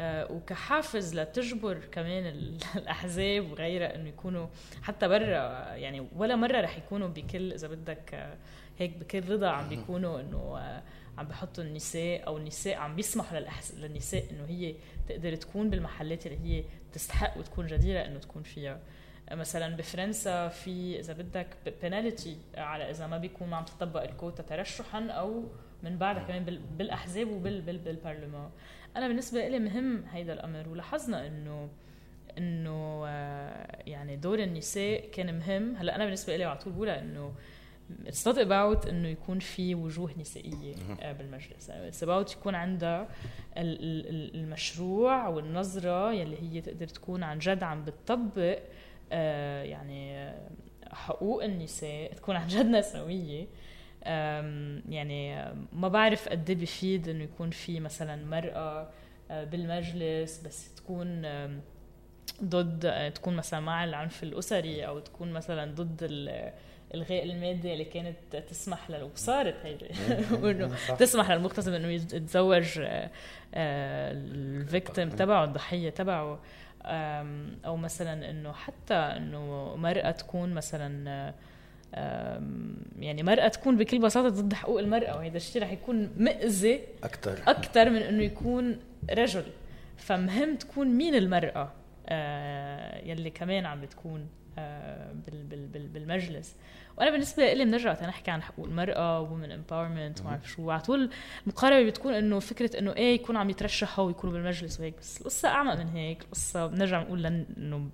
وكحافز 0.00 1.14
لتجبر 1.14 1.78
كمان 1.92 2.26
الأحزاب 2.76 3.50
وغيرها 3.50 3.94
إنه 3.94 4.08
يكونوا 4.08 4.46
حتى 4.82 5.08
برا 5.08 5.74
يعني 5.74 6.06
ولا 6.16 6.36
مرة 6.36 6.60
رح 6.60 6.78
يكونوا 6.78 7.08
بكل 7.08 7.52
إذا 7.52 7.68
بدك 7.68 8.14
آه، 8.14 8.36
هيك 8.78 8.96
بكل 8.96 9.32
رضا 9.32 9.48
عم 9.48 9.68
بيكونوا 9.68 10.20
إنه 10.20 10.58
آه، 10.58 10.82
عم 11.18 11.28
بحطوا 11.28 11.64
النساء 11.64 12.26
أو 12.26 12.36
النساء 12.36 12.76
عم 12.76 12.96
بيسمحوا 12.96 13.38
للنساء 13.76 14.24
إنه 14.30 14.44
هي 14.48 14.74
تقدر 15.08 15.34
تكون 15.34 15.70
بالمحلات 15.70 16.26
اللي 16.26 16.38
هي 16.38 16.64
تستحق 16.92 17.38
وتكون 17.38 17.66
جديرة 17.66 18.00
إنه 18.00 18.18
تكون 18.18 18.42
فيها. 18.42 18.80
مثلا 19.32 19.76
بفرنسا 19.76 20.48
في 20.48 21.00
إذا 21.00 21.12
بدك 21.12 21.56
بنالتي 21.82 22.36
على 22.56 22.90
إذا 22.90 23.06
ما 23.06 23.18
بيكون 23.18 23.52
عم 23.52 23.64
تطبق 23.64 24.02
الكوتا 24.02 24.42
ترشحا 24.42 25.06
أو 25.06 25.44
من 25.82 25.98
بعدها 25.98 26.22
كمان 26.22 26.60
بالأحزاب 26.78 27.30
وبالبرلمان 27.30 28.50
أنا 28.96 29.08
بالنسبة 29.08 29.48
لي 29.48 29.58
مهم 29.58 30.04
هيدا 30.12 30.32
الأمر 30.32 30.68
ولاحظنا 30.68 31.26
إنه 31.26 31.68
إنه 32.38 33.04
آه، 33.06 33.82
يعني 33.86 34.16
دور 34.16 34.38
النساء 34.38 35.10
كان 35.10 35.38
مهم. 35.38 35.76
هلأ 35.76 35.94
أنا 35.96 36.04
بالنسبة 36.04 36.36
لي 36.36 36.44
على 36.44 36.58
طول 36.58 36.72
بقولها 36.72 37.00
إنه 37.00 37.34
it's 38.06 38.28
not 38.28 38.38
about 38.38 38.86
إنه 38.86 39.08
يكون 39.08 39.38
في 39.38 39.74
وجوه 39.74 40.10
نسائية 40.20 40.74
آه، 41.00 41.12
بالمجلس. 41.12 41.70
it's 41.70 42.02
about 42.02 42.32
يكون 42.32 42.54
عندها 42.54 43.08
المشروع 43.56 45.28
والنظرة 45.28 46.12
يلي 46.12 46.36
هي 46.42 46.60
تقدر 46.60 46.86
تكون 46.88 47.22
عن 47.22 47.38
جد 47.38 47.62
عم 47.62 47.84
بتطبق 47.84 48.58
آه، 49.12 49.62
يعني 49.62 50.32
حقوق 50.92 51.44
النساء 51.44 52.12
تكون 52.12 52.36
عن 52.36 52.46
جد 52.46 52.66
نسوية. 52.66 53.46
يعني 54.88 55.52
ما 55.72 55.88
بعرف 55.88 56.28
قد 56.28 56.50
إيه 56.50 56.56
بفيد 56.56 57.08
إنه 57.08 57.24
يكون 57.24 57.50
في 57.50 57.80
مثلا 57.80 58.24
مرأة 58.24 58.90
آه، 59.30 59.44
بالمجلس 59.44 60.42
بس 60.46 60.74
تكون 60.74 61.26
ضد 62.44 62.86
آه، 62.86 63.08
تكون 63.08 63.36
مثلا 63.36 63.60
مع 63.60 63.84
العنف 63.84 64.22
الأسري 64.22 64.86
أو 64.86 64.98
تكون 64.98 65.32
مثلا 65.32 65.74
ضد 65.74 66.02
الغاء 66.94 67.24
المادة 67.24 67.72
اللي 67.72 67.84
كانت 67.84 68.36
تسمح 68.36 68.90
ل 68.90 69.02
وصارت 69.02 69.54
هيدي. 69.64 69.86
انه 70.50 70.76
تسمح 70.98 71.30
للمغتصب 71.30 71.72
إنه 71.72 71.88
يتزوج 71.88 72.78
آه، 72.78 73.10
الفيكتيم 73.54 75.10
تبعه 75.10 75.44
الضحية 75.44 75.90
تبعه. 75.90 76.40
أو 77.64 77.76
مثلا 77.76 78.30
إنه 78.30 78.52
حتى 78.52 78.94
إنه 78.94 79.74
مرأة 79.76 80.10
تكون 80.10 80.54
مثلا 80.54 81.34
يعني 82.98 83.22
مرأة 83.22 83.48
تكون 83.48 83.76
بكل 83.76 83.98
بساطة 83.98 84.28
ضد 84.28 84.54
حقوق 84.54 84.78
المرأة 84.78 85.16
وهذا 85.16 85.36
الشيء 85.36 85.62
رح 85.62 85.72
يكون 85.72 86.10
مأذي 86.16 86.80
أكثر 87.02 87.38
أكثر 87.46 87.90
من 87.90 87.96
إنه 87.96 88.22
يكون 88.22 88.78
رجل. 89.10 89.44
فمهم 89.96 90.56
تكون 90.56 90.86
مين 90.88 91.14
المرأة 91.14 91.72
آه، 92.08 93.06
يلي 93.06 93.30
كمان 93.30 93.66
عم 93.66 93.80
بتكون 93.80 94.28
آه، 94.58 95.12
بالمجلس. 95.72 96.56
وأنا 96.96 97.10
بالنسبة 97.10 97.52
لي 97.52 97.64
بنرجع 97.64 97.92
نحكي 97.92 98.30
عن 98.30 98.42
حقوق 98.42 98.66
المرأة 98.66 99.20
وومن 99.20 99.52
امباورمنت 99.52 100.20
وما 100.20 100.40
شو. 100.44 100.70
على 100.70 100.80
طول 100.80 101.10
المقاربه 101.42 101.90
بتكون 101.90 102.14
إنه 102.14 102.38
فكرة 102.38 102.78
إنه 102.78 102.92
إيه 102.92 103.14
يكون 103.14 103.36
عم 103.36 103.50
يترشحوا 103.50 104.04
ويكونوا 104.04 104.34
بالمجلس 104.34 104.80
وهيك 104.80 104.94
بس 104.98 105.20
القصة 105.20 105.48
أعمق 105.48 105.74
من 105.74 105.88
هيك. 105.88 106.22
القصة 106.22 106.66
بنرجع 106.66 107.02
نقول 107.02 107.26
إنه 107.26 107.90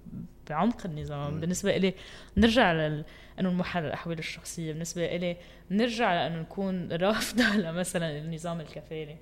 بعمق 0.51 0.87
النظام. 0.87 1.41
بالنسبة 1.41 1.77
لي 1.77 1.95
نرجع 2.37 2.73
لل 2.73 3.05
إنه 3.41 3.51
نمحل 3.51 3.85
الأحوال 3.85 4.19
الشخصية. 4.19 4.73
بالنسبة 4.73 5.17
لي 5.17 5.37
نرجع 5.71 6.15
لأنه 6.15 6.41
نكون 6.41 6.93
رافضة 7.07 7.57
لمثلا 7.57 8.19
النظام 8.19 8.61
الكفالي 8.61 9.17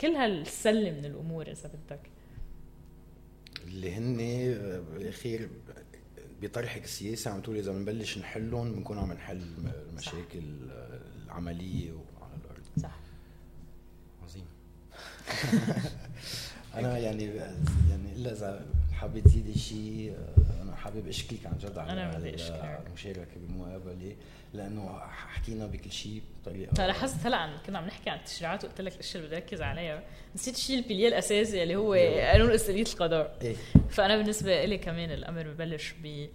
كل 0.00 0.06
هالسلة 0.16 0.90
من 0.90 1.04
الأمور 1.04 1.50
إذا 1.50 1.70
بدك. 1.90 2.00
اللي 3.64 3.94
هن 3.94 4.16
بالاخير 4.94 5.48
بطرحك 6.42 6.84
السياسي 6.84 7.28
عم 7.28 7.40
تقول 7.40 7.56
إذا 7.56 7.72
بنبلش 7.72 8.18
نحلهم 8.18 8.72
بنكون 8.72 8.98
عم 8.98 9.12
نحل 9.12 9.42
المشاكل 9.88 10.42
العملية 11.24 11.92
وعلى 11.92 12.32
الأرض. 12.44 12.62
صح. 12.82 12.98
عظيم. 14.22 14.46
أنا 16.74 16.98
يعني 16.98 17.24
يعني 17.90 18.12
إلا 18.16 18.32
إذا 18.32 18.66
حابه 18.96 19.20
تزيدي 19.20 19.58
شيء 19.58 20.16
أنا 20.62 20.76
حابب 20.76 21.08
اشكرك 21.08 21.46
عن 21.46 21.58
جد 21.58 21.78
على 21.78 21.92
المشاركة 22.86 23.40
بالمقابلة 23.40 24.16
لأنه 24.54 24.98
حكينا 25.08 25.66
بكل 25.66 25.92
شيء 25.92 26.22
بطريقه 26.42 26.86
لاحظت 26.86 27.26
هلأ 27.26 27.50
كنا 27.66 27.78
عم 27.78 27.86
نحكي 27.86 28.10
عن 28.10 28.18
التشريعات 28.18 28.64
وقلت 28.64 28.80
لك 28.80 28.92
الاشياء 28.92 29.16
اللي 29.16 29.26
بدي 29.36 29.44
اركز 29.44 29.62
عليها 29.62 30.02
نسيت 30.34 30.56
شيء 30.56 30.78
البلية 30.78 31.08
الاساسي 31.08 31.62
اللي 31.62 31.76
هو 31.76 31.94
إيه. 31.94 32.30
قانون 32.32 32.50
استقلاليه 32.50 32.82
القضاء 32.92 33.38
إيه؟ 33.42 33.56
فأنا 33.90 34.16
بالنسبة 34.16 34.64
لي 34.64 34.78
كمان 34.78 35.10
الأمر 35.10 35.42
ببلش 35.42 35.94
ب 36.02 36.28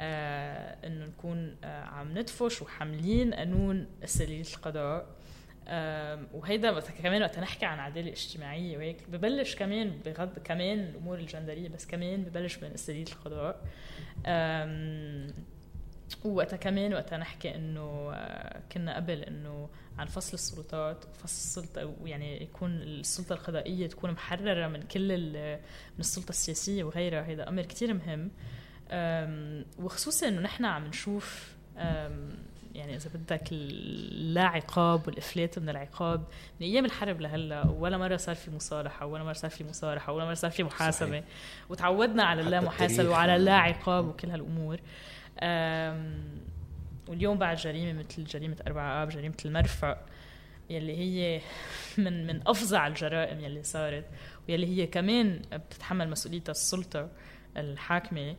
آه 0.00 0.86
إنه 0.86 1.06
نكون 1.06 1.56
آه 1.64 1.82
عم 1.84 2.18
ندفش 2.18 2.62
وحاملين 2.62 3.34
قانون 3.34 3.86
استقلاليه 4.04 4.54
القضاء 4.54 5.06
وهيدا 6.32 6.80
كمان 6.80 7.22
وقت 7.22 7.38
نحكي 7.38 7.66
عن 7.66 7.78
عدالة 7.78 8.12
اجتماعية 8.12 8.76
وهيك 8.76 9.10
ببلش 9.10 9.54
كمان 9.54 10.00
بغض 10.04 10.38
كمان 10.38 10.78
الأمور 10.78 11.18
الجندرية 11.18 11.68
بس 11.68 11.86
كمان 11.86 12.22
ببلش 12.22 12.58
من 12.58 12.70
استدلال 12.70 13.08
القضاء 13.08 13.62
وقتها 16.24 16.56
كمان 16.56 16.94
وقتها 16.94 17.18
نحكي 17.18 17.54
إنه 17.54 18.10
آه، 18.14 18.62
كنا 18.72 18.96
قبل 18.96 19.22
إنه 19.22 19.68
عن 19.98 20.06
فصل 20.06 20.34
السلطات 20.34 21.04
وفصل 21.04 21.24
السلطة 21.24 21.94
يعني 22.04 22.42
يكون 22.42 22.70
السلطة 22.70 23.32
القضائية 23.32 23.86
تكون 23.86 24.10
محررة 24.10 24.68
من 24.68 24.82
كل 24.82 25.32
من 25.94 26.00
السلطة 26.00 26.30
السياسية 26.30 26.84
وغيرها 26.84 27.22
هذا 27.22 27.48
أمر 27.48 27.62
كتير 27.62 27.94
مهم. 27.94 28.30
وخصوصا 29.78 30.28
إنه 30.28 30.40
نحن 30.40 30.64
عم 30.64 30.86
نشوف 30.86 31.54
يعني 32.76 32.96
إذا 32.96 33.10
بدك 33.14 33.42
اللا 33.52 34.42
عقاب 34.42 35.06
والإفلات 35.06 35.58
من 35.58 35.68
العقاب 35.68 36.24
من 36.60 36.66
أيام 36.66 36.84
الحرب 36.84 37.20
لهلأ 37.20 37.66
ولا 37.66 37.98
مرة 37.98 38.16
صار 38.16 38.34
في 38.34 38.50
مصالحة 38.50 39.06
ولا 39.06 39.24
مرة 39.24 39.32
صار 39.32 39.50
في 39.50 39.64
مصالحه 39.64 40.12
ولا 40.12 40.24
مرة 40.24 40.34
صار 40.34 40.50
في 40.50 40.62
محاسبة. 40.62 41.10
صحيح. 41.10 41.24
وتعودنا 41.68 42.24
على 42.24 42.40
اللا 42.40 42.60
محاسبه 42.60 43.08
وعلى 43.10 43.36
اللا 43.36 43.54
عقاب 43.54 44.08
وكل 44.08 44.30
هالأمور. 44.30 44.80
واليوم 47.08 47.38
بعد 47.38 47.56
جريمة 47.56 47.92
مثل 47.92 48.24
جريمة 48.24 48.56
أربعة 48.66 49.02
آب 49.02 49.08
جريمة 49.08 49.36
المرفأ 49.44 49.98
يلي 50.70 50.96
هي 50.96 51.40
من 51.98 52.26
من 52.26 52.40
افظع 52.46 52.86
الجرائم 52.86 53.40
يلي 53.40 53.62
صارت 53.62 54.04
ويلي 54.48 54.66
هي 54.66 54.86
كمان 54.86 55.42
بتتحمل 55.52 56.10
مسؤوليتها 56.10 56.50
السلطة 56.50 57.08
الحاكمة. 57.56 58.36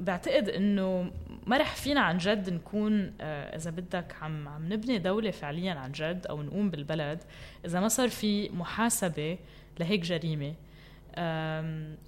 بعتقد 0.00 0.48
إنه 0.48 1.10
ما 1.46 1.56
رح 1.56 1.74
فينا 1.74 2.00
عن 2.00 2.18
جد 2.18 2.50
نكون 2.50 3.12
آه، 3.20 3.56
إذا 3.56 3.70
بدك 3.70 4.14
عم 4.22 4.48
عم 4.48 4.72
نبني 4.72 4.98
دولة 4.98 5.30
فعليا 5.30 5.72
عن 5.72 5.92
جد 5.92 6.26
أو 6.26 6.42
نقوم 6.42 6.70
بالبلد 6.70 7.22
إذا 7.64 7.80
ما 7.80 7.88
صار 7.88 8.08
في 8.08 8.48
محاسبة 8.48 9.38
لهيك 9.80 10.00
جريمة. 10.00 10.54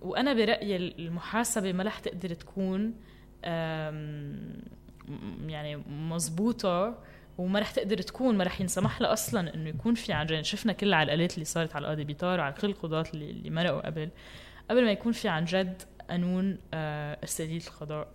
وأنا 0.03 0.35
برأيي 0.35 0.77
المحاسبة 0.77 1.73
ما 1.73 1.83
رح 1.83 1.99
تقدر 1.99 2.35
تكون 2.35 2.95
يعني 5.47 5.77
مزبوطة 5.87 6.99
وما 7.39 7.61
رح 7.61 7.71
تقدر 7.71 7.99
تكون 7.99 8.37
ما 8.37 8.45
رح 8.45 8.61
ينسمح 8.61 9.01
لها 9.01 9.13
أصلا 9.13 9.55
إنه 9.55 9.69
يكون 9.69 9.95
في 9.95 10.13
عن 10.13 10.27
جد. 10.27 10.45
شفنا 10.45 10.73
كل 10.73 10.89
العقلات 10.89 11.35
اللي 11.35 11.45
صارت 11.45 11.77
على 11.77 11.83
القاضي 11.83 12.05
بيطار 12.05 12.39
وعلى 12.39 12.55
كل 12.61 12.69
القضاة 12.69 13.07
اللي, 13.15 13.31
اللي 13.31 13.51
مرقوا 13.51 13.87
قبل. 13.87 14.09
قبل 14.71 14.85
ما 14.85 14.91
يكون 14.91 15.13
في 15.13 15.29
عن 15.29 15.45
جد 15.45 15.83
قانون 16.11 16.59
آه، 16.75 17.19
استدلال 17.25 17.63
القضاء 17.67 18.09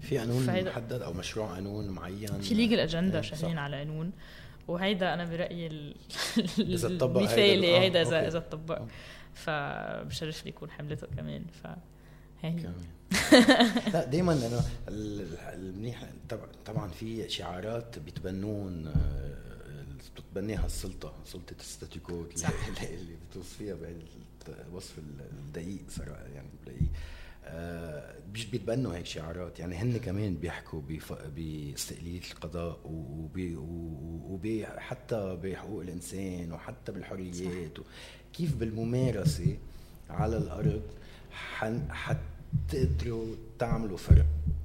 في 0.00 0.18
قانون 0.18 0.64
محدد 0.64 1.02
أو 1.02 1.12
مشروع 1.12 1.46
قانون 1.46 1.88
معين؟ 1.88 2.40
في 2.40 2.54
ليجل 2.54 2.80
اجندا 2.80 3.16
إيه، 3.16 3.22
شغالين 3.22 3.58
على 3.58 3.76
قانون. 3.76 4.12
وهيدا 4.68 5.14
أنا 5.14 5.24
برأيي 5.24 5.66
إذا 6.58 6.88
تطبق 6.88 7.20
المثالي 7.20 7.78
هيدا 7.78 7.98
آه، 7.98 8.02
اذا 8.02 8.28
إذا 8.28 8.38
تطبق 8.38 8.82
فبشرف 9.34 10.44
لي 10.44 10.48
يكون 10.48 10.70
حملته 10.70 11.06
كمان 11.06 11.44
ف 11.62 11.66
هي 12.42 12.56
لا 13.92 14.04
دائما 14.04 14.32
انه 14.32 14.62
المنيح 14.88 16.04
طبعا 16.66 16.88
في 16.88 17.28
شعارات 17.28 17.98
بيتبنون 17.98 18.86
آه، 18.86 19.59
بتتبنيها 20.08 20.66
السلطة 20.66 21.14
سلطة 21.24 21.54
الستاتيكو 21.60 22.24
اللي 22.94 23.16
بتوصفيها 23.30 23.74
بالوصف 23.74 24.98
الدقيق 24.98 25.82
صراحة 25.88 26.22
يعني 26.34 26.48
بدقيق 26.62 26.88
آه 27.44 28.14
بيتبنوا 28.32 28.94
هيك 28.96 29.06
شعارات 29.06 29.58
يعني 29.58 29.76
هن 29.76 29.96
كمان 29.98 30.34
بيحكوا 30.34 30.80
باستقلاليه 31.36 32.20
القضاء 32.32 32.80
وبي 32.84 33.56
وبي 33.56 34.66
حتى 34.66 35.38
بحقوق 35.42 35.80
الإنسان 35.82 36.52
وحتى 36.52 36.92
بالحريات. 36.92 37.72
كيف 38.32 38.56
بالممارسة 38.56 39.56
على 40.10 40.36
الأرض 40.36 40.82
حتقدروا 41.90 43.34
تعملوا 43.58 43.96
فرق. 43.96 44.24
آه، 44.24 44.59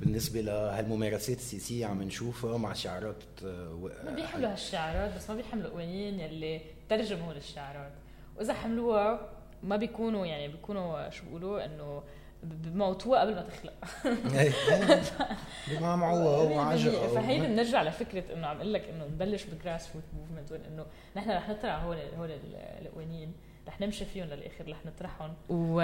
بالنسبة 0.00 0.40
لهالممارسات 0.40 1.36
السياسية 1.36 1.86
عم 1.86 2.02
نشوفها 2.02 2.58
مع 2.58 2.72
شعارات 2.72 3.22
آه، 3.44 3.90
ما 4.04 4.10
بيحملوا 4.14 4.52
هالشعارات 4.52 5.14
بس 5.16 5.30
ما 5.30 5.36
بيحملوا 5.36 5.70
قوانين 5.70 6.20
يلي 6.20 6.60
ترجموا 6.88 7.32
للشعارات. 7.32 7.92
وإذا 8.36 8.54
حملوها 8.54 9.30
ما 9.62 9.76
بيكونوا 9.76 10.26
يعني 10.26 10.48
بيكونوا 10.48 11.10
شو 11.10 11.24
بيقولوا 11.24 11.64
إنه 11.64 12.02
بموتوها 12.42 13.20
قبل 13.20 13.34
ما 13.34 13.42
تخلق. 13.42 13.74
بمعمعوها 15.70 16.38
وعجق 16.38 17.06
فهيدي 17.06 17.46
بنرجع 17.46 17.82
لفكرة 17.82 18.32
إنه 18.34 18.46
عم 18.46 18.56
أقول 18.56 18.74
لك 18.74 18.84
إنه 18.88 19.04
نبلش 19.04 19.44
ب 19.44 19.86
grassroots 19.86 20.02
movement 20.16 20.52
انه 20.52 20.86
نحن 21.16 21.30
رح 21.30 21.48
نطرح 21.48 21.82
هول 21.82 21.96
هول 22.18 22.30
القوانين. 22.80 23.32
رح 23.68 23.80
نمشي 23.80 24.04
فيهم 24.04 24.26
للآخر 24.26 24.70
رح 24.70 24.86
نطرحهم. 24.86 25.34
و... 25.48 25.82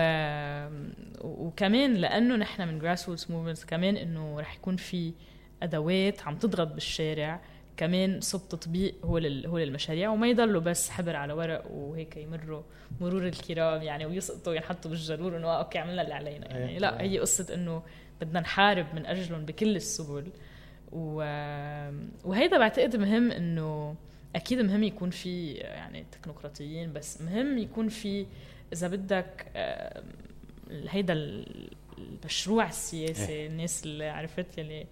وكمان 1.21 1.95
لأنه 1.95 2.37
نحن 2.37 2.69
من 2.69 2.79
grassroots 2.79 3.31
movement 3.31 3.65
كمان 3.65 3.97
إنه 3.97 4.41
رح 4.41 4.55
يكون 4.57 4.77
في 4.77 5.13
أدوات 5.63 6.23
عم 6.23 6.37
تضغط 6.37 6.69
بالشارع 6.69 7.41
كمان 7.77 8.21
صوب 8.21 8.49
تطبيق 8.49 8.95
هو 9.05 9.17
هو 9.47 9.59
المشاريع 9.59 10.11
وما 10.11 10.29
يضلوا 10.29 10.61
بس 10.61 10.91
حبر 10.91 11.17
على 11.17 11.33
ورق 11.33 11.71
وهيك 11.71 12.17
يمروا 12.17 12.63
مرور 13.01 13.27
الكرام 13.27 13.83
يعني 13.83 14.07
ويسقطوا 14.07 14.55
ينحطوا 14.55 14.91
بالجرور 14.91 15.37
إنه 15.37 15.49
أوكي 15.49 15.79
عملنا 15.79 16.03
اللي 16.03 16.15
علينا. 16.15 16.59
يعني 16.59 16.79
لا. 16.79 17.03
هي 17.03 17.19
قصة 17.19 17.55
إنه 17.55 17.83
بدنا 18.21 18.41
نحارب 18.41 18.87
من 18.95 19.07
أجلهم 19.07 19.45
بكل 19.45 19.77
السبل. 19.77 20.33
و... 20.93 21.17
وهيدا 22.25 22.59
بعتقد 22.59 22.97
مهم 22.97 23.33
إنه 23.33 23.97
أكيد 24.35 24.61
مهم 24.61 24.83
يكون 24.83 25.11
في 25.11 25.53
يعني 25.53 26.05
تكنوقراطيين 26.13 26.93
بس 26.93 27.21
مهم 27.21 27.59
يكون 27.59 27.89
في 27.89 28.27
إذا 28.73 28.89
بدك 28.89 29.47
هيدا 30.71 31.45
المشروع 31.99 32.69
السياسي 32.69 33.33
إيه. 33.33 33.47
الناس 33.47 33.85
اللي 33.85 34.09
عرفت 34.09 34.59
يلي 34.59 34.87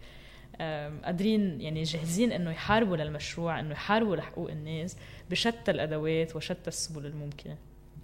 قادرين 1.04 1.60
يعني 1.60 1.82
جاهزين 1.82 2.32
إنه 2.32 2.50
يحاربوا 2.50 2.96
للمشروع 2.96 3.60
إنه 3.60 3.70
يحاربوا 3.72 4.16
لحقوق 4.16 4.50
الناس 4.50 4.96
بشتى 5.30 5.70
الأدوات 5.70 6.36
وشتى 6.36 6.68
السبل 6.68 7.06
الممكنة 7.06 7.56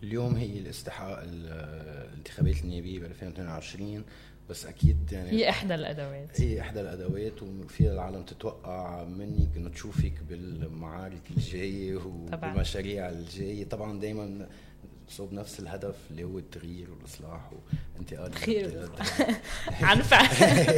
اليوم 0.03 0.37
هي 0.37 0.59
الاستحقاق 0.59 1.19
الانتخابات 1.23 2.61
النيابية 2.65 2.99
ب 2.99 3.05
2022 3.05 4.05
بس 4.51 4.67
أكيد 4.67 5.13
يعني 5.13 5.31
هي 5.31 5.51
إحدى 5.51 5.75
الأدوات. 5.75 6.41
هي 6.41 6.61
إحدى 6.61 6.81
الأدوات 6.81 7.43
وفيها 7.43 7.93
العالم 7.93 8.23
تتوقع 8.23 9.05
منك 9.05 9.57
إنه 9.57 9.69
تشوفك 9.69 10.13
بالمعارك 10.29 11.23
الجايه 11.37 11.97
وبالمشاريع 11.97 13.09
الجايه 13.09 13.65
طبعا 13.65 14.01
دائما 14.01 14.49
صوب 15.09 15.33
نفس 15.33 15.61
الهدف 15.61 15.95
اللي 16.11 16.25
هو 16.25 16.39
التغيير 16.39 16.91
والإصلاح 16.93 17.51
وانتقال 17.97 18.35
خير 18.35 18.89
عن 19.83 20.03
فعل. 20.03 20.27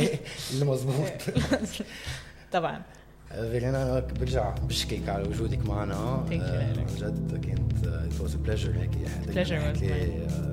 اللي 0.53 0.65
مضبوط 0.65 1.13
طبعا. 2.53 2.83
فيرينا 3.31 3.83
أنا 3.83 4.01
برجع 4.01 4.51
بشكيك 4.51 5.09
على 5.09 5.29
وجودك 5.29 5.67
معنا. 5.67 5.95
عن 5.95 6.87
جد 6.99 7.45
كانت 7.47 7.87
ات 7.87 8.21
واز 8.21 8.35
بليجر 8.35 8.73
هيك 8.79 8.91
بليجر 9.29 9.73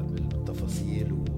بالتفاصيل 0.01 1.11
وخبرتينا 1.13 1.27
عن 1.27 1.36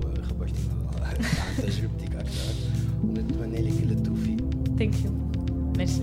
dat 1.55 1.65
is 1.65 1.79
die 1.97 2.09
kaart 2.09 2.27
uit. 2.27 2.55
Om 3.01 3.15
het 3.15 3.25
een 3.41 3.53
hele 3.53 3.71
hele 3.71 4.01
toefie. 4.01 4.35
Dank 4.75 4.93
je. 4.93 5.09
Merci. 5.75 6.01